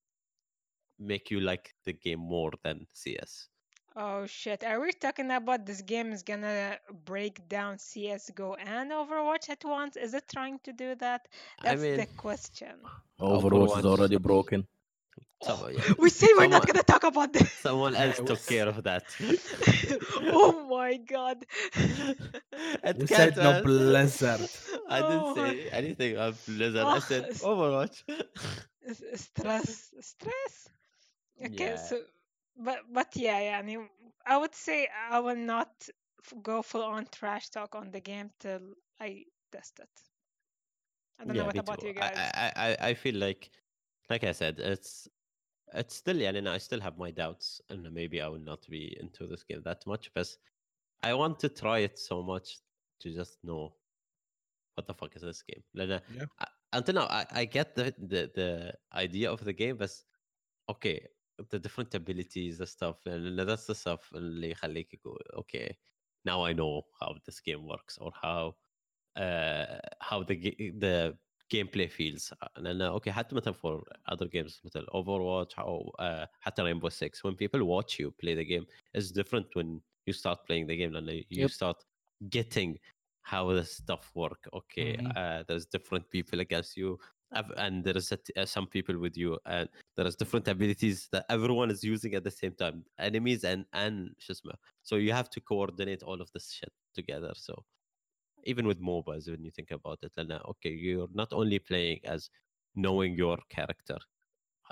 make 1.00 1.32
you 1.32 1.40
like 1.40 1.76
the 1.86 1.94
game 1.94 2.20
more 2.20 2.52
than 2.64 2.88
CS. 2.94 3.50
Oh 3.96 4.26
shit! 4.28 4.64
Are 4.64 4.80
we 4.80 4.92
talking 4.94 5.32
about 5.32 5.66
this 5.66 5.82
game 5.82 6.12
is 6.12 6.24
gonna 6.24 6.78
break 7.06 7.48
down 7.50 7.78
CS:GO 7.80 8.54
and 8.56 8.92
Overwatch 8.92 9.50
at 9.50 9.64
once? 9.66 9.96
Is 9.98 10.14
it 10.14 10.26
trying 10.30 10.60
to 10.60 10.74
do 10.74 10.96
that? 10.96 11.28
I 11.66 11.76
That's 11.76 11.88
the 11.88 12.06
mean, 12.06 12.08
question. 12.18 12.76
Overwatch 13.20 13.76
is 13.78 13.86
Overwatch. 13.86 13.86
already 13.86 14.18
broken 14.18 14.68
Someone, 15.43 15.75
yeah. 15.75 15.93
We 15.99 16.09
say 16.11 16.29
we're 16.37 16.47
not 16.47 16.67
gonna 16.67 16.85
talk 16.85 17.03
about 17.03 17.33
this. 17.33 17.51
Someone 17.67 17.97
else 17.97 18.19
yeah, 18.19 18.25
took 18.25 18.47
care 18.47 18.69
of 18.69 18.83
that. 18.85 19.05
oh 20.33 20.67
my 20.71 20.97
god. 20.99 21.45
We 22.99 23.07
said 23.07 23.37
no 23.37 23.63
Blizzard. 23.63 24.49
I 24.89 25.01
didn't 25.01 25.23
oh. 25.23 25.35
say 25.35 25.69
anything 25.71 26.13
about 26.15 26.37
Blizzard. 26.47 26.85
Oh. 26.85 26.89
I 26.89 26.99
said 27.01 27.31
Overwatch. 27.31 28.03
stress, 29.15 29.91
stress. 30.01 30.69
Okay, 31.45 31.71
yeah. 31.71 31.77
so 31.77 32.01
but 32.57 32.79
but 32.93 33.09
yeah, 33.17 33.41
yeah. 33.41 33.59
I 33.59 33.63
mean, 33.63 33.89
I 34.27 34.37
would 34.37 34.55
say 34.55 34.89
I 35.11 35.19
will 35.21 35.37
not 35.37 35.71
go 36.43 36.63
full 36.63 36.85
on 36.85 37.07
trash 37.11 37.49
talk 37.49 37.75
on 37.75 37.91
the 37.91 38.01
game 38.01 38.31
till 38.39 38.61
I 39.01 39.25
test 39.51 39.81
it. 39.81 39.89
I 41.19 41.25
don't 41.25 41.35
yeah, 41.35 41.43
know 41.43 41.47
what 41.47 41.59
about 41.59 41.81
too. 41.81 41.89
you 41.89 41.95
guys. 41.95 42.17
I, 42.17 42.53
I 42.57 42.89
I 42.89 42.95
feel 42.95 43.17
like 43.17 43.51
like 44.10 44.24
I 44.24 44.32
said, 44.32 44.60
it's 44.60 45.08
it's 45.74 45.96
still 45.96 46.18
yeah, 46.18 46.30
and 46.30 46.48
I 46.50 46.58
still 46.60 46.80
have 46.82 46.98
my 46.98 47.12
doubts, 47.12 47.62
and 47.70 47.92
maybe 47.94 48.22
I 48.22 48.28
will 48.28 48.40
not 48.40 48.68
be 48.70 48.98
into 49.00 49.28
this 49.28 49.44
game 49.44 49.62
that 49.64 49.86
much. 49.86 50.12
But 50.14 50.36
I 51.04 51.14
want 51.14 51.40
to 51.42 51.50
try 51.50 51.80
it 51.80 52.00
so 52.00 52.24
much 52.24 52.60
to 53.00 53.14
just 53.14 53.44
know 53.44 53.76
what 54.76 54.88
the 54.88 54.94
fuck 54.94 55.16
is 55.16 55.22
this 55.22 55.44
game. 55.44 55.64
لأن 55.76 56.02
Yeah. 56.10 56.26
I- 56.40 56.48
until 56.74 56.96
now, 56.96 57.08
I, 57.08 57.26
I 57.32 57.46
get 57.46 57.76
the, 57.76 57.94
the 57.98 58.32
the 58.36 58.74
idea 58.94 59.32
of 59.32 59.44
the 59.44 59.54
game, 59.54 59.78
but 59.78 59.92
okay, 60.70 61.08
the 61.50 61.60
different 61.60 61.94
abilities, 61.96 62.58
the 62.58 62.68
stuff, 62.68 63.06
and 63.06 63.38
that's 63.40 63.66
the 63.68 63.76
stuff 63.76 64.12
اللي 64.14 64.50
يخليك 64.52 64.94
يقول 64.94 65.24
okay, 65.34 65.78
now 66.26 66.44
I 66.46 66.54
know 66.54 66.84
how 67.00 67.16
this 67.26 67.40
game 67.40 67.66
works 67.66 67.98
or 67.98 68.12
how 68.24 68.56
uh, 69.16 69.80
how 70.02 70.24
the 70.24 70.36
ga- 70.36 71.14
the 71.52 71.58
gameplay 71.58 71.88
feels 71.90 72.34
لان 72.58 72.82
اوكي 72.82 73.12
حتى 73.12 73.36
مثلا 73.36 73.54
for 73.54 73.84
other 74.12 74.28
games 74.28 74.66
مثل 74.66 74.86
Overwatch 74.86 75.60
او 75.60 75.96
uh, 76.02 76.28
حتى 76.40 76.62
Rainbow 76.64 76.90
Six 76.90 77.24
when 77.24 77.36
people 77.36 77.64
watch 77.64 78.00
you 78.00 78.12
play 78.12 78.36
the 78.36 78.46
game 78.46 78.66
it's 78.98 79.12
different 79.12 79.46
when 79.56 79.82
you 80.10 80.14
start 80.14 80.40
playing 80.48 80.68
the 80.68 80.78
game 80.78 80.92
لان 80.94 81.24
you 81.30 81.48
Yep. 81.48 81.50
start 81.50 81.78
getting 82.30 82.78
how 83.34 83.52
the 83.54 83.64
stuff 83.66 84.06
work 84.16 84.42
okay 84.54 84.92
Mhm. 84.98 85.12
uh, 85.18 85.44
there's 85.48 85.66
different 85.76 86.06
people 86.16 86.40
against 86.40 86.78
you 86.78 86.98
Ev- 87.40 87.54
and 87.58 87.84
there 87.86 87.98
is 88.02 88.10
a 88.14 88.18
t- 88.26 88.34
uh, 88.42 88.46
some 88.56 88.68
people 88.76 88.98
with 89.06 89.16
you 89.18 89.32
and 89.56 89.68
there 89.98 90.08
is 90.12 90.16
different 90.16 90.48
abilities 90.56 90.98
that 91.14 91.24
everyone 91.36 91.70
is 91.76 91.82
using 91.94 92.12
at 92.20 92.24
the 92.24 92.32
same 92.42 92.54
time 92.64 92.78
enemies 93.10 93.42
and 93.52 93.62
and 93.84 93.96
شو 94.20 94.34
اسمه. 94.34 94.54
so 94.84 94.96
you 94.96 95.12
have 95.20 95.30
to 95.36 95.40
coordinate 95.42 96.02
all 96.04 96.20
of 96.22 96.30
this 96.36 96.46
shit 96.58 96.74
together 97.00 97.34
so 97.48 97.54
even 98.45 98.67
with 98.67 98.81
MOBAs, 98.81 99.31
when 99.31 99.45
you 99.45 99.51
think 99.51 99.71
about 99.71 99.99
it, 100.03 100.13
Lana, 100.17 100.41
okay, 100.49 100.71
you're 100.71 101.09
not 101.13 101.33
only 101.33 101.59
playing 101.59 102.01
as 102.05 102.31
knowing 102.75 103.15
your 103.15 103.39
character, 103.49 103.99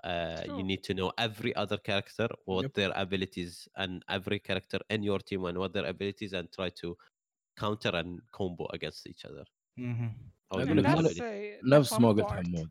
uh, 0.05 0.43
you 0.47 0.63
need 0.63 0.83
to 0.85 0.95
know 0.95 1.13
every 1.19 1.55
other 1.57 1.77
character, 1.77 2.29
what 2.45 2.63
yep. 2.63 2.75
their 2.75 2.93
abilities, 2.95 3.69
and 3.77 4.03
every 4.09 4.39
character 4.39 4.79
in 4.89 5.03
your 5.03 5.19
team 5.19 5.45
and 5.45 5.59
what 5.59 5.73
their 5.73 5.87
abilities, 5.87 6.33
and 6.33 6.51
try 6.53 6.71
to 6.71 6.97
counter 7.59 7.91
and 7.95 8.21
combo 8.33 8.67
against 8.73 9.07
each 9.07 9.25
other. 9.25 9.45
Mm-hmm. 9.79 10.07
Oh, 10.51 10.57
love, 10.57 10.69
mode. 12.51 12.71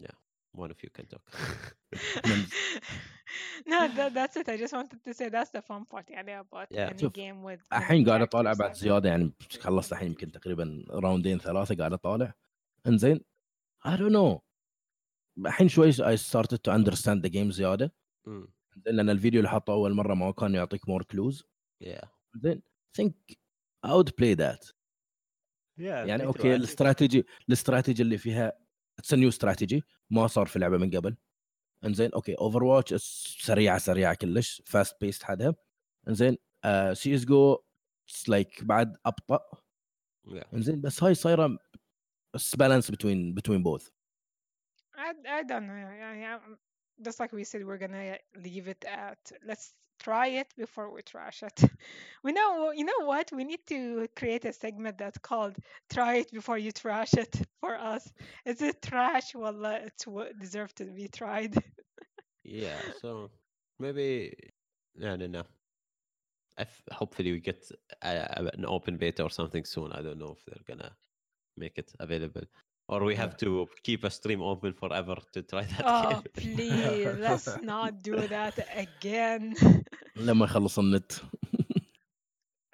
Yeah. 0.00 0.08
One 0.56 0.70
of 0.70 0.78
you 0.84 0.90
can 0.98 1.06
talk 1.12 1.24
no, 3.66 3.78
that, 3.96 4.10
that's 4.14 4.36
it. 4.36 4.48
I 4.48 4.56
just 4.56 4.72
wanted 4.78 5.00
to 5.06 5.12
say 5.14 5.28
that's 5.28 5.50
the 5.50 5.62
fun 5.62 5.84
part 5.92 6.10
يعني 6.10 6.40
about 6.40 6.68
Yeah. 6.70 6.90
any 6.92 7.00
شوف، 7.00 7.12
game 7.12 7.44
with 7.44 7.60
الحين 7.72 8.08
قاعد 8.08 8.20
اطالع 8.22 8.52
بعد. 8.52 8.72
زياده 8.74 9.08
يعني 9.08 9.32
خلصت 9.60 9.92
الحين 9.92 10.08
يمكن 10.08 10.32
تقريبا 10.32 10.84
راوندين 10.90 11.38
ثلاثة 11.38 11.74
قاعد 11.76 11.92
اطالع 11.92 12.34
انزين 12.86 13.20
I 13.88 13.90
don't 13.90 14.12
know 14.12 14.38
الحين 15.46 15.68
شوي 15.68 15.92
I 15.92 16.16
started 16.18 16.58
to 16.68 16.72
understand 16.72 17.22
the 17.26 17.30
game 17.30 17.50
زياده 17.50 17.92
Mm, 18.28 18.48
لأن 18.86 19.10
الفيديو 19.10 19.40
اللي 19.40 19.50
حطه 19.50 19.72
اول 19.72 19.92
مره 19.94 20.14
ما 20.14 20.32
كان 20.32 20.54
يعطيك 20.54 20.88
مور 20.88 21.02
كلوز 21.02 21.44
yeah 21.84 22.06
then 22.46 22.58
think 23.00 23.12
I 23.86 23.90
would 23.90 24.08
play 24.20 24.34
that 24.36 24.70
yeah 25.78 25.82
يعني 25.82 26.24
أوكي 26.26 26.54
الاستراتيجي 26.54 27.26
الاستراتيجي 27.48 28.02
اللي 28.02 28.18
فيها 28.18 28.52
اتس 29.03 29.13
نيو 29.13 29.29
استراتيجي 29.29 29.83
ما 30.09 30.27
صار 30.27 30.45
في 30.45 30.59
لعبه 30.59 30.77
من 30.77 30.91
قبل 30.97 31.17
انزين 31.85 32.11
اوكي 32.13 32.33
اوفر 32.33 32.63
واتش 32.63 32.93
سريعه 33.45 33.77
سريعه 33.77 34.15
كلش 34.15 34.61
فاست 34.65 35.01
بيست 35.01 35.23
حدها 35.23 35.55
انزين 36.07 36.37
سي 36.93 37.15
اس 37.15 37.25
جو 37.25 37.63
لايك 38.27 38.63
بعد 38.63 38.97
ابطا 39.05 39.39
yeah 40.27 40.53
انزين 40.53 40.81
بس 40.81 41.03
هاي 41.03 41.15
صايره 41.15 41.57
بالانس 42.57 42.91
بتوين 42.91 43.33
بتوين 43.33 43.63
بوث 43.63 43.89
I, 44.99 45.11
I 45.39 45.43
don't 45.43 45.67
know. 45.67 45.71
يعني 45.71 46.35
um, 46.35 46.57
just 47.01 47.19
like 47.19 47.31
we 47.31 47.43
said, 47.43 47.65
we're 47.65 47.77
gonna 47.77 48.17
leave 48.35 48.67
it 48.67 48.83
at 48.85 49.31
let's 49.49 49.73
try 50.00 50.28
it 50.28 50.52
before 50.56 50.90
we 50.92 51.02
trash 51.02 51.42
it. 51.42 51.60
We 52.24 52.32
know, 52.32 52.70
you 52.72 52.84
know 52.84 53.04
what? 53.06 53.30
We 53.32 53.44
need 53.44 53.66
to 53.68 54.06
create 54.16 54.44
a 54.44 54.52
segment 54.52 54.98
that's 54.98 55.18
called 55.18 55.56
"Try 55.90 56.16
it 56.16 56.32
before 56.32 56.58
you 56.58 56.72
trash 56.72 57.14
it" 57.14 57.34
for 57.60 57.74
us. 57.76 58.12
Is 58.44 58.60
it 58.62 58.82
trash? 58.82 59.34
Well, 59.34 59.64
it's 59.64 60.06
what 60.06 60.38
deserve 60.38 60.74
to 60.76 60.84
be 60.84 61.08
tried. 61.08 61.54
yeah 62.44 62.82
so 62.92 63.30
maybe 63.78 64.32
no 64.96 65.16
no 65.16 65.26
no 65.26 65.44
if 66.58 66.82
hopefully 66.92 67.32
we 67.32 67.40
get 67.40 67.62
a, 68.02 68.08
a- 68.08 68.56
an 68.56 68.64
open 68.66 68.96
beta 68.96 69.22
or 69.22 69.30
something 69.30 69.64
soon 69.64 69.92
i 69.92 70.02
don't 70.02 70.18
know 70.18 70.32
if 70.36 70.44
they're 70.46 70.64
gonna 70.66 70.92
make 71.56 71.78
it 71.78 71.92
available 72.00 72.42
or 72.87 73.03
we 73.03 73.15
have 73.15 73.37
to 73.37 73.67
keep 73.83 74.03
a 74.03 74.09
stream 74.09 74.41
open 74.41 74.73
forever 74.73 75.15
to 75.33 75.41
try 75.43 75.63
that 75.63 75.83
oh, 75.85 76.09
game 76.09 76.55
please, 76.55 77.15
let's 77.19 77.49
not 77.61 78.01
do 78.03 78.15
that 78.27 78.55
again. 78.75 79.55
لما 80.15 80.45
يخلص 80.45 80.79
النت 80.79 81.11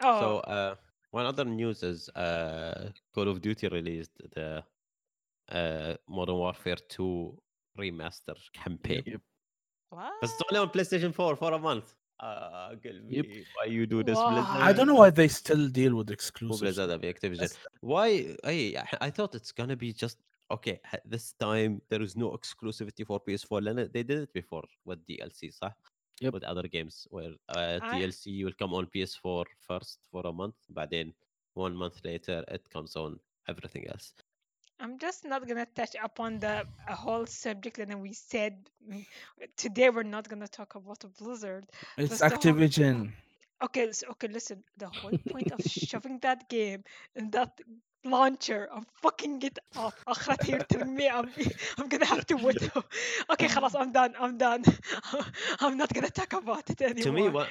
Oh, 0.04 0.20
So 0.20 0.40
uh, 0.40 0.76
one 1.12 1.26
other 1.26 1.46
news 1.46 1.84
is 1.84 2.10
uh, 2.10 2.90
Call 3.14 3.30
of 3.30 3.42
Duty 3.42 3.68
released 3.70 4.12
the 4.36 4.64
uh, 5.52 5.94
Modern 6.08 6.36
Warfare 6.36 6.78
2 6.90 7.38
remaster 7.80 8.36
campaign. 8.54 9.04
Yep. 9.06 9.22
what? 9.90 10.14
But 10.22 10.30
it's 10.30 10.42
only 10.52 10.62
on 10.62 10.70
PlayStation 10.70 11.14
4 11.14 11.36
for 11.36 11.54
a 11.54 11.60
month. 11.60 11.94
Uh, 12.20 12.76
Yep. 12.84 13.26
me, 13.28 13.46
why 13.56 13.66
you 13.66 13.86
do 13.86 14.00
this, 14.04 14.16
Wow. 14.18 14.30
Blizzard? 14.32 14.62
I 14.70 14.72
don't 14.76 14.88
know 14.88 14.96
why 15.04 15.10
they 15.10 15.28
still 15.28 15.68
deal 15.68 15.94
with 16.00 16.08
Who 16.10 16.14
exclusives. 16.14 16.62
Blizzard 16.62 16.90
أبي 16.90 17.14
Activision. 17.14 17.40
That's- 17.40 17.58
Why? 17.82 18.10
Hey, 18.44 18.78
I- 18.78 18.98
I 19.08 19.10
thought 19.10 19.36
it's 19.36 19.52
gonna 19.52 19.76
be 19.76 19.92
just 20.04 20.18
okay. 20.50 20.80
h- 20.94 21.02
This 21.14 21.34
time 21.34 21.82
there 21.90 22.02
is 22.08 22.16
no 22.16 22.28
exclusivity 22.38 23.04
for 23.06 23.20
PS4. 23.20 23.60
لأن 23.62 23.92
They 23.92 24.04
did 24.04 24.20
it 24.26 24.34
before 24.34 24.64
with 24.86 25.00
DLC, 25.06 25.52
صح? 25.52 25.74
Yep. 26.22 26.34
With 26.34 26.44
other 26.46 26.68
games 26.76 27.06
where 27.12 27.34
uh, 27.50 27.80
I- 27.82 28.00
DLC 28.00 28.44
will 28.46 28.54
come 28.62 28.74
on 28.74 28.86
PS4 28.96 29.46
first 29.68 30.00
for 30.12 30.26
a 30.26 30.32
month, 30.32 30.56
بعدين 30.70 31.14
one 31.54 31.76
month 31.76 31.98
later 32.06 32.44
it 32.48 32.64
comes 32.70 32.96
on 32.96 33.20
everything 33.50 33.86
else. 33.88 34.14
I'm 34.81 34.99
just 34.99 35.25
not 35.25 35.47
gonna 35.47 35.67
touch 35.75 35.95
upon 36.03 36.41
the 36.41 36.67
a 36.89 36.95
whole 36.95 37.27
subject 37.27 37.79
and 37.79 37.91
then 37.91 38.01
we 38.01 38.13
said 38.15 38.55
mm, 38.91 39.05
today 39.57 39.91
we're 39.91 40.03
not 40.03 40.29
gonna 40.29 40.49
talk 40.49 40.75
about 40.75 41.05
a 41.05 41.09
Blizzard. 41.09 41.67
It's 41.99 42.19
First 42.19 42.23
of 42.23 42.33
all- 42.33 42.39
Activision. 42.39 43.13
Okay, 43.63 43.93
so, 43.93 44.07
okay, 44.13 44.29
listen. 44.29 44.65
The 44.79 44.89
whole 44.89 45.19
point 45.29 45.53
of 45.53 45.61
shoving 45.61 46.19
that 46.21 46.49
game 46.49 46.83
in 47.15 47.31
that 47.33 47.61
launcher, 48.06 48.68
I'm 48.72 48.86
fucking 49.02 49.42
it 49.42 49.58
off. 49.76 49.96
آخرتها 50.08 50.48
you're 50.48 50.64
telling 50.64 50.96
me 50.96 51.10
I'm 51.10 51.28
I'm 51.78 51.88
gonna 51.90 52.06
have 52.06 52.26
to 52.28 52.36
wait. 52.36 52.62
okay, 53.34 53.48
خلاص, 53.48 53.76
I'm 53.76 53.92
done. 53.92 54.14
I'm 54.20 54.38
done. 54.38 54.64
I'm 55.62 55.76
not 55.78 55.94
gonna 55.94 56.10
talk 56.10 56.34
about 56.34 56.70
it 56.70 56.82
anymore. 56.82 57.04
to 57.04 57.12
me 57.12 57.30
what 57.30 57.50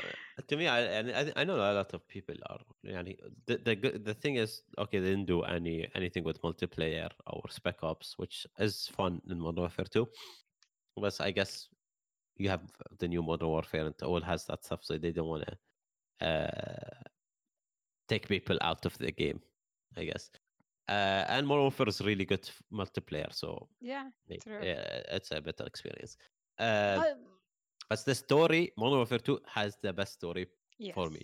to 0.48 0.56
me 0.56 0.66
I, 0.68 0.80
and 0.98 1.06
I 1.20 1.22
I 1.40 1.44
know 1.44 1.56
a 1.56 1.74
lot 1.80 1.90
of 1.94 2.00
people 2.08 2.36
are 2.50 2.62
يعني 2.84 3.16
the, 3.46 3.56
the 3.66 3.74
good- 3.82 4.04
the 4.04 4.14
thing 4.22 4.34
is 4.44 4.50
okay 4.78 4.98
they 5.02 5.10
didn't 5.14 5.26
do 5.34 5.42
any 5.56 5.76
anything 5.98 6.24
with 6.28 6.38
multiplayer 6.46 7.10
or 7.32 7.40
spec 7.58 7.78
ops 7.90 8.08
which 8.20 8.36
is 8.66 8.74
fun 8.96 9.12
in 9.30 9.36
modern 9.46 9.62
warfare 9.64 9.86
2 9.86 10.06
but 11.04 11.14
i 11.28 11.30
guess 11.38 11.52
you 12.42 12.48
have 12.54 12.62
the 13.00 13.08
new 13.08 13.22
modern 13.30 13.48
warfare 13.48 13.82
and 13.86 13.94
it 13.94 14.02
all 14.10 14.20
has 14.32 14.40
that 14.48 14.60
stuff 14.66 14.80
so 14.86 14.92
they 15.04 15.12
don't 15.16 15.28
want 15.34 15.44
to 15.48 15.54
uh 16.30 16.94
take 18.08 18.24
people 18.34 18.58
out 18.68 18.82
of 18.86 18.94
the 18.98 19.12
game 19.22 19.38
i 20.00 20.04
guess 20.10 20.24
uh 20.88 21.24
and 21.34 21.46
modern 21.46 21.62
warfare 21.68 21.88
is 21.88 22.00
really 22.00 22.26
good 22.32 22.44
f- 22.46 22.62
multiplayer 22.80 23.30
so 23.32 23.68
yeah. 23.80 24.06
like, 24.30 24.42
True. 24.44 24.60
yeah, 24.62 25.16
it's 25.16 25.30
a 25.30 25.40
better 25.40 25.64
experience 25.72 26.12
uh 26.58 26.98
Uh, 27.00 27.14
but 27.90 28.00
the 28.04 28.14
story 28.14 28.62
modern 28.76 28.98
warfare 28.98 29.18
2 29.18 29.38
has 29.56 29.70
the 29.82 29.92
best 29.92 30.12
story 30.20 30.44
yes. 30.78 30.94
for 30.94 31.08
me. 31.10 31.22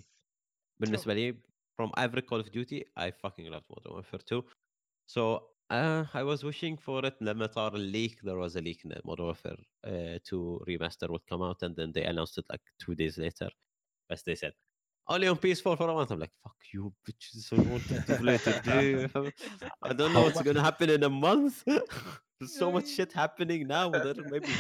بالنسبه 0.81 1.15
لي 1.15 1.33
from 1.77 1.91
every 1.97 2.23
Call 2.23 2.41
of 2.41 2.51
Duty 2.53 2.81
I 2.97 3.11
fucking 3.11 3.47
loved 3.55 3.67
Modern 3.75 3.93
Warfare 3.95 4.21
2 4.21 4.43
so 5.07 5.23
uh, 5.71 6.05
I 6.15 6.23
was 6.23 6.43
wishing 6.45 6.77
for 6.77 7.05
it 7.07 7.17
لما 7.21 7.47
صار 7.47 7.73
leak 7.77 8.21
there 8.23 8.39
was 8.39 8.57
a 8.57 8.61
leak 8.61 8.85
in 8.85 8.93
Modern 9.05 9.27
Warfare 9.27 9.59
uh, 9.87 10.19
2 10.25 10.65
remaster 10.69 11.09
would 11.11 11.27
come 11.31 11.43
out 11.43 11.63
and 11.63 11.75
then 11.77 11.93
they 11.93 12.05
announced 12.05 12.39
it 12.39 12.45
like 12.53 12.65
two 12.79 12.95
days 12.95 13.19
later 13.19 13.51
but 14.09 14.23
they 14.27 14.35
said 14.35 14.53
only 15.09 15.27
on 15.29 15.37
PS4 15.37 15.77
for 15.77 15.89
a 15.89 15.95
month 15.95 16.11
I'm 16.11 16.21
like 16.21 16.31
fuck 16.43 16.57
you 16.73 16.93
bitches 17.07 17.43
so 17.49 17.57
what 17.57 17.83
to 17.89 18.15
play 18.17 18.39
today 18.39 19.09
I 19.83 19.93
don't 19.93 20.13
know 20.13 20.23
what's 20.23 20.41
gonna 20.41 20.63
happen 20.63 20.91
in 20.91 21.03
a 21.03 21.11
month 21.11 21.63
there's 21.67 22.55
so 22.59 22.71
much 22.73 22.89
shit 22.89 23.13
happening 23.13 23.67
now 23.67 23.91
that 23.91 24.17
maybe 24.31 24.53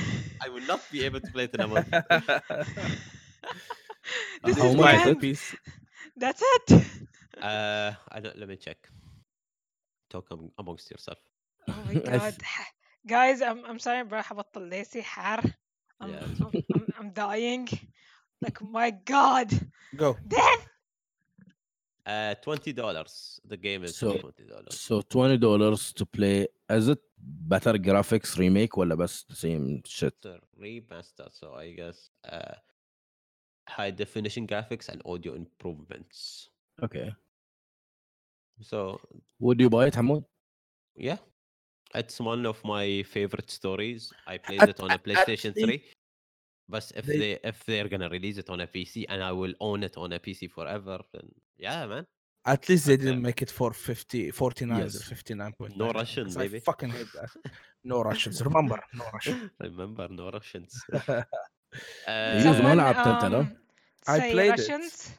I 0.44 0.48
will 0.48 0.66
not 0.72 0.80
be 0.90 1.02
able 1.04 1.20
to 1.20 1.30
play 1.32 1.44
it 1.44 1.54
in 1.54 1.62
a 1.62 1.68
month 1.68 1.88
This 4.44 4.56
How 4.56 4.66
is 4.66 4.76
the 4.76 4.78
much 4.78 5.06
end. 5.06 5.20
piece. 5.20 5.54
That's 6.16 6.42
it. 6.42 6.84
uh, 7.42 7.92
I 8.10 8.20
don't, 8.20 8.36
let 8.38 8.48
me 8.48 8.56
check 8.56 8.78
talk 10.10 10.26
am- 10.32 10.50
amongst 10.58 10.90
yourself 10.90 11.18
Oh 11.68 11.82
my 11.86 11.94
I 11.94 12.18
god. 12.18 12.34
th- 12.38 12.72
Guys, 13.06 13.40
I'm 13.42 13.64
I'm 13.64 13.78
sorry 13.78 14.02
بروح 14.04 14.32
ابطل 14.32 14.62
ليسي 14.68 15.02
حار. 15.02 15.40
I'm, 16.00 16.10
Yeah, 16.10 16.24
I'm, 16.40 16.52
I'm, 16.74 16.88
I'm 16.98 17.10
dying. 17.10 17.68
Like 18.44 18.58
my 18.62 18.90
god. 19.12 19.48
Go. 19.96 20.16
Death. 20.26 20.62
Uh, 22.06 22.34
twenty 22.46 22.72
dollars. 22.72 23.38
The 23.52 23.56
game 23.66 23.84
is 23.84 23.96
So- 23.96 24.16
twenty 24.18 24.44
dollars. 24.52 24.74
So 24.86 25.02
20 25.02 25.36
dollars 25.38 25.92
to 25.98 26.04
play 26.06 26.48
is 26.70 26.88
it 26.88 27.02
better 27.52 27.74
graphics 27.74 28.36
remake 28.38 28.78
ولا 28.78 28.94
بس 28.94 29.26
the 29.30 29.34
same 29.36 29.82
shit 29.84 30.14
The 30.22 30.38
remaster, 30.64 31.28
so 31.40 31.46
I 31.54 31.72
guess 31.80 31.98
uh, 32.32 32.54
high 33.68 33.90
definition 33.90 34.46
graphics 34.46 34.88
and 34.88 35.00
audio 35.04 35.34
improvements. 35.34 36.48
okay 36.86 37.08
So 38.70 38.78
would 39.38 39.60
you 39.60 39.70
buy 39.70 39.86
it 39.86 39.94
حمود 39.94 40.24
yeah, 40.96 41.18
it's 41.94 42.18
one 42.20 42.44
of 42.46 42.58
my 42.64 43.02
favorite 43.14 43.50
stories. 43.50 44.12
I 44.26 44.36
played 44.46 44.62
At- 44.62 44.70
it 44.72 44.80
on 44.80 44.90
a 44.90 44.94
at 44.94 45.04
PlayStation 45.04 45.52
least 45.56 45.64
Three. 45.66 45.80
But 46.74 46.84
if 47.00 47.04
they- 47.06 47.18
they 47.22 47.32
if 47.50 47.56
they're 47.68 47.88
gonna 47.92 48.08
release 48.16 48.36
it 48.42 48.48
on 48.54 48.58
a 48.60 48.68
PC 48.74 48.94
and 49.08 49.18
I 49.30 49.32
will 49.40 49.54
own 49.68 49.80
it 49.88 49.94
on 49.96 50.12
a 50.12 50.20
PC 50.26 50.40
forever, 50.56 50.98
then 51.12 51.26
yeah, 51.66 51.86
man. 51.92 52.04
At 52.54 52.62
least 52.68 52.86
they 52.86 52.94
Okay. 52.94 53.04
didn't 53.04 53.22
make 53.28 53.40
it 53.42 53.50
for 53.50 53.70
50, 53.74 54.30
49 54.30 54.80
or 54.80 54.84
Yes. 54.84 55.02
59. 55.02 55.52
No 55.76 55.90
Russian, 56.00 56.26
I 56.30 56.34
baby. 56.44 56.60
fucking 56.60 56.90
hate 56.90 57.12
that. 57.18 57.30
No 57.84 58.02
Russians. 58.02 58.36
Remember, 58.48 58.78
no 59.00 59.04
Russian. 59.12 59.50
Remember, 59.60 60.06
no 60.20 60.30
Russians. 60.30 60.72
يوز 62.44 62.60
ما 62.60 62.72
Uh, 62.72 62.76
لعبت 62.76 63.06
أنت، 63.06 63.24
لا؟ 63.24 63.46
I 64.08 64.18
say 64.18 64.32
played 64.32 64.54
it. 64.54 64.58
Russians. 64.60 65.10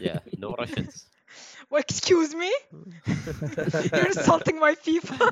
yeah, 0.00 0.18
no 0.38 0.54
Russians. 0.60 0.94
Well, 1.70 1.82
excuse 1.88 2.32
me? 2.42 2.52
You're 3.94 4.10
insulting 4.16 4.56
my 4.66 4.74
people. 4.88 5.26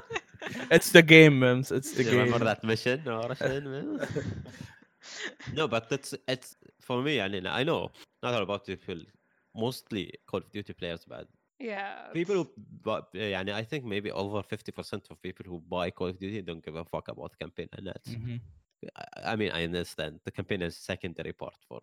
it's 0.77 0.91
the 0.97 1.03
game, 1.14 1.35
Mims. 1.39 1.70
It's 1.79 1.93
the 1.93 2.03
Do 2.03 2.09
you 2.11 2.11
game. 2.16 2.25
remember 2.25 2.45
that 2.51 2.64
mission 2.64 2.99
or 3.14 3.20
Russian? 3.33 4.01
no, 5.53 5.68
but 5.68 5.88
it's 5.91 6.14
it's 6.28 6.55
for 6.82 7.01
me. 7.01 7.22
I 7.22 7.28
mean, 7.28 7.45
I 7.47 7.64
know 7.64 7.91
not 8.24 8.34
all 8.34 8.43
about 8.43 8.66
people. 8.66 8.99
Mostly 9.55 10.14
Call 10.28 10.41
of 10.41 10.51
Duty 10.51 10.74
players, 10.74 11.03
but 11.07 11.28
yeah. 11.60 12.07
people 12.14 12.36
who, 12.36 12.49
but 12.84 13.07
yeah, 13.14 13.43
I 13.53 13.64
think 13.64 13.84
maybe 13.84 14.12
over 14.12 14.43
fifty 14.43 14.72
percent 14.72 15.07
of 15.10 15.22
people 15.22 15.45
who 15.49 15.60
buy 15.60 15.89
Call 15.91 16.07
of 16.10 16.20
Duty 16.20 16.41
don't 16.41 16.64
give 16.64 16.76
a 16.76 16.86
fuck 16.86 17.07
about 17.07 17.38
campaign, 17.39 17.68
and 17.74 17.88
that's. 17.88 18.10
Mhm. 18.10 18.39
I- 18.95 19.34
I 19.34 19.36
mean, 19.36 19.51
I 19.51 19.64
understand 19.66 20.20
the 20.24 20.32
campaign 20.32 20.62
is 20.62 20.78
secondary 20.78 21.34
part 21.34 21.55
for 21.68 21.80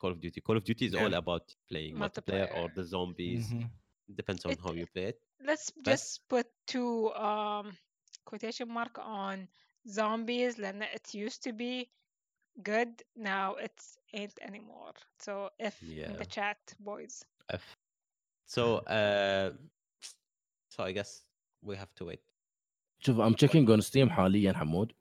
Call 0.00 0.10
of 0.10 0.20
Duty. 0.20 0.40
Call 0.42 0.56
of 0.58 0.64
Duty 0.64 0.86
is 0.86 0.94
all 0.94 1.14
about 1.14 1.44
playing 1.70 1.96
multiplayer 1.96 2.54
or 2.58 2.68
the 2.74 2.84
zombies. 2.84 3.48
Mhm. 3.52 3.70
Depends 4.14 4.44
on 4.44 4.52
It- 4.52 4.60
how 4.60 4.72
you 4.72 4.86
play 4.86 5.04
it. 5.12 5.18
Let's 5.40 5.72
just 5.82 6.28
put 6.28 6.46
two 6.66 7.12
um 7.14 7.76
quotation 8.24 8.68
mark 8.68 8.98
on 8.98 9.48
zombies 9.88 10.58
and 10.58 10.82
it 10.82 11.14
used 11.14 11.42
to 11.44 11.52
be 11.52 11.88
good 12.69 12.93
now 13.17 13.47
it's 13.65 13.87
ain't 14.13 14.37
anymore 14.49 14.93
so 15.25 15.33
if 15.67 15.75
in 15.83 15.91
Yeah. 16.01 16.17
the 16.21 16.25
chat 16.35 16.61
boys 16.79 17.15
F. 17.49 17.65
So, 18.55 18.63
uh, 18.97 19.49
so 20.73 20.79
I 20.89 20.91
guess 20.97 21.11
we 21.67 21.75
have 21.75 21.93
to 21.99 22.05
wait. 22.09 22.23
شوف 22.99 23.19
ام 23.19 23.33
تشيكينج 23.33 23.69
اون 23.69 23.81
ستيم 23.81 24.09
حاليا 24.09 24.53
حمود 24.53 24.91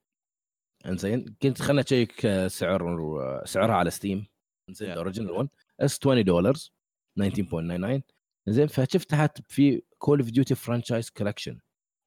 انزين 0.87 1.37
كنت 1.43 1.63
خلنا 1.63 1.81
اشيك 1.81 2.27
آه، 2.27 2.49
سعر 2.49 2.83
آه، 3.21 3.45
سعرها 3.45 3.75
على 3.75 3.91
ستيم 3.91 4.27
انزين 4.69 4.89
Yeah. 4.89 4.93
الاوريجنال 4.93 5.31
1 5.31 5.49
اس 5.81 5.99
20 5.99 6.25
دولار 6.25 6.55
19.99 6.55 8.03
زين 8.49 8.67
فشفت 8.67 9.11
تحت 9.11 9.43
في 9.53 9.83
كول 9.99 10.21
اوف 10.21 10.31
ديوتي 10.31 10.55
فرانشايز 10.55 11.11
كولكشن 11.11 11.61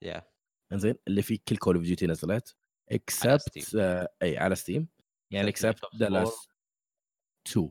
Yeah. 0.05 0.21
انزين 0.71 0.95
اللي 1.07 1.21
فيه 1.21 1.37
كل 1.47 1.57
كول 1.57 1.75
اوف 1.75 1.83
ديوتي 1.85 2.07
نزلت 2.07 2.55
اكسبت 2.91 3.59
Steam. 3.59 3.75
اي 4.21 4.37
على 4.37 4.55
ستيم 4.55 4.87
يعني 5.31 5.51
Except 5.51 5.55
Black 5.55 5.65
اكسبت 5.65 5.85
Ops 5.85 5.97
دالاس 5.97 6.47
2 7.47 7.69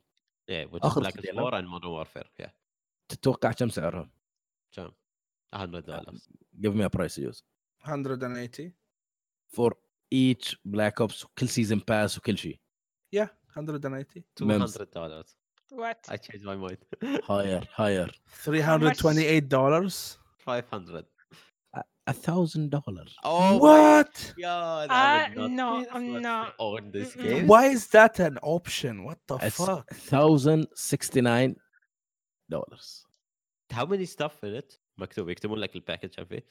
Yeah, 0.50 0.66
which 0.70 0.80
is 0.82 0.86
آخر 0.86 1.00
Black 1.02 1.12
Ops 1.12 1.20
تريلر. 1.20 1.42
4 1.42 1.60
and 1.60 1.66
Modern 1.66 2.06
Warfare. 2.06 2.28
Yeah. 2.42 2.50
تتوقع 3.08 3.52
كم 3.52 3.68
سعرها؟ 3.68 4.10
كم؟ 4.72 4.90
100 5.54 5.80
dollars. 5.80 6.28
give 6.60 6.74
me 6.74 6.84
a 6.84 6.90
price 6.98 7.18
يوز 7.18 7.44
180 7.86 8.72
for 9.56 9.72
each 10.14 10.56
black 10.68 11.00
ops 11.00 11.26
كل 11.38 11.48
سيزون 11.48 11.78
باس 11.88 12.18
وكل 12.18 12.38
شيء 12.38 12.60
yeah 13.16 13.28
180 13.56 14.24
Mems. 14.40 14.76
200 14.76 14.90
dollars. 14.94 15.36
what 15.72 16.08
I 16.08 16.16
changed 16.16 16.44
my 16.44 16.56
mind. 16.56 16.84
هاير 17.30 17.68
هاير 17.74 18.22
328 18.26 19.48
dollars 19.48 20.18
500. 20.38 21.04
a 22.06 22.12
thousand 22.12 22.70
dollars 22.70 23.12
Oh 23.24 23.58
what 23.58 24.34
my 24.36 24.42
god! 24.42 24.90
Uh, 24.90 24.94
I 24.94 25.30
would 25.36 25.52
not 25.52 25.52
no, 25.60 25.84
pay 25.84 25.86
um, 25.90 26.06
this 26.06 26.12
much 26.12 26.22
no. 26.22 26.46
to 26.46 26.52
own 26.58 26.90
this 26.92 27.14
Mm-mm. 27.16 27.22
game. 27.22 27.46
why 27.46 27.66
is 27.66 27.86
that 27.88 28.18
an 28.20 28.38
option 28.42 29.04
what 29.04 29.18
the 29.28 29.38
It's 29.38 29.56
fuck 29.56 29.88
thousand 29.92 30.66
sixty 30.74 31.20
nine 31.20 31.56
dollars 32.50 33.04
How 33.70 33.86
many 33.86 34.04
stuff 34.06 34.42
in 34.44 34.54
it? 34.54 34.78
مكتوب 34.98 35.28
يكتبون 35.28 35.58
لك 35.58 35.76
الباكج 35.76 36.14
كم 36.14 36.24
فيه؟ 36.24 36.46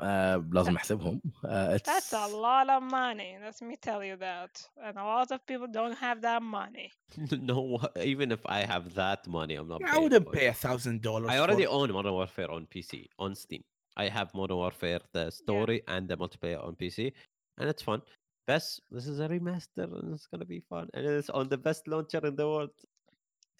آه 0.00 0.48
لازم 0.52 0.76
احسبهم 0.76 1.22
آه 1.46 1.76
it's 1.76 1.82
that's 1.82 2.12
a 2.12 2.28
lot 2.28 2.68
of 2.76 2.82
money 2.82 3.38
let 3.44 3.56
me 3.68 3.76
tell 3.76 4.02
you 4.04 4.16
that 4.16 4.52
and 4.84 4.96
a 4.98 5.04
lot 5.04 5.30
of 5.32 5.40
people 5.46 5.68
don't 5.78 5.96
have 6.06 6.20
that 6.22 6.42
money 6.42 6.88
no, 7.50 7.78
even 8.12 8.32
if 8.32 8.40
I 8.46 8.60
have 8.72 8.94
that 8.94 9.20
money, 9.28 9.54
I'm 9.60 9.68
not. 9.68 9.82
I 9.84 9.90
paying 9.90 10.02
wouldn't 10.04 10.26
for 10.26 10.32
pay 10.38 10.46
it. 10.46 10.56
a 10.56 10.58
thousand 10.66 10.96
dollars 11.02 11.30
I 11.34 11.38
already 11.44 11.66
own 11.66 11.92
Modern 11.92 12.14
Warfare 12.20 12.50
on 12.56 12.62
PC 12.72 12.92
on 13.24 13.30
Steam. 13.44 13.62
I 13.96 14.08
have 14.08 14.28
Modern 14.34 14.56
Warfare, 14.56 15.00
the 15.12 15.30
story 15.30 15.82
and 15.88 16.08
the 16.08 16.16
multiplayer 16.16 16.60
on 16.66 16.72
PC, 16.80 17.12
and 17.58 17.68
it's 17.68 17.82
fun. 17.82 18.00
Best, 18.46 18.80
this 18.90 19.06
is 19.06 19.20
a 19.20 19.28
remaster, 19.28 19.84
and 19.98 20.14
it's 20.14 20.26
gonna 20.26 20.44
be 20.56 20.60
fun, 20.60 20.88
and 20.94 21.06
it's 21.06 21.30
on 21.30 21.48
the 21.48 21.58
best 21.66 21.82
launcher 21.88 22.22
in 22.26 22.34
the 22.36 22.46
world. 22.52 22.70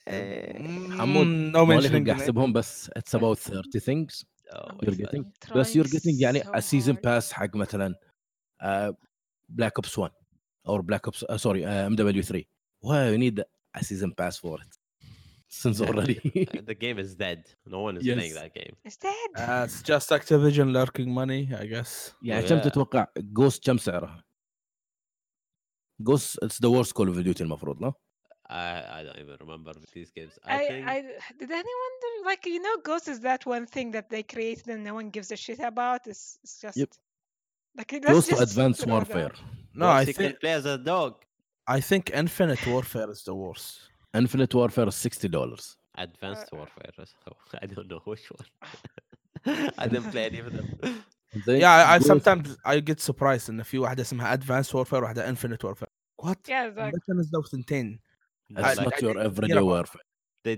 Eh, 0.09 0.59
حمود 0.99 1.27
no 1.53 1.65
ما 1.65 1.81
mentioning 1.81 1.93
لي 1.93 2.05
the 2.05 2.07
name. 2.07 2.11
احسبهم 2.11 2.53
بس 2.53 2.91
it's 2.99 3.15
about 3.15 3.39
30 3.39 3.81
things 3.81 4.25
oh, 4.53 4.59
you're 4.83 4.93
it's 4.93 4.97
getting 4.97 5.25
fun. 5.25 5.51
I'm 5.51 5.57
بس 5.59 5.77
you're 5.77 5.85
trying 5.85 6.01
getting 6.01 6.21
يعني 6.21 6.41
so 6.41 6.49
a 6.55 6.61
season 6.63 6.97
hard. 6.97 7.03
pass 7.03 7.33
حق 7.33 7.57
مثلا 7.57 7.95
بلاك 9.49 9.73
اوبس 9.77 9.99
1 9.99 10.11
or 10.69 10.83
black 10.83 11.09
ops 11.11 11.25
uh, 11.25 11.39
sorry 11.39 11.65
ام 11.65 11.97
دبليو 11.97 12.23
3 12.23 12.45
why 12.85 13.15
you 13.15 13.19
need 13.19 13.43
a 13.79 13.83
season 13.85 14.11
pass 14.21 14.37
for 14.39 14.59
it 14.63 14.76
since 15.49 15.81
already 15.87 16.17
Uh, 16.59 16.63
the 16.71 16.75
game 16.85 16.99
is 17.05 17.11
dead. 17.15 17.41
No 17.75 17.81
one 17.87 17.95
is 17.99 18.03
playing 18.05 18.33
Yes. 18.35 18.41
that 18.43 18.53
game. 18.61 18.75
is 18.91 18.97
that 19.05 19.29
Uh, 19.37 19.65
it's 19.67 19.81
just 19.93 20.07
Activision 20.19 20.69
lurking 20.79 21.09
money, 21.21 21.43
I 21.63 21.67
guess. 21.75 22.13
يعني 22.23 22.47
كم 22.49 22.59
Yeah. 22.59 22.65
تتوقع 22.65 23.07
جوست 23.19 23.67
كم 23.67 23.79
سعرها؟ 23.79 24.25
جوست 26.01 26.39
اتس 26.43 26.63
ذا 26.63 26.69
worst 26.83 26.93
كول 26.93 27.09
اوف 27.09 27.19
ديوتي 27.19 27.43
المفروض 27.45 27.83
لا؟ 27.83 27.93
I, 28.51 28.55
I 28.99 29.01
don't 29.07 29.19
even 29.25 29.37
remember 29.45 29.73
these 29.95 30.11
games. 30.17 30.35
I, 30.45 30.55
I, 30.57 30.59
think 30.69 30.87
I 30.95 30.99
did 31.41 31.51
anyone 31.63 31.95
do 32.07 32.11
like 32.31 32.43
you 32.55 32.61
know 32.67 32.77
Ghost 32.91 33.07
is 33.15 33.19
that 33.29 33.43
one 33.57 33.67
thing 33.75 33.89
that 33.97 34.07
they 34.13 34.23
created 34.35 34.67
and 34.75 34.81
no 34.89 34.95
one 35.01 35.09
gives 35.17 35.29
a 35.37 35.39
shit 35.45 35.61
about 35.73 36.01
it's, 36.13 36.25
it's 36.45 36.57
just 36.65 36.77
Yep. 36.83 36.91
like 37.79 37.91
let's 37.93 38.07
Ghost 38.15 38.29
just 38.33 38.43
Advanced 38.49 38.81
throw 38.83 38.89
that. 38.89 38.95
Warfare 38.95 39.35
No, 39.81 39.87
Ghost, 39.87 39.99
I 39.99 40.01
you 40.01 40.07
think 40.19 40.19
can 40.33 40.37
play 40.43 40.55
as 40.61 40.67
a 40.75 40.79
dog. 40.95 41.13
I 41.77 41.79
think 41.89 42.03
Infinite 42.23 42.63
Warfare 42.73 43.11
is 43.17 43.21
the 43.29 43.35
worst. 43.43 43.73
انفنت 44.18 44.56
وارفير 44.56 44.90
60 44.90 45.32
دولار 45.32 45.60
ادفانسد 45.96 46.48
وارفير 46.54 47.06
I 47.56 47.66
don't 47.66 47.88
know 47.88 48.02
which 48.06 48.32
one 48.38 48.46
I 49.78 49.88
don't 49.88 50.12
play 50.12 50.26
any 50.30 50.40
of 50.40 50.52
them 50.54 50.66
yeah 51.62 51.96
I 51.96 52.00
sometimes 52.00 52.58
I 52.66 52.80
get 52.80 53.00
surprised 53.00 53.50
ان 53.50 53.64
في 53.64 53.78
واحدة 53.78 54.02
اسمها 54.02 54.34
ادفانس 54.34 54.76
وورفير 54.76 55.04
واحدة 55.04 55.30
انفنت 55.30 55.66
وورفير 55.66 55.88
وات؟ 56.18 56.52
متى 56.52 57.12
نزلوا 57.14 57.44
ثنتين؟ 57.44 58.00
That's 58.54 58.80
not 58.80 59.02
your 59.02 59.18
everyday 59.28 59.62
warfare. 59.62 60.07
they, 60.45 60.57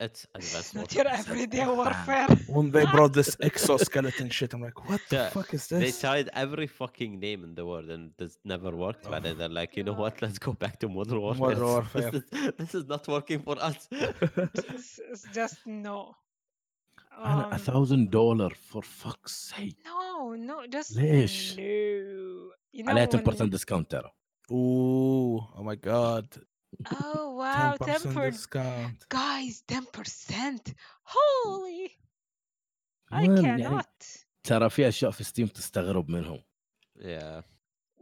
it's 0.00 0.26
Advanced 0.34 0.74
not 0.74 0.80
Warfare. 0.94 1.04
your 1.04 1.08
everyday 1.20 1.66
warfare 1.66 2.26
When 2.56 2.70
they 2.70 2.84
brought 2.86 3.12
this 3.12 3.36
exoskeleton 3.50 4.28
shit, 4.30 4.50
I'm 4.54 4.62
like, 4.62 4.78
what 4.88 5.00
the 5.10 5.16
Yeah, 5.16 5.28
fuck 5.36 5.52
is 5.52 5.66
They 5.68 5.78
this? 5.80 6.00
tried 6.00 6.26
every 6.32 6.66
fucking 6.80 7.12
name 7.26 7.40
in 7.44 7.54
the 7.58 7.64
world 7.70 7.88
and 7.90 8.04
this 8.18 8.32
never 8.44 8.70
worked. 8.84 9.04
But 9.10 9.22
then 9.24 9.34
they're 9.38 9.56
like, 9.60 9.76
you 9.76 9.84
know 9.88 9.92
what? 9.92 10.14
Let's 10.22 10.38
go 10.38 10.52
back 10.64 10.74
to 10.80 10.88
Modern 10.88 11.20
Warfare. 11.20 11.40
Modern 11.40 11.58
This- 11.58 11.74
Warfare. 11.74 12.10
This 12.10 12.22
is, 12.32 12.52
this 12.60 12.72
is 12.74 12.84
not 12.86 13.06
working 13.16 13.40
for 13.46 13.56
us. 13.68 13.78
it's, 13.90 15.00
it's 15.12 15.24
just 15.38 15.58
no 15.66 16.14
انا 17.18 17.44
Um, 17.46 17.58
1000 17.58 18.10
دولار 18.10 18.54
for 18.54 18.82
fuck's 18.82 19.32
sake 19.54 19.76
no 19.84 20.34
no 20.34 20.66
just 20.76 20.96
ليش؟ 20.96 21.54
no 21.56 21.58
you 22.72 22.82
know 22.84 22.88
عليها 22.88 23.06
when 23.06 23.36
10% 23.36 23.42
ديسكاونت 23.42 23.90
ترى 23.90 24.10
Ooh, 24.52 25.40
oh 25.58 25.62
my 25.62 25.74
god. 25.74 26.26
oh 26.92 27.36
wow 27.36 27.76
10% 27.76 27.86
tempered 27.86 28.32
discount. 28.32 29.08
guys 29.08 29.62
10% 29.68 30.74
holy 31.04 31.98
I 33.10 33.28
Man, 33.28 33.44
يعني 33.44 33.64
cannot 33.64 34.26
ترى 34.44 34.70
في 34.70 34.88
اشياء 34.88 35.10
في 35.10 35.24
ستيم 35.24 35.46
تستغرب 35.46 36.08
منهم 36.08 36.42
yeah. 36.98 37.42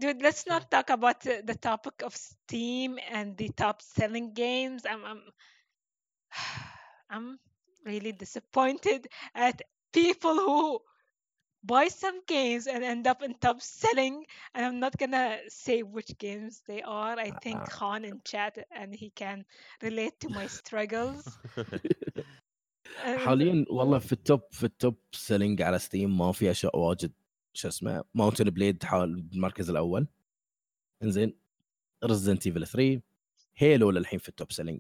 Dude, 0.01 0.23
let's 0.23 0.45
not 0.47 0.71
talk 0.71 0.91
about 0.91 1.25
uh, 1.27 1.41
the 1.45 1.55
topic 1.55 2.03
of 2.03 2.17
Steam 2.17 2.99
and 3.11 3.37
the 3.37 3.49
top 3.51 3.81
selling 3.81 4.35
games. 4.35 4.83
I'm, 4.91 5.05
I'm, 5.05 5.23
I'm 7.11 7.39
really 7.85 8.11
disappointed 8.13 9.07
at 9.37 9.63
people 9.93 10.35
who 10.35 10.81
buy 11.64 11.88
some 11.88 12.22
games 12.28 12.68
and 12.68 12.84
end 12.84 13.08
up 13.08 13.22
in 13.22 13.34
top 13.40 13.62
selling. 13.62 14.26
And 14.54 14.66
I'm 14.66 14.80
not 14.80 14.98
gonna 14.98 15.38
say 15.48 15.84
which 15.84 16.18
games 16.18 16.62
they 16.68 16.82
are. 16.82 17.16
I 17.20 17.32
think 17.44 17.60
Uh, 17.62 17.66
Khan 17.66 18.06
in 18.06 18.22
chat 18.32 18.54
and 18.72 18.94
he 18.96 19.10
can 19.22 19.46
relate 19.82 20.20
to 20.22 20.30
my 20.30 20.48
struggles. 20.48 21.24
حاليا 23.26 23.66
والله 23.70 24.00
في 24.00 24.12
التوب 24.12 24.42
في 24.52 24.64
التوب 24.64 24.98
سيلينج 25.12 25.62
على 25.62 25.80
ستيم 25.80 26.18
ما 26.18 26.32
في 26.32 26.52
أشياء 26.52 26.78
واجد 26.80 27.12
شو 27.54 27.68
اسمه 27.68 28.04
ماونتن 28.14 28.50
بليد 28.50 28.84
حال 28.84 29.22
بالمركز 29.22 29.70
الأول 29.70 30.08
إنزين 31.04 31.34
ريزدنت 32.04 32.48
ايفل 32.48 32.68
3 32.68 33.02
هيلو 33.58 33.92
للحين 33.92 34.20
في 34.20 34.30
التوب 34.30 34.52
سيلينج 34.52 34.80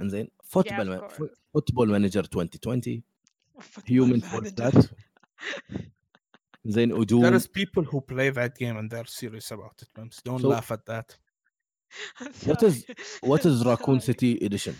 إنزين 0.00 0.28
فوتبول. 0.44 1.08
فوتبول 1.54 1.90
مانجر 1.90 2.20
2020 2.20 3.02
Football 3.58 3.82
هيومن 3.86 4.20
manager. 4.22 4.86
فورس 6.63 6.75
ذات 6.75 6.75
زين 6.75 6.89
There 6.91 6.99
ودوم 6.99 7.37
is 7.39 7.47
people 7.47 7.83
who 7.83 8.01
play 8.01 8.29
that 8.31 8.55
game 8.57 8.77
and 8.77 8.89
they're 8.91 9.05
serious 9.21 9.51
about 9.51 9.81
it, 9.81 9.89
man. 9.97 10.09
Don't 10.25 10.41
So- 10.41 10.47
laugh 10.49 10.71
at 10.71 10.85
that. 10.85 11.17
I'm 12.19 12.31
What 12.49 12.63
is- 12.63 12.85
sorry. 12.85 13.29
وات 13.29 13.45
از 13.45 13.61
I'm 13.63 13.67
راكون 13.67 13.99
sorry. 13.99 14.05
سيتي 14.05 14.45
اديشن 14.45 14.75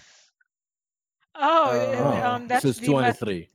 Oh, 1.35 1.41
Ah, 1.41 2.35
um, 2.35 2.47
that's 2.49 2.63
this 2.63 2.75
is 2.75 2.81
the 2.81 2.87
Vat- 2.87 3.17
23 3.17 3.49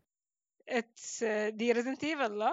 It's 0.78 1.08
uh, 1.22 1.50
the 1.58 1.68
Resident 1.76 2.02
Evil, 2.10 2.30
no? 2.44 2.52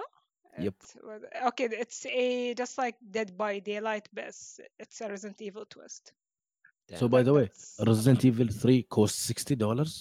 Yep. 0.64 0.74
It's 0.80 0.90
what- 1.06 1.24
okay, 1.48 1.66
it's 1.84 2.00
a 2.06 2.54
just 2.62 2.74
like 2.82 2.96
Dead 3.16 3.28
by 3.42 3.52
Daylight, 3.70 4.06
but 4.16 4.24
it's- 4.32 4.60
it's 4.82 4.96
a 5.04 5.08
Resident 5.14 5.38
Evil 5.48 5.64
twist. 5.74 6.04
So 7.00 7.04
Yeah. 7.06 7.12
by 7.16 7.22
the 7.28 7.32
way, 7.38 7.46
That's- 7.46 7.88
Resident 7.90 8.20
Evil 8.28 8.48
3 8.62 8.80
costs 8.96 9.18
60 9.30 9.54
dollars 9.64 9.92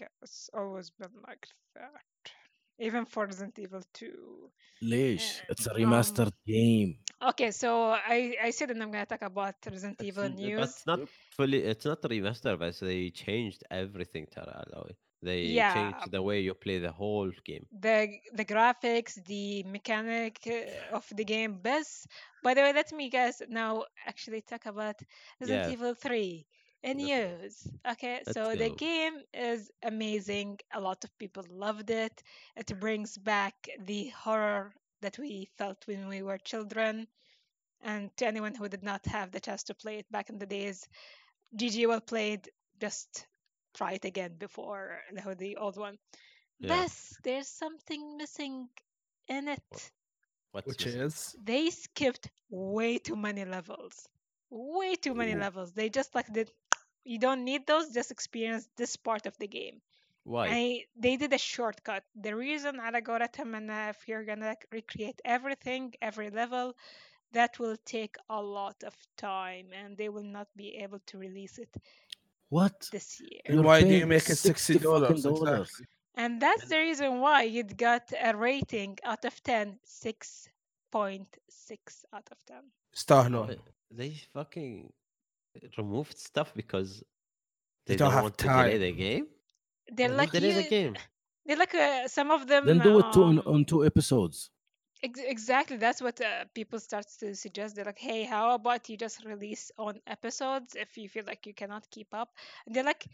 yeah, 0.00 0.12
it's 0.24 0.40
always 0.60 0.88
been 1.00 1.14
like 1.28 1.44
that. 1.76 2.04
even 2.78 3.04
for 3.04 3.26
Resident 3.26 3.58
Evil 3.58 3.82
2. 3.92 4.50
ليش؟ 4.82 5.40
Uh, 5.40 5.50
اتس 5.50 5.68
um, 5.68 5.72
ريماستر 5.72 6.30
جيم 6.46 7.00
Okay, 7.32 7.50
so 7.62 7.70
I 8.16 8.18
I 8.48 8.50
said 8.56 8.68
that 8.70 8.78
I'm 8.82 8.90
gonna 8.94 9.04
talk 9.14 9.24
about 9.32 9.56
Resident 9.74 9.96
It's 10.00 10.08
Evil 10.08 10.24
n- 10.24 10.32
But 10.36 10.40
news. 10.44 10.68
it's 10.70 10.86
not 10.90 11.00
fully. 11.36 11.58
It's 11.72 11.86
not 11.90 11.98
a 12.06 12.08
remaster, 12.14 12.52
but 12.62 12.72
they 12.88 13.00
changed 13.24 13.60
everything. 13.82 14.24
Tara, 14.34 14.54
Aloy. 14.64 14.92
They 15.28 15.40
Yeah. 15.60 15.74
changed 15.76 16.04
the 16.16 16.22
way 16.28 16.38
you 16.46 16.54
play 16.64 16.78
the 16.88 16.94
whole 17.00 17.30
game. 17.50 17.64
the 17.86 17.96
the 18.40 18.46
graphics, 18.54 19.12
the 19.32 19.44
mechanic 19.76 20.34
uh, 20.56 20.96
of 20.98 21.04
the 21.18 21.26
game. 21.34 21.52
Best. 21.68 21.94
By 22.46 22.52
the 22.56 22.62
way, 22.64 22.72
let 22.80 22.88
me 23.00 23.04
guys 23.18 23.36
now 23.60 23.72
actually 24.10 24.42
talk 24.52 24.64
about 24.74 24.96
Resident 25.40 25.64
Yeah. 25.66 25.74
Evil 25.74 25.92
3 26.06 26.32
and 26.85 27.01
Let's- 27.01 27.09
news. 27.09 27.67
Okay, 27.93 28.21
let's 28.25 28.33
so 28.33 28.55
the 28.55 28.69
go. 28.69 28.75
game 28.75 29.15
is 29.33 29.71
amazing. 29.83 30.59
A 30.73 30.79
lot 30.79 31.03
of 31.03 31.17
people 31.17 31.43
loved 31.49 31.89
it. 31.89 32.23
It 32.55 32.79
brings 32.79 33.17
back 33.17 33.55
the 33.79 34.09
horror 34.09 34.73
that 35.01 35.17
we 35.19 35.49
felt 35.57 35.85
when 35.87 36.07
we 36.07 36.21
were 36.23 36.37
children. 36.37 37.07
And 37.81 38.15
to 38.17 38.27
anyone 38.27 38.55
who 38.55 38.69
did 38.69 38.83
not 38.83 39.05
have 39.07 39.31
the 39.31 39.39
chance 39.39 39.63
to 39.65 39.75
play 39.75 39.97
it 39.99 40.11
back 40.11 40.29
in 40.29 40.39
the 40.39 40.45
days, 40.47 40.87
GG 41.57 41.87
well 41.87 42.01
played. 42.01 42.49
Just 42.81 43.27
try 43.75 43.93
it 43.93 44.05
again 44.05 44.35
before 44.37 45.01
the, 45.13 45.35
the 45.35 45.57
old 45.57 45.77
one. 45.77 45.97
Yeah. 46.59 46.83
But 46.83 46.93
there's 47.23 47.47
something 47.49 48.17
missing 48.17 48.69
in 49.27 49.47
it. 49.49 49.91
What's 50.51 50.67
Which 50.67 50.85
missing? 50.85 51.01
is 51.01 51.35
They 51.43 51.69
skipped 51.71 52.29
way 52.49 52.97
too 52.99 53.15
many 53.17 53.45
levels. 53.45 54.07
Way 54.49 54.95
too 54.95 55.13
many 55.13 55.33
Ooh. 55.33 55.39
levels. 55.39 55.73
They 55.73 55.89
just 55.89 56.15
like 56.15 56.31
did. 56.31 56.51
You 57.05 57.19
don't 57.19 57.45
need 57.45 57.67
those. 57.67 57.93
Just 57.93 58.11
experience 58.11 58.67
this 58.75 58.95
part 58.95 59.25
of 59.25 59.37
the 59.37 59.47
game. 59.47 59.81
Why? 60.23 60.47
I, 60.47 60.85
they 60.97 61.17
did 61.17 61.33
a 61.33 61.37
shortcut. 61.37 62.03
The 62.15 62.35
reason 62.35 62.77
Aragora 62.77 63.29
and 63.37 63.71
if 63.89 64.07
you're 64.07 64.25
gonna 64.25 64.55
recreate 64.71 65.21
everything, 65.23 65.93
every 66.01 66.31
level, 66.31 66.75
that 67.31 67.59
will 67.59 67.77
take 67.85 68.15
a 68.29 68.41
lot 68.41 68.83
of 68.83 68.95
time, 69.17 69.67
and 69.71 69.95
they 69.95 70.09
will 70.09 70.23
not 70.23 70.47
be 70.55 70.77
able 70.77 70.99
to 71.07 71.19
release 71.19 71.59
it. 71.59 71.69
What? 72.49 72.89
This 72.91 73.21
year. 73.21 73.41
And 73.45 73.63
why 73.63 73.81
do 73.81 73.93
you 73.93 74.07
make 74.07 74.27
it 74.29 74.37
sixty 74.37 74.79
dollars? 74.79 75.25
And 76.17 76.41
that's 76.41 76.69
the 76.69 76.77
reason 76.77 77.19
why 77.19 77.43
you'd 77.43 77.77
got 77.77 78.11
a 78.23 78.35
rating 78.35 78.97
out 79.03 79.25
of 79.25 79.43
10, 79.43 79.77
6.6 79.85 82.05
out 82.13 82.27
of 82.31 82.37
10. 82.47 82.57
Star 82.93 83.29
no. 83.29 83.49
They 83.91 84.21
fucking 84.33 84.93
removed 85.77 86.17
stuff 86.17 86.53
because 86.55 87.03
they, 87.85 87.93
they 87.93 87.97
don't, 87.97 88.07
don't, 88.07 88.13
have 88.13 88.23
want 88.23 88.37
time. 88.37 88.65
to 88.65 88.71
delay 88.71 88.91
the 88.91 88.97
game. 88.97 89.27
They're 89.91 90.09
like 90.09 90.31
delay 90.31 90.55
you, 90.55 90.63
the 90.63 90.69
game. 90.69 90.95
They're 91.45 91.57
like 91.57 91.75
uh, 91.75 92.07
some 92.07 92.31
of 92.31 92.47
them. 92.47 92.65
Then 92.65 92.79
do 92.79 92.99
it 92.99 93.13
two 93.13 93.23
on, 93.23 93.39
um, 93.39 93.43
on 93.47 93.65
two 93.65 93.85
episodes. 93.85 94.49
Exactly, 95.03 95.77
that's 95.77 96.01
what 96.01 96.19
uh, 96.19 96.45
people 96.55 96.79
start 96.79 97.05
to 97.19 97.35
suggest. 97.35 97.75
They're 97.75 97.85
like, 97.85 97.99
"Hey, 97.99 98.23
how 98.23 98.55
about 98.55 98.89
you 98.89 98.97
just 98.97 99.23
release 99.23 99.71
on 99.77 99.99
episodes 100.07 100.75
if 100.75 100.97
you 100.97 101.07
feel 101.09 101.25
like 101.27 101.45
you 101.45 101.53
cannot 101.53 101.87
keep 101.91 102.11
up?" 102.13 102.29
And 102.65 102.75
they're 102.75 102.83
like, 102.83 103.05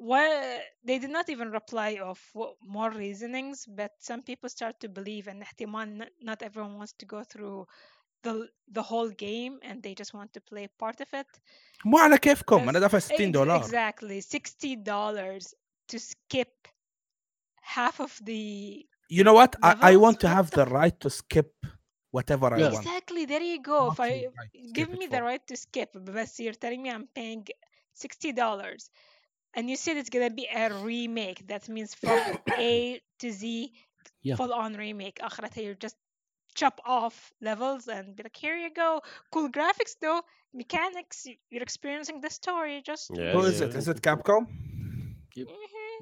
well, 0.00 0.58
they 0.82 0.98
did 0.98 1.10
not 1.10 1.28
even 1.28 1.50
reply 1.50 1.98
of 2.02 2.18
more 2.66 2.90
reasonings, 2.90 3.66
but 3.66 3.92
some 3.98 4.22
people 4.22 4.48
start 4.48 4.80
to 4.80 4.88
believe, 4.88 5.28
and 5.28 5.44
not 6.22 6.42
everyone 6.42 6.78
wants 6.78 6.94
to 6.94 7.04
go 7.04 7.22
through 7.22 7.66
the 8.23 8.33
the 8.77 8.83
whole 8.91 9.09
game 9.27 9.53
and 9.67 9.77
they 9.83 9.93
just 10.01 10.13
want 10.17 10.29
to 10.33 10.41
play 10.51 10.67
part 10.83 10.99
of 11.01 11.09
it. 11.21 11.27
مو 11.85 11.97
على 11.97 12.17
كيفكم 12.17 12.65
Yes. 12.65 12.69
انا 12.69 12.79
دافع 12.79 12.99
60 12.99 13.11
Ex- 13.11 13.31
دولار 13.31 13.63
Exactly. 13.63 14.21
Sixty 14.21 14.75
dollars 14.75 15.53
to 15.91 15.99
skip 15.99 16.67
half 17.75 17.99
of 18.01 18.11
the 18.29 18.85
You 19.17 19.23
know 19.23 19.35
what? 19.41 19.51
I, 19.61 19.71
I 19.91 19.93
Levels? 19.93 20.01
want 20.05 20.17
to 20.23 20.27
What 20.27 20.35
have 20.37 20.47
the 20.51 20.65
the 20.65 20.65
right 20.79 20.97
to 21.03 21.09
skip 21.21 21.51
whatever 22.17 22.47
I 22.55 22.59
Yeah. 22.61 22.71
want. 22.75 22.85
Exactly. 22.85 23.23
There 23.31 23.45
you 23.53 23.59
go. 23.73 23.79
If 23.91 23.99
What 23.99 24.09
I 24.09 24.11
you 24.23 24.29
right 24.39 24.51
skip 24.71 24.73
give 24.79 24.89
it 24.93 24.99
me 25.01 25.05
for. 25.07 25.11
the 25.15 25.21
right 25.29 25.43
to 25.51 25.55
skip, 25.65 25.89
but 25.93 26.29
you're 26.45 26.59
telling 26.63 26.81
me 26.85 26.89
I'm 26.95 27.07
paying 27.19 27.43
sixty 28.03 28.31
dollars, 28.43 28.83
and 29.55 29.63
you 29.71 29.77
said 29.83 29.93
it's 30.01 30.11
gonna 30.15 30.35
be 30.43 30.47
a 30.63 30.65
remake. 30.89 31.39
That 31.51 31.63
means 31.75 31.91
from 32.03 32.19
A 32.69 32.71
to 33.21 33.27
Z, 33.39 33.41
Yeah. 34.27 34.35
full 34.39 34.53
on 34.63 34.71
remake. 34.85 35.17
آخرتها 35.21 35.61
you 35.63 35.75
just 35.85 35.97
chop 36.54 36.80
off 36.84 37.32
levels 37.40 37.88
and 37.88 38.16
be 38.16 38.22
like, 38.22 38.36
here 38.36 38.56
you 38.56 38.70
go. 38.72 39.00
Cool 39.32 39.48
graphics 39.50 39.94
though, 40.00 40.22
mechanics. 40.54 41.24
y- 41.26 41.38
You're 41.50 41.62
experiencing 41.62 42.20
the 42.20 42.30
story. 42.30 42.82
Just 42.84 43.10
Yeah, 43.14 43.32
Who 43.32 43.40
is 43.42 43.60
yeah. 43.60 43.66
it? 43.66 43.74
Is 43.74 43.88
it 43.88 44.02
Capcom? 44.02 44.46
Mhm. 45.36 45.54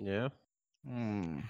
Yeah. 0.02 0.28
Hmm. 0.86 1.40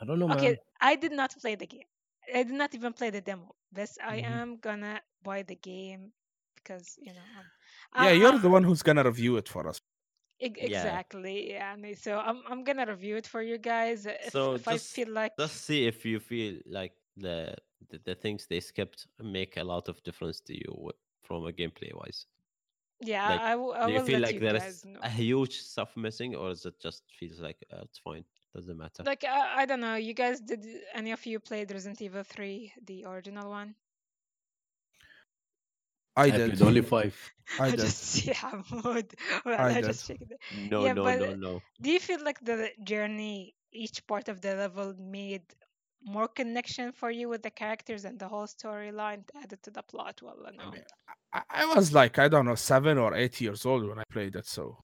I 0.00 0.04
don't 0.04 0.18
know, 0.18 0.28
man. 0.28 0.36
Okay, 0.38 0.56
I 0.80 0.96
did 0.96 1.12
not 1.12 1.34
play 1.40 1.54
the 1.54 1.66
game. 1.66 1.88
I 2.34 2.42
did 2.42 2.52
not 2.54 2.74
even 2.74 2.92
play 2.92 3.10
the 3.10 3.20
demo. 3.20 3.54
But 3.72 3.90
I 4.02 4.20
Mhm. 4.20 4.30
am 4.30 4.56
gonna 4.58 5.00
buy 5.22 5.42
the 5.42 5.56
game 5.56 6.12
because 6.56 6.96
you 7.00 7.12
know. 7.12 7.28
I'm, 7.92 8.04
Yeah, 8.04 8.10
I- 8.10 8.12
you're 8.14 8.34
I- 8.34 8.38
the 8.38 8.48
one 8.50 8.64
who's 8.64 8.82
gonna 8.82 9.04
review 9.04 9.36
it 9.36 9.48
for 9.48 9.68
us. 9.68 9.80
Ex- 10.40 10.58
Yeah. 10.58 10.66
Exactly. 10.66 11.50
Yeah. 11.50 11.74
and 11.74 11.98
So 11.98 12.18
I'm 12.18 12.42
I'm 12.50 12.64
gonna 12.64 12.86
review 12.86 13.16
it 13.16 13.26
for 13.26 13.40
you 13.42 13.58
guys. 13.58 14.06
uh, 14.06 14.16
If, 14.26 14.32
So 14.32 14.54
if 14.54 14.66
I 14.68 14.72
just- 14.74 14.92
feel 14.94 15.08
like 15.10 15.32
Let's 15.38 15.52
see 15.68 15.86
if 15.86 16.04
you 16.04 16.18
feel 16.20 16.60
like 16.66 16.92
the 17.16 17.54
the, 17.90 17.98
the 18.04 18.14
things 18.14 18.46
they 18.46 18.60
skipped 18.60 19.06
make 19.22 19.56
a 19.56 19.64
lot 19.64 19.88
of 19.88 20.02
difference 20.02 20.40
to 20.42 20.54
you 20.54 20.90
from 21.22 21.46
a 21.46 21.52
gameplay 21.52 21.92
wise. 21.94 22.26
yeah, 23.00 23.28
like, 23.28 23.40
I, 23.40 23.50
w- 23.52 23.72
I 23.72 23.86
Do 23.86 23.92
you 23.92 24.00
feel 24.00 24.20
let 24.20 24.22
like 24.22 24.34
you 24.34 24.40
there 24.40 24.54
know. 24.84 25.00
a 25.02 25.08
huge 25.10 25.58
stuff 25.60 25.96
missing, 25.96 26.34
or 26.34 26.50
is 26.50 26.64
it 26.66 26.80
just 26.80 27.02
feels 27.18 27.40
like 27.40 27.58
uh, 27.72 27.80
it's 27.82 27.98
fine? 27.98 28.24
Doesn't 28.54 28.76
matter. 28.78 29.04
Like 29.04 29.24
I, 29.24 29.62
I 29.62 29.66
don't 29.66 29.80
know. 29.80 29.96
You 29.96 30.14
guys 30.14 30.40
did 30.40 30.66
any 30.94 31.12
of 31.12 31.24
you 31.26 31.40
played 31.40 31.70
Resident 31.72 32.00
Evil 32.02 32.22
3, 32.24 32.72
the 32.86 33.04
original 33.06 33.50
one? 33.50 33.74
I 36.16 36.30
I 36.30 36.30
did. 36.30 36.56
played 36.56 36.62
only 36.62 36.82
five. 36.82 37.16
I 37.58 37.70
did. 37.72 37.80
just 37.80 37.98
see 37.98 38.32
Hamoud. 38.42 39.12
Well, 39.44 39.66
I 39.68 39.72
I, 39.76 39.82
just 39.82 40.06
checked 40.06 40.30
it. 40.30 40.40
no, 40.50 40.84
yeah, 40.84 40.92
no, 40.92 41.04
but- 41.04 41.18
no, 41.18 41.34
no. 41.34 41.62
Do 41.80 41.90
you 41.90 42.00
feel 42.00 42.22
like 42.24 42.40
the 42.44 42.70
journey, 42.82 43.54
each 43.72 44.06
part 44.06 44.28
of 44.28 44.40
the 44.40 44.54
level, 44.54 44.94
made 44.98 45.42
more 46.04 46.28
connection 46.28 46.92
for 46.92 47.10
you 47.10 47.28
with 47.28 47.42
the 47.42 47.50
characters 47.50 48.04
and 48.04 48.18
the 48.18 48.28
whole 48.28 48.46
storyline 48.46 49.22
added 49.42 49.62
to 49.62 49.70
the 49.70 49.82
plot? 49.82 50.20
Well, 50.22 50.36
or 50.44 50.52
I, 50.60 50.70
mean, 50.70 50.82
I, 51.32 51.42
I 51.50 51.66
was 51.74 51.92
like, 51.92 52.18
I 52.18 52.28
don't 52.28 52.46
know, 52.46 52.54
seven 52.54 52.98
or 52.98 53.14
eight 53.14 53.40
years 53.40 53.64
old 53.66 53.88
when 53.88 53.98
I 53.98 54.04
played 54.12 54.36
it, 54.36 54.46
so 54.46 54.78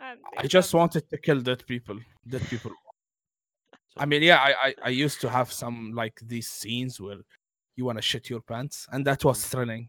And 0.00 0.18
I 0.36 0.46
just 0.46 0.72
not- 0.72 0.80
wanted 0.80 1.08
to 1.10 1.18
kill 1.18 1.40
dead 1.40 1.64
people. 1.66 1.98
Dead 2.28 2.42
people. 2.48 2.72
I 3.96 4.06
mean, 4.06 4.22
yeah, 4.22 4.38
I, 4.38 4.68
I, 4.68 4.74
I 4.84 4.88
used 4.88 5.20
to 5.20 5.28
have 5.28 5.52
some 5.52 5.92
like 5.94 6.18
these 6.24 6.48
scenes 6.48 7.00
where 7.00 7.18
you 7.76 7.84
want 7.84 7.98
to 7.98 8.02
shit 8.02 8.30
your 8.30 8.40
pants, 8.40 8.86
and 8.92 9.06
that 9.06 9.24
was 9.24 9.38
mm. 9.40 9.48
thrilling. 9.50 9.88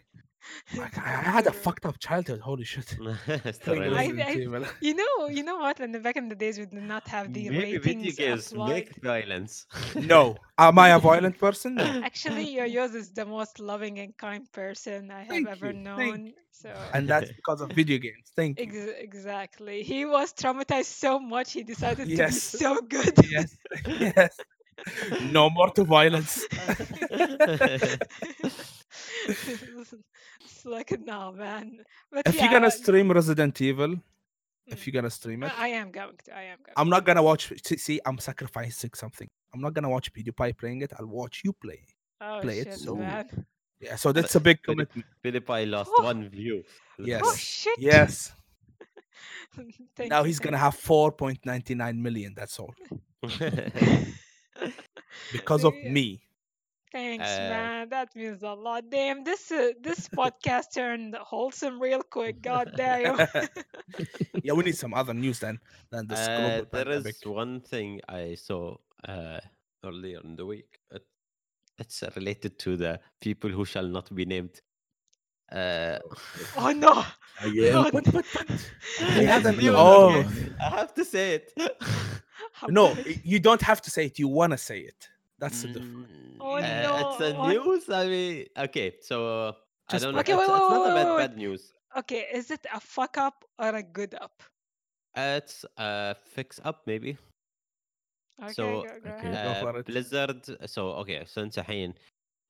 Like, 0.76 0.98
I, 1.08 1.12
I 1.12 1.32
had 1.38 1.48
a 1.48 1.52
fucked 1.52 1.86
up 1.86 1.98
childhood. 2.00 2.40
Holy 2.40 2.64
shit. 2.66 2.96
It's 3.28 3.60
Playing 3.60 3.82
really- 3.82 4.22
I- 4.24 4.30
I- 4.32 4.66
You 4.82 4.94
know, 4.96 5.28
you 5.30 5.44
know 5.44 5.58
what? 5.58 5.80
In 5.80 5.92
the 5.92 6.00
back 6.00 6.16
in 6.18 6.30
the 6.30 6.36
days, 6.36 6.58
we 6.60 6.66
did 6.66 6.84
not 6.84 7.08
have 7.08 7.32
the 7.34 7.50
Maybe 7.50 7.78
video 7.78 7.80
ratings 7.82 8.16
games 8.16 8.52
applied. 8.52 8.70
make 8.74 9.02
violence. 9.04 9.66
no, 9.96 10.36
am 10.58 10.80
I 10.80 10.90
a 10.90 11.00
violent 11.12 11.38
person? 11.40 11.76
No. 11.76 11.84
Actually, 12.04 12.50
your 12.58 12.66
yours 12.66 12.94
is 12.96 13.12
the 13.12 13.26
most 13.26 13.60
loving 13.60 14.00
and 14.00 14.16
kind 14.18 14.44
person 14.52 15.12
I 15.12 15.20
have 15.22 15.30
Thank 15.30 15.48
ever 15.50 15.68
you, 15.68 15.74
known. 15.86 15.98
thank 15.98 16.36
So 16.52 16.70
And 16.94 17.08
that's 17.08 17.32
because 17.40 17.60
of 17.62 17.70
video 17.72 17.98
games. 17.98 18.26
Thank 18.36 18.60
you. 18.60 18.66
ex- 18.68 18.94
exactly, 19.08 19.78
he 19.84 20.06
was 20.06 20.34
traumatized 20.34 20.92
so 21.06 21.20
much 21.20 21.48
he 21.54 21.64
decided 21.64 22.08
to 22.10 22.16
be 22.28 22.32
so 22.32 22.72
good. 22.82 23.14
Yes, 23.36 23.50
yes. 23.88 24.34
No 25.38 25.50
more 25.50 25.70
to 25.78 25.84
violence. 25.84 26.34
It's 29.28 30.66
like 30.66 30.92
no, 31.06 31.32
man. 31.32 31.80
But 32.12 32.28
If 32.28 32.36
yeah, 32.36 32.44
you're 32.44 32.52
gonna 32.52 32.72
stream 32.72 33.12
Resident 33.12 33.60
Evil, 33.62 33.94
if 34.68 34.82
Mm. 34.82 34.86
you're 34.86 34.94
gonna 34.94 35.10
stream 35.10 35.44
it, 35.44 35.52
I 35.60 35.70
am 35.70 35.92
going 35.92 36.16
to. 36.26 36.36
I 36.38 36.44
am 36.44 36.58
going. 36.66 36.74
I'm 36.78 36.90
not 36.90 37.06
gonna 37.06 37.24
watch. 37.24 37.52
see- 37.66 37.78
See, 37.78 38.00
I'm 38.06 38.18
sacrificing 38.18 38.92
something. 38.96 39.30
I'm 39.54 39.62
not 39.62 39.74
gonna 39.74 39.90
watch 39.90 40.12
PewDiePie 40.14 40.58
playing 40.58 40.82
it. 40.82 40.94
I'll 40.98 41.08
watch 41.08 41.42
you 41.44 41.54
play. 41.54 41.80
it. 41.84 41.94
oh 42.22 42.40
play 42.42 42.60
it, 42.60 42.74
so- 42.76 42.96
man. 42.96 43.46
Yeah, 43.80 43.96
so 43.98 44.12
that's 44.14 44.36
a 44.36 44.40
big 44.40 44.60
Philip- 44.66 44.90
commitment. 44.92 45.06
PewDiePie 45.46 45.70
lost 45.70 45.92
Oh. 45.98 46.04
one 46.04 46.30
view. 46.30 46.64
Yes. 47.00 47.22
Oh 47.26 47.36
shit. 47.36 47.78
Yes. 47.80 48.32
Thank 49.96 50.10
Now 50.10 50.20
you, 50.20 50.26
he's 50.28 50.40
gonna 50.40 50.58
have 50.58 50.76
4.99 50.76 51.98
million. 52.02 52.34
That's 52.36 52.58
all 52.60 52.74
because 55.32 55.64
of 55.66 55.74
me. 55.84 56.22
Thanks, 56.94 57.26
Uh, 57.26 57.50
man. 57.50 57.90
That 57.90 58.16
means 58.16 58.44
a 58.44 58.54
lot. 58.54 58.84
Damn, 58.90 59.24
this 59.24 59.52
uh, 59.52 59.72
this 59.82 60.08
podcast 60.10 60.74
turned 60.76 61.16
wholesome 61.16 61.82
real 61.82 62.04
quick. 62.04 62.42
God 62.42 62.72
damn. 62.78 63.18
yeah, 64.44 64.54
we 64.54 64.64
need 64.64 64.78
some 64.78 64.94
other 64.94 65.14
news 65.14 65.40
then 65.40 65.60
than 65.90 66.08
this 66.08 66.20
Uh, 66.20 66.38
global 66.38 66.66
pandemic. 66.66 67.16
is 67.16 67.26
one 67.26 67.62
thing 67.62 68.00
I 68.08 68.36
saw 68.36 68.78
uh, 69.10 69.40
earlier 69.84 70.22
in 70.24 70.36
the 70.36 70.46
week. 70.46 70.80
It, 70.92 71.04
it's 71.80 72.04
uh, 72.04 72.12
related 72.16 72.60
to 72.60 72.78
the 72.78 73.00
people 73.20 73.50
who 73.50 73.66
shall 73.66 73.88
not 73.88 74.14
be 74.14 74.26
named. 74.26 74.62
Uh, 75.52 75.98
oh 76.58 76.72
no. 76.72 77.04
Again? 77.42 77.76
Oh, 77.76 77.90
But, 77.92 78.06
but, 78.14 78.26
but, 78.34 78.48
I 79.02 79.24
have 79.34 79.44
to- 79.44 79.74
oh. 79.76 80.24
I 80.62 80.70
have 80.70 80.94
to 80.94 81.04
say 81.04 81.36
it. 81.42 81.54
no, 82.70 82.96
you 83.24 83.40
don't 83.40 83.62
have 83.62 83.82
to 83.82 83.90
say 83.90 84.06
it. 84.06 84.20
You 84.20 84.28
wanna 84.28 84.58
say 84.60 84.80
it. 84.82 85.10
That's 85.43 85.63
the 85.63 85.69
difference. 85.69 86.11
Mm, 86.11 86.37
Oh, 86.41 86.55
uh, 86.55 86.59
It's 86.59 87.21
a 87.21 87.33
no. 87.33 87.49
news. 87.49 87.85
I 87.91 88.07
mean, 88.07 88.47
okay, 88.67 88.89
so 89.01 89.17
I 89.89 89.93
Just- 89.93 90.05
don't 90.05 90.15
know. 90.15 90.21
Okay, 90.21 90.33
it's, 90.33 90.39
wait, 90.39 90.45
it's 90.45 90.53
wait, 90.53 90.69
not 90.71 90.83
wait, 90.85 90.91
a 90.91 90.95
wait, 90.95 91.03
bad, 91.05 91.09
wait. 91.17 91.19
bad 91.29 91.37
news. 91.37 91.63
Okay, 91.97 92.23
is 92.33 92.51
it 92.51 92.65
a 92.73 92.81
fuck 92.81 93.19
up 93.19 93.45
or 93.59 93.71
a 93.75 93.83
good 93.83 94.15
up? 94.15 94.43
Uh, 95.17 95.41
it's 95.41 95.65
a 95.77 96.15
fix 96.35 96.61
up 96.65 96.87
maybe. 96.87 97.17
Okay, 98.43 98.53
So, 98.53 98.65
go, 98.65 98.83
go 98.83 99.11
okay. 99.11 99.29
ahead. 99.29 99.63
go 99.63 99.69
Uh, 99.69 99.73
for 99.73 99.79
it. 99.81 99.87
Blizzard. 99.87 100.43
So 100.69 100.83
okay, 101.03 101.25
so 101.25 101.43
انت 101.43 101.59
الحين 101.59 101.95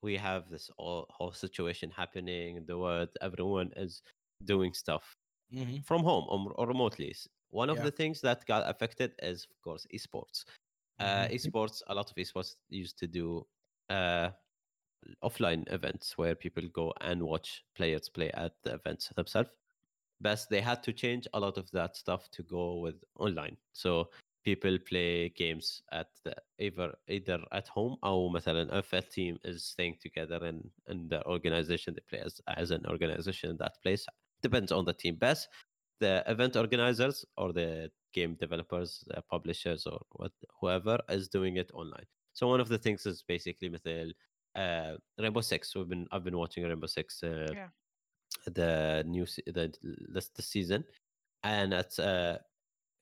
we 0.03 0.17
have 0.17 0.49
this 0.51 0.71
all, 0.79 1.07
whole 1.11 1.33
situation 1.33 1.91
happening 1.91 2.57
in 2.57 2.65
the 2.67 2.77
world. 2.79 3.09
Everyone 3.21 3.73
is 3.77 4.03
doing 4.45 4.73
stuff 4.75 5.17
Mhm. 5.53 5.85
from 5.85 6.03
home 6.05 6.27
or, 6.29 6.53
or 6.59 6.67
remotely. 6.69 7.11
S- 7.11 7.27
One 7.51 7.71
of 7.71 7.79
Yeah. 7.79 7.85
the 7.89 7.91
things 8.01 8.21
that 8.21 8.45
got 8.45 8.63
affected 8.69 9.11
is, 9.31 9.47
of 9.51 9.57
course, 9.63 9.87
esports. 9.97 10.45
Uh, 11.01 11.29
Mhm. 11.29 11.29
esports, 11.29 11.83
a 11.89 11.95
lot 11.95 12.11
of 12.11 12.17
esports 12.17 12.57
used 12.69 12.99
to 12.99 13.07
do 13.07 13.47
uh, 13.91 14.31
offline 15.23 15.71
events 15.73 16.19
where 16.19 16.35
people 16.35 16.67
go 16.69 16.93
and 17.01 17.23
watch 17.23 17.65
players 17.75 18.09
play 18.09 18.31
at 18.33 18.53
the 18.65 18.75
events 18.75 19.09
themselves. 19.17 19.51
But 20.21 20.47
they 20.51 20.61
had 20.61 20.83
to 20.85 20.93
change 20.93 21.29
a 21.33 21.41
lot 21.41 21.59
of 21.59 21.71
that 21.73 21.97
stuff 21.97 22.31
to 22.33 22.43
go 22.43 22.81
with 22.81 23.05
online. 23.17 23.57
So 23.73 24.11
people 24.45 24.79
play 24.79 25.29
games 25.31 25.83
at 25.93 26.09
the, 26.25 26.35
either 26.59 26.95
either 27.09 27.41
at 27.53 27.69
home 27.69 27.97
or 28.03 28.31
مثلا 28.31 28.79
if 28.79 28.93
a 28.93 29.03
team 29.03 29.39
is 29.45 29.65
staying 29.65 29.99
together 30.01 30.45
in, 30.47 30.71
in 30.89 31.09
the 31.09 31.25
organization 31.27 31.95
they 31.95 32.01
play 32.09 32.21
as, 32.21 32.41
as 32.49 32.71
an 32.71 32.87
organization 32.87 33.51
in 33.51 33.57
that 33.59 33.75
place 33.83 34.07
depends 34.43 34.73
on 34.73 34.85
the 34.85 34.93
team 34.95 35.17
best 35.17 35.49
the 36.01 36.23
event 36.27 36.57
organizers 36.57 37.25
or 37.37 37.53
the 37.53 37.91
game 38.13 38.35
developers 38.35 39.05
the 39.07 39.23
publishers 39.31 39.87
or 39.87 40.01
what, 40.13 40.33
whoever 40.61 40.99
is 41.09 41.29
doing 41.29 41.57
it 41.57 41.71
online 41.75 42.07
so 42.33 42.47
one 42.49 42.61
of 42.61 42.69
the 42.69 42.79
things 42.79 43.07
is 43.07 43.23
basically 43.23 43.69
مثل 43.69 44.13
uh, 44.57 44.97
Rainbow 45.19 45.41
Six 45.43 45.75
we've 45.77 45.89
been 45.89 46.07
I've 46.11 46.25
been 46.25 46.37
watching 46.39 46.65
Rainbow 46.65 46.87
Six 46.87 47.23
uh, 47.23 47.53
Yeah. 47.55 47.69
the 48.47 49.05
new 49.07 49.27
se- 49.27 49.43
the, 49.47 49.73
the 50.15 50.23
the 50.37 50.43
season 50.43 50.85
and 51.45 51.73
it's 51.73 51.99
uh 51.99 52.39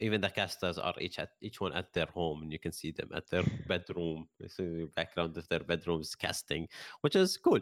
even 0.00 0.20
the 0.20 0.28
casters 0.28 0.78
are 0.78 0.94
each 1.00 1.18
at 1.18 1.30
each 1.40 1.60
one 1.60 1.72
at 1.72 1.92
their 1.92 2.06
home 2.06 2.42
and 2.42 2.52
you 2.52 2.58
can 2.58 2.72
see 2.72 2.90
them 2.92 3.08
at 3.14 3.26
their 3.30 3.44
bedroom 3.66 4.28
you 4.38 4.48
see 4.48 4.64
the 4.64 4.90
background 4.94 5.36
of 5.36 5.48
their 5.48 5.60
bedrooms 5.60 6.14
casting 6.14 6.68
which 7.00 7.16
is 7.16 7.36
cool 7.38 7.60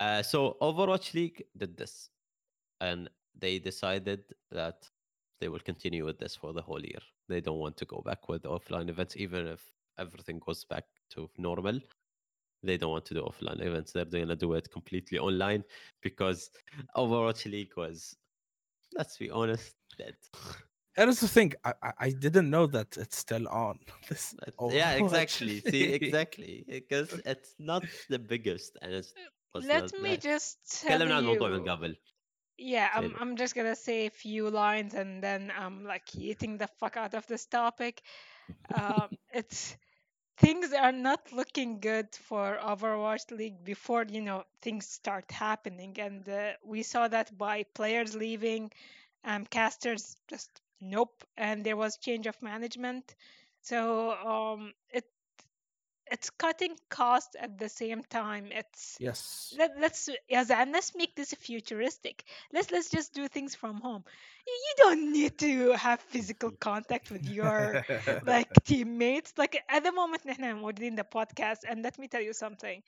uh, 0.00 0.22
so 0.22 0.56
overwatch 0.62 1.12
league 1.14 1.42
did 1.56 1.76
this 1.76 2.10
and 2.80 3.10
they 3.38 3.58
decided 3.58 4.22
that 4.50 4.88
they 5.39 5.49
will 5.49 5.59
continue 5.59 6.05
with 6.05 6.19
this 6.19 6.35
for 6.35 6.53
the 6.53 6.61
whole 6.61 6.81
year. 6.81 6.99
They 7.29 7.41
don't 7.41 7.59
want 7.59 7.77
to 7.77 7.85
go 7.85 8.01
back 8.05 8.29
with 8.29 8.43
offline 8.43 8.89
events, 8.89 9.15
even 9.17 9.47
if 9.47 9.61
everything 9.99 10.39
goes 10.45 10.65
back 10.65 10.85
to 11.11 11.29
normal. 11.37 11.79
They 12.63 12.77
don't 12.77 12.91
want 12.91 13.05
to 13.05 13.13
do 13.13 13.21
offline 13.21 13.61
events. 13.61 13.91
They're 13.91 14.05
going 14.05 14.29
to 14.29 14.35
do 14.35 14.53
it 14.53 14.71
completely 14.71 15.19
online 15.19 15.63
because 16.01 16.49
Overwatch 16.95 17.49
League 17.51 17.75
was, 17.75 18.15
let's 18.95 19.17
be 19.17 19.29
honest, 19.29 19.75
dead. 19.97 20.15
And 20.95 21.09
it's 21.09 21.21
the 21.21 21.27
thing, 21.27 21.53
I, 21.65 21.73
I 21.97 22.09
didn't 22.11 22.49
know 22.49 22.67
that 22.67 22.95
it's 22.97 23.17
still 23.17 23.47
on. 23.49 23.79
This 24.09 24.35
yeah, 24.69 24.91
exactly. 24.93 25.59
See, 25.61 25.83
exactly. 25.85 26.63
Because 26.67 27.19
it's 27.25 27.55
not 27.59 27.83
the 28.09 28.19
biggest 28.19 28.77
and 28.81 28.93
it's 28.93 29.13
uh, 29.55 29.59
Let 29.59 29.91
me 29.99 30.17
just 30.17 30.59
tell 30.81 31.01
you. 31.01 31.65
Yeah, 32.57 32.89
I'm. 32.93 33.15
I'm 33.19 33.35
just 33.37 33.55
gonna 33.55 33.75
say 33.75 34.05
a 34.05 34.11
few 34.11 34.49
lines 34.49 34.93
and 34.93 35.21
then 35.23 35.51
I'm 35.57 35.83
like 35.83 36.15
eating 36.15 36.57
the 36.57 36.67
fuck 36.79 36.97
out 36.97 37.13
of 37.15 37.25
this 37.27 37.45
topic. 37.45 38.01
Um, 38.73 39.09
it's 39.33 39.77
things 40.37 40.73
are 40.73 40.91
not 40.91 41.31
looking 41.33 41.79
good 41.79 42.07
for 42.15 42.59
Overwatch 42.63 43.31
League 43.31 43.63
before 43.63 44.05
you 44.09 44.21
know 44.21 44.43
things 44.61 44.87
start 44.87 45.31
happening, 45.31 45.95
and 45.99 46.27
uh, 46.29 46.53
we 46.65 46.83
saw 46.83 47.07
that 47.07 47.37
by 47.37 47.63
players 47.75 48.15
leaving, 48.15 48.71
um, 49.25 49.45
casters 49.45 50.17
just 50.27 50.61
nope, 50.81 51.23
and 51.37 51.63
there 51.65 51.77
was 51.77 51.97
change 51.97 52.27
of 52.27 52.41
management. 52.41 53.15
So 53.61 54.11
um, 54.11 54.73
it 54.91 55.05
it's 56.13 56.29
cutting 56.29 56.75
costs 56.89 57.35
at 57.39 57.57
the 57.57 57.67
same 57.67 58.03
time. 58.03 58.45
It's 58.51 58.97
yes. 58.99 59.55
let, 59.57 59.71
us 59.83 60.09
yes 60.29 60.51
and 60.51 60.71
let's 60.71 60.95
make 60.95 61.15
this 61.15 61.33
futuristic. 61.33 62.23
Let's 62.53 62.69
let's 62.71 62.91
just 62.91 63.15
do 63.15 63.27
things 63.27 63.55
from 63.55 63.81
home. 63.81 64.03
You 64.45 64.73
don't 64.77 65.11
need 65.11 65.39
to 65.39 65.71
have 65.71 65.99
physical 66.01 66.51
contact 66.69 67.09
with 67.09 67.27
your 67.27 67.83
like 68.27 68.53
teammates. 68.63 69.33
Like 69.37 69.59
at 69.67 69.83
the 69.83 69.91
moment 69.91 70.21
we're 70.61 70.71
doing 70.71 70.95
the 70.95 71.03
podcast 71.03 71.61
and 71.67 71.81
let 71.81 71.97
me 71.97 72.07
tell 72.07 72.21
you 72.21 72.33
something. 72.33 72.83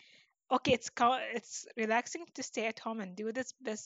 Okay 0.51 0.73
it's 0.73 0.91
it's 1.33 1.65
relaxing 1.75 2.25
to 2.35 2.43
stay 2.43 2.67
at 2.67 2.77
home 2.77 2.99
and 2.99 3.15
do 3.15 3.31
this 3.31 3.55
but 3.59 3.79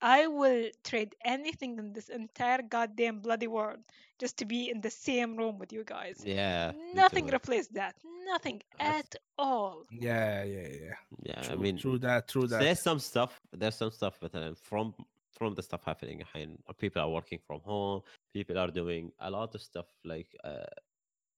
I 0.00 0.26
will 0.26 0.70
trade 0.84 1.14
anything 1.24 1.78
in 1.78 1.92
this 1.92 2.08
entire 2.08 2.62
goddamn 2.62 3.20
bloody 3.20 3.48
world 3.48 3.80
just 4.18 4.36
to 4.38 4.44
be 4.44 4.70
in 4.70 4.80
the 4.80 4.90
same 4.90 5.36
room 5.36 5.58
with 5.58 5.72
you 5.72 5.84
guys. 5.84 6.22
Yeah. 6.24 6.72
Nothing 6.94 7.26
replaced 7.28 7.74
that. 7.74 7.94
Nothing 8.26 8.62
That's... 8.78 9.14
at 9.14 9.20
all. 9.38 9.84
Yeah, 9.90 10.44
yeah, 10.44 10.68
yeah. 10.68 10.94
Yeah, 11.22 11.40
true, 11.42 11.52
I 11.52 11.56
mean, 11.56 11.78
true 11.78 11.98
that, 11.98 12.28
true 12.28 12.46
that. 12.46 12.60
There's 12.60 12.82
some 12.82 12.98
stuff. 12.98 13.40
There's 13.52 13.76
some 13.76 13.90
stuff 13.90 14.18
that 14.20 14.34
um, 14.34 14.54
from 14.54 14.94
from 15.38 15.54
the 15.54 15.62
stuff 15.62 15.84
happening. 15.84 16.22
Uh, 16.34 16.72
people 16.72 17.00
are 17.00 17.08
working 17.08 17.38
from 17.46 17.60
home. 17.60 18.02
People 18.32 18.58
are 18.58 18.70
doing 18.70 19.12
a 19.20 19.30
lot 19.30 19.54
of 19.54 19.62
stuff 19.62 19.86
like 20.04 20.28
uh, 20.44 20.64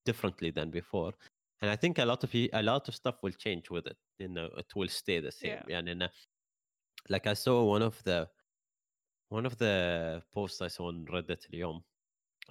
differently 0.04 0.50
than 0.50 0.70
before. 0.70 1.12
And 1.60 1.70
I 1.70 1.76
think 1.76 1.98
a 1.98 2.04
lot 2.04 2.24
of 2.24 2.34
a 2.34 2.62
lot 2.62 2.88
of 2.88 2.94
stuff 2.94 3.22
will 3.22 3.32
change 3.32 3.70
with 3.70 3.86
it. 3.86 3.96
You 4.18 4.28
know, 4.28 4.48
it 4.56 4.74
will 4.74 4.88
stay 4.88 5.20
the 5.20 5.32
same. 5.32 5.62
Yeah. 5.68 5.78
And 5.78 5.88
in 5.88 6.02
a, 6.02 6.06
uh, 6.06 6.08
like 7.08 7.26
I 7.26 7.34
saw 7.34 7.62
one 7.64 7.82
of 7.82 8.02
the 8.04 8.28
one 9.29 9.45
of 9.45 9.57
the 9.57 10.21
posts 10.33 10.61
I 10.61 10.67
saw 10.67 10.87
on 10.87 11.05
Reddit 11.05 11.49
اليوم 11.53 11.81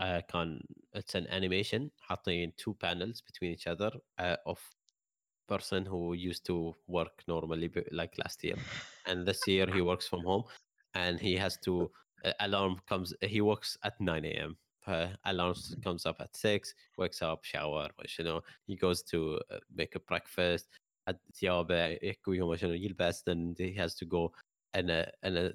uh, 0.01 0.21
كان 0.21 0.61
it's 0.97 1.15
an 1.15 1.27
animation 1.27 1.91
حاطين 2.01 2.53
two 2.57 2.75
panels 2.75 3.21
between 3.23 3.53
each 3.53 3.67
other 3.67 3.91
uh, 4.19 4.37
of 4.47 4.59
person 5.49 5.85
who 5.87 6.15
used 6.15 6.45
to 6.47 6.75
work 6.87 7.23
normally 7.29 7.69
b- 7.69 7.85
like 7.93 8.17
last 8.19 8.43
year 8.45 8.57
and 9.07 9.27
this 9.27 9.47
year 9.47 9.67
he 9.73 9.81
works 9.81 10.07
from 10.09 10.23
home 10.25 10.45
and 10.95 11.21
he 11.21 11.37
has 11.37 11.57
to 11.59 11.91
uh, 12.25 12.33
alarm 12.41 12.81
comes 12.89 13.15
he 13.21 13.41
works 13.41 13.77
at 13.85 14.01
9 14.01 14.25
a.m 14.25 14.57
uh, 14.87 15.09
alarm 15.27 15.51
s- 15.57 15.75
comes 15.85 16.07
up 16.07 16.17
at 16.21 16.35
6 16.37 16.75
wakes 16.99 17.21
up 17.23 17.45
shower 17.45 17.89
you 18.19 18.25
know 18.25 18.41
he 18.67 18.75
goes 18.77 19.03
to 19.03 19.39
uh, 19.51 19.59
make 19.75 19.95
a 19.97 20.01
breakfast 20.01 20.67
at 21.07 21.17
ثيابه 21.35 21.87
يكوي 22.03 22.41
وما 22.41 22.57
شنو 22.57 22.73
يلبس 22.73 23.23
then 23.23 23.55
he 23.59 23.75
has 23.75 23.95
to 23.95 24.07
go 24.07 24.33
and 24.75 24.91
a 24.91 25.11
and 25.23 25.37
a 25.37 25.53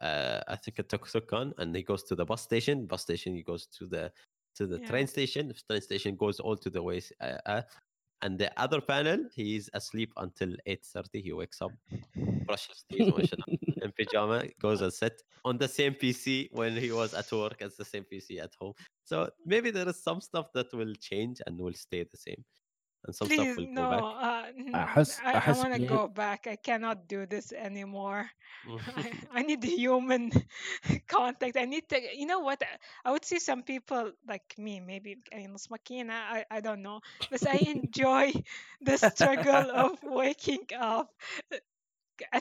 uh, 0.00 0.40
I 0.48 0.56
think 0.56 0.78
a 0.78 0.82
tuk 0.82 1.08
tuk 1.10 1.32
on, 1.32 1.54
and 1.58 1.74
he 1.74 1.82
goes 1.82 2.02
to 2.04 2.14
the 2.14 2.24
bus 2.24 2.42
station. 2.42 2.86
Bus 2.86 3.02
station, 3.02 3.34
he 3.34 3.42
goes 3.42 3.66
to 3.78 3.86
the 3.86 4.12
to 4.56 4.66
the 4.66 4.78
yeah. 4.80 4.88
train 4.88 5.06
station. 5.06 5.48
The 5.48 5.54
train 5.54 5.80
station 5.80 6.16
goes 6.16 6.40
all 6.40 6.56
to 6.56 6.70
the 6.70 6.82
way. 6.82 7.02
Uh, 7.20 7.38
uh, 7.46 7.62
and 8.22 8.38
the 8.38 8.50
other 8.60 8.80
panel, 8.80 9.24
he's 9.34 9.68
asleep 9.74 10.12
until 10.16 10.54
eight 10.66 10.84
thirty. 10.84 11.20
He 11.20 11.32
wakes 11.32 11.60
up, 11.60 11.72
brushes 12.46 12.84
teeth, 12.90 13.12
in 13.82 13.92
pajama, 13.92 14.44
goes 14.60 14.80
and 14.80 14.92
sit 14.92 15.22
on 15.44 15.58
the 15.58 15.68
same 15.68 15.94
PC 15.94 16.48
when 16.52 16.76
he 16.76 16.92
was 16.92 17.12
at 17.14 17.30
work 17.32 17.60
as 17.60 17.76
the 17.76 17.84
same 17.84 18.04
PC 18.10 18.42
at 18.42 18.52
home. 18.58 18.72
So 19.04 19.30
maybe 19.44 19.70
there 19.70 19.88
is 19.88 20.02
some 20.02 20.20
stuff 20.20 20.52
that 20.54 20.72
will 20.72 20.94
change 20.94 21.40
and 21.46 21.58
will 21.58 21.74
stay 21.74 22.04
the 22.04 22.16
same 22.16 22.42
and 23.05 23.15
some 23.15 23.29
Please, 23.29 23.55
stuff 23.55 23.57
will 23.57 23.67
no. 23.67 23.81
go 23.85 23.89
back 23.89 24.05
Uh, 24.21 24.43
n- 24.57 24.81
أحس- 24.85 25.21
I, 25.23 25.37
I 25.47 25.51
أحس 25.51 25.57
want 25.57 25.73
to 25.73 25.79
إن- 25.79 25.87
go 25.87 26.07
back. 26.07 26.47
I 26.47 26.55
cannot 26.55 27.07
do 27.07 27.25
this 27.25 27.51
anymore. 27.51 28.29
I, 28.97 29.13
I 29.33 29.41
need 29.43 29.63
human 29.63 30.31
contact. 31.07 31.57
I 31.57 31.65
need 31.65 31.87
to, 31.89 31.99
you 32.17 32.25
know 32.25 32.39
what? 32.39 32.61
I 33.05 33.11
would 33.11 33.25
see 33.25 33.39
some 33.39 33.63
people 33.63 34.11
like 34.27 34.55
me, 34.57 34.79
maybe 34.79 35.17
يعني 35.31 35.47
نص 35.47 35.67
ماكينة, 35.71 36.13
I, 36.13 36.45
I 36.51 36.59
don't 36.61 36.81
know. 36.81 36.99
But 37.29 37.47
I 37.47 37.57
enjoy 37.57 38.33
the 38.81 38.97
struggle 38.97 39.71
of 39.71 39.99
waking 40.03 40.67
up. 40.79 41.09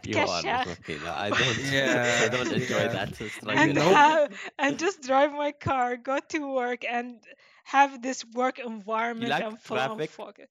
you 0.04 0.18
are 0.26 0.42
أتكشف 0.42 0.66
Makina. 0.66 1.14
I 1.16 1.30
don't 1.30 1.58
Yeah, 1.72 2.20
I 2.24 2.28
don't 2.28 2.52
enjoy 2.52 2.84
yeah. 2.84 2.88
that 2.88 3.20
and 3.20 3.30
struggle. 3.30 3.72
know- 3.74 3.94
have 3.94 4.30
and 4.58 4.78
just 4.78 5.02
drive 5.02 5.32
my 5.32 5.52
car, 5.52 5.96
go 5.96 6.18
to 6.18 6.38
work, 6.54 6.84
and 6.84 7.20
have 7.64 8.02
this 8.02 8.24
work 8.34 8.58
environment 8.58 9.30
like 9.30 9.44
and 9.44 9.58
full 9.60 9.78
on 9.78 9.98
traffic? 9.98 10.10
focus. 10.10 10.48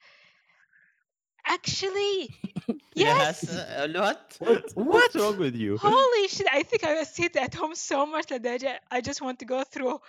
Actually, 1.46 2.30
Yes. 2.94 3.44
yes. 3.44 3.50
uh, 3.50 3.88
what? 3.96 4.36
What? 4.40 4.64
What's 4.76 5.16
wrong 5.16 5.38
with 5.38 5.56
you? 5.56 5.78
Holy 5.78 6.28
shit! 6.28 6.48
I 6.52 6.64
think 6.64 6.84
I 6.84 7.04
sit 7.04 7.36
at 7.36 7.54
home 7.56 7.76
so 7.76 8.06
much 8.06 8.28
that 8.28 8.46
I 8.46 8.58
ju- 8.58 8.82
I 8.92 9.02
just 9.02 9.22
want 9.22 9.40
to 9.40 9.46
go 9.46 9.64
through 9.64 10.00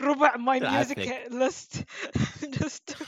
ربع 0.00 0.36
my 0.36 0.60
music 0.60 0.96
Traffic. 0.96 1.32
uh, 1.32 1.34
list. 1.34 1.84
just 2.60 2.86
to- 2.86 3.06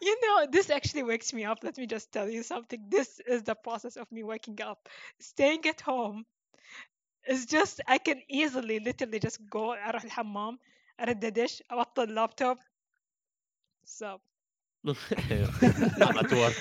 you 0.00 0.14
know, 0.24 0.46
this 0.46 0.70
actually 0.70 1.02
wakes 1.02 1.32
me 1.32 1.44
up. 1.44 1.58
Let 1.62 1.76
me 1.78 1.86
just 1.86 2.06
tell 2.12 2.28
you 2.36 2.42
something. 2.42 2.80
This 2.88 3.20
is 3.34 3.42
the 3.42 3.54
process 3.54 3.96
of 3.96 4.06
me 4.10 4.22
waking 4.22 4.58
up. 4.70 4.88
Staying 5.18 5.62
at 5.66 5.80
home 5.80 6.24
is 7.34 7.40
just 7.56 7.80
I 7.94 7.98
can 7.98 8.18
easily, 8.28 8.78
literally, 8.88 9.18
just 9.20 9.38
go 9.50 9.74
أروح 9.76 10.04
الحمام 10.04 10.58
أرد 11.00 11.26
دش 11.26 11.62
أبطل 11.70 12.02
اللابتوب. 12.02 12.58
So 13.84 14.20
I'm 14.84 16.16
at 16.22 16.32
work. 16.32 16.58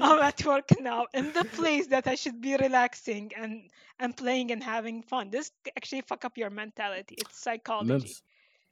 I'm 0.00 0.20
at 0.30 0.44
work 0.44 0.68
now 0.80 1.06
in 1.14 1.32
the 1.32 1.44
place 1.44 1.86
that 1.88 2.06
I 2.06 2.16
should 2.16 2.40
be 2.40 2.56
relaxing 2.56 3.30
and 3.36 3.70
and 4.00 4.16
playing 4.16 4.50
and 4.50 4.62
having 4.62 5.02
fun. 5.02 5.30
This 5.30 5.46
c- 5.64 5.72
actually 5.78 6.02
fuck 6.10 6.24
up 6.24 6.36
your 6.36 6.50
mentality. 6.50 7.14
It's 7.22 7.38
psychology. 7.46 7.92
ممس 7.92 8.22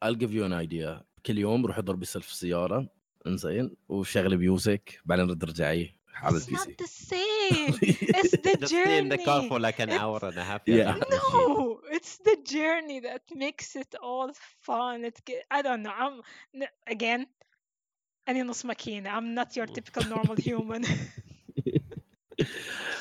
I'll 0.04 0.14
give 0.18 0.32
you 0.32 0.44
an 0.44 0.52
idea 0.52 1.02
كل 1.26 1.38
يوم 1.38 1.66
روح 1.66 1.78
اضرب 1.78 2.02
يصير 2.02 2.22
في 2.22 2.32
السياره 2.32 2.88
انزين 3.26 3.76
وشغلي 3.88 4.36
ميوزك 4.36 5.00
بعدين 5.04 5.30
رد 5.30 5.44
رجعي 5.44 5.96
على 6.14 6.40
It's 6.40 6.48
البي 6.48 6.56
not 6.56 6.62
سي 6.62 6.74
the 6.76 6.88
same. 6.88 7.74
It's 8.16 8.30
the 8.30 8.56
Just 8.56 8.68
stay 8.68 8.98
in 8.98 9.08
the 9.08 9.18
car 9.18 9.40
journey. 9.40 9.48
for 9.48 9.60
like 9.60 9.78
an 9.80 9.88
It's- 9.88 10.00
hour 10.00 10.18
and 10.22 10.38
a 10.38 10.44
half. 10.50 10.60
Yeah. 10.66 10.92
that's 10.98 11.14
it. 11.14 11.32
No, 11.32 11.80
it's 11.96 12.14
the 12.28 12.36
journey 12.54 12.98
that 13.08 13.24
makes 13.44 13.68
it 13.82 13.92
all 14.10 14.30
fun. 14.66 14.96
It 15.10 15.16
ge- 15.28 15.44
I 15.56 15.60
don't 15.66 15.82
know. 15.86 15.94
I'm 16.04 16.14
n- 16.62 16.74
again. 16.94 17.26
أنا 18.28 18.42
نص 18.42 18.64
ماكينة. 18.66 19.10
I'm 19.20 19.34
not 19.34 19.56
your 19.56 19.66
typical 19.66 20.04
normal 20.08 20.36
human. 20.36 20.82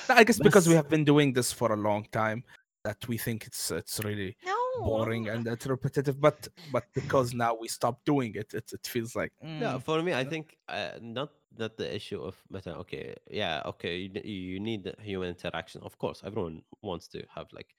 No, 0.09 0.15
I 0.15 0.23
guess 0.23 0.39
because 0.39 0.67
we 0.67 0.73
بس- 0.75 0.81
have 0.81 0.89
been 0.89 1.03
doing 1.05 1.33
this 1.33 1.51
for 1.59 1.71
a 1.71 1.75
long 1.87 2.03
time 2.11 2.43
that 2.84 3.06
we 3.08 3.18
think 3.18 3.46
it's 3.46 3.70
it's 3.70 4.00
really 4.04 4.36
no. 4.44 4.54
boring 4.84 5.28
and 5.28 5.46
it's 5.46 5.66
repetitive. 5.66 6.20
But 6.20 6.48
but 6.72 6.84
because 6.94 7.34
now 7.34 7.54
we 7.54 7.68
stopped 7.68 8.04
doing 8.06 8.34
it, 8.34 8.54
it, 8.54 8.70
it 8.72 8.86
feels 8.86 9.14
like 9.16 9.32
No, 9.58 9.78
mm, 9.78 9.82
for 9.82 10.02
me, 10.02 10.12
I 10.14 10.24
think 10.24 10.56
uh, 10.68 10.92
not 11.00 11.30
not 11.58 11.76
the 11.76 11.94
issue 11.94 12.22
of 12.22 12.36
meta. 12.50 12.76
Okay, 12.76 13.14
yeah, 13.30 13.62
okay, 13.66 13.96
you, 13.96 14.20
you 14.24 14.60
need 14.60 14.84
the 14.84 14.94
human 15.02 15.28
interaction. 15.30 15.82
Of 15.82 15.98
course, 15.98 16.22
everyone 16.24 16.62
wants 16.82 17.08
to 17.08 17.22
have 17.34 17.48
like. 17.52 17.74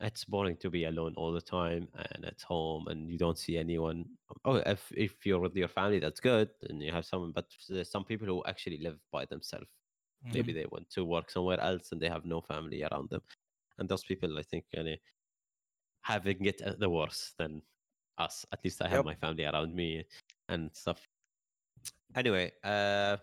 It's 0.00 0.26
boring 0.26 0.56
to 0.58 0.68
be 0.68 0.84
alone 0.84 1.14
all 1.16 1.32
the 1.32 1.40
time 1.40 1.88
and 1.94 2.24
at 2.26 2.42
home, 2.42 2.86
and 2.88 3.08
you 3.10 3.16
don't 3.18 3.38
see 3.38 3.56
anyone. 3.56 4.04
Oh, 4.44 4.56
if 4.56 4.92
if 4.92 5.24
you're 5.24 5.40
with 5.40 5.56
your 5.56 5.68
family, 5.68 6.00
that's 6.00 6.20
good, 6.20 6.50
and 6.68 6.82
you 6.82 6.92
have 6.92 7.06
someone. 7.06 7.32
But 7.32 7.46
there's 7.68 7.90
some 7.90 8.04
people 8.04 8.26
who 8.26 8.42
actually 8.46 8.78
live 8.78 8.98
by 9.10 9.24
themselves. 9.24 9.68
Maybe 10.32 10.52
they 10.52 10.66
went 10.70 10.90
to 10.90 11.04
work 11.04 11.30
somewhere 11.30 11.60
else 11.60 11.92
and 11.92 12.00
they 12.00 12.08
have 12.08 12.24
no 12.24 12.40
family 12.40 12.82
around 12.82 13.10
them, 13.10 13.22
and 13.78 13.88
those 13.88 14.04
people, 14.04 14.38
I 14.38 14.42
think, 14.42 14.64
yani, 14.76 14.98
having 16.02 16.44
it 16.44 16.62
uh, 16.62 16.74
the 16.78 16.88
worse 16.88 17.34
than 17.38 17.62
us. 18.18 18.46
At 18.52 18.64
least 18.64 18.80
I 18.82 18.88
have 18.88 18.98
Yep. 18.98 19.04
my 19.04 19.14
family 19.16 19.44
around 19.44 19.74
me 19.74 20.04
and 20.48 20.70
stuff. 20.74 21.06
Anyway, 22.14 22.52
uh, 22.64 23.16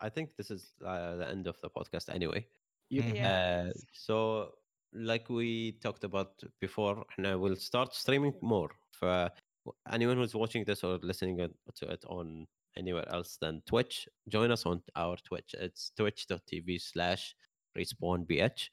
I 0.00 0.08
think 0.08 0.36
this 0.36 0.50
is 0.50 0.72
uh, 0.84 1.16
the 1.16 1.28
end 1.28 1.46
of 1.46 1.60
the 1.60 1.68
podcast. 1.70 2.08
Anyway, 2.14 2.46
Mhm. 2.92 3.24
uh, 3.24 3.72
so 3.92 4.54
like 4.92 5.28
we 5.28 5.72
talked 5.72 6.04
about 6.04 6.42
before, 6.60 7.04
now 7.18 7.36
we'll 7.38 7.56
start 7.56 7.94
streaming 7.94 8.34
more. 8.40 8.70
For 8.92 9.30
anyone 9.90 10.16
who's 10.16 10.34
watching 10.34 10.64
this 10.64 10.84
or 10.84 10.98
listening 11.02 11.36
to 11.74 11.88
it 11.90 12.04
on 12.06 12.46
anywhere 12.76 13.06
else 13.12 13.36
than 13.36 13.62
Twitch, 13.66 14.08
join 14.28 14.50
us 14.50 14.64
on 14.64 14.82
our 14.94 15.16
Twitch. 15.16 15.54
It's 15.58 15.90
twitch.tv 15.90 16.80
slash 16.80 17.34
respawnbh. 17.76 18.68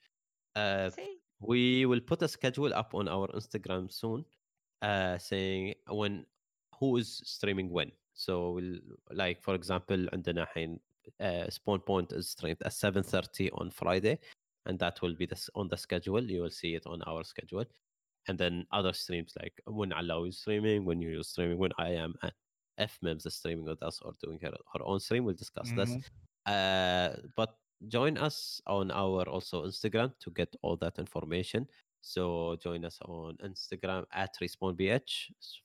Uh, 0.57 0.91
See? 0.91 1.19
we 1.41 1.87
will 1.87 2.01
put 2.01 2.23
a 2.23 2.29
schedule 2.29 2.73
up 2.75 2.95
on 2.95 3.09
our 3.09 3.29
Instagram 3.29 3.93
soon, 3.93 4.25
uh, 4.83 5.19
saying 5.19 5.75
when 5.89 6.27
who 6.79 6.97
is 6.97 7.21
streaming 7.25 7.71
when. 7.71 7.91
So 8.15 8.53
we'll 8.53 8.79
like 9.13 9.43
for 9.43 9.55
example, 9.55 10.09
عندنا 10.13 10.43
الحين 10.43 10.79
uh, 11.21 11.49
Spawn 11.51 11.81
Point 11.81 12.13
is 12.13 12.31
streamed 12.31 12.59
at 12.65 12.73
7:30 12.73 13.51
on 13.53 13.71
Friday, 13.71 14.19
and 14.67 14.79
that 14.79 15.01
will 15.03 15.15
be 15.15 15.27
this 15.27 15.49
on 15.55 15.69
the 15.69 15.77
schedule. 15.77 16.23
You 16.23 16.43
will 16.43 16.51
see 16.51 16.75
it 16.75 16.87
on 16.87 17.03
our 17.03 17.25
schedule, 17.25 17.65
and 18.27 18.39
then 18.39 18.67
other 18.73 18.93
streams 18.93 19.35
like 19.41 19.55
when 19.67 19.93
Allow 19.93 20.25
is 20.25 20.39
streaming, 20.39 20.85
when 20.85 21.01
you're 21.01 21.23
streaming, 21.23 21.59
when 21.59 21.73
I 21.79 21.91
am 21.91 22.15
and 22.23 22.33
F 22.79 22.99
Mims 23.03 23.27
is 23.27 23.35
streaming 23.35 23.65
with 23.65 23.83
us 23.83 24.01
or 24.03 24.13
doing 24.23 24.39
her, 24.43 24.53
her 24.75 24.83
own 24.85 25.01
stream. 25.01 25.25
We'll 25.25 25.35
discuss 25.35 25.71
this. 25.73 25.91
Mhm. 25.91 26.03
Uh, 26.47 27.17
but 27.37 27.57
join 27.88 28.18
us 28.18 28.62
on 28.68 28.92
our 28.92 29.28
also 29.28 29.66
Instagram 29.66 30.14
to 30.20 30.32
get 30.32 30.56
all 30.62 30.76
that 30.78 31.00
information. 31.00 31.68
So 32.02 32.58
join 32.62 32.86
us 32.86 33.00
on 33.06 33.38
Instagram 33.44 34.06
at 34.14 34.32
respawnbh. 34.42 35.02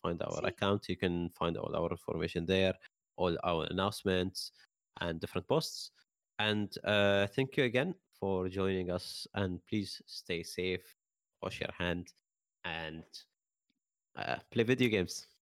Find 0.02 0.22
our 0.22 0.40
See. 0.40 0.46
account. 0.46 0.88
You 0.88 0.96
can 0.96 1.30
find 1.30 1.56
all 1.56 1.74
our 1.74 1.90
information 1.90 2.46
there, 2.46 2.74
all 3.16 3.36
our 3.44 3.66
announcements 3.70 4.52
and 5.00 5.20
different 5.20 5.48
posts. 5.48 5.90
And 6.38 6.72
uh, 6.84 7.26
thank 7.28 7.56
you 7.56 7.64
again 7.64 7.94
for 8.18 8.48
joining 8.48 8.90
us. 8.90 9.26
And 9.34 9.60
please 9.68 10.00
stay 10.06 10.42
safe, 10.42 10.94
wash 11.42 11.60
your 11.60 11.72
hand, 11.76 12.12
and 12.64 13.04
uh, 14.16 14.36
play 14.50 14.64
video 14.64 14.88
games. 14.88 15.28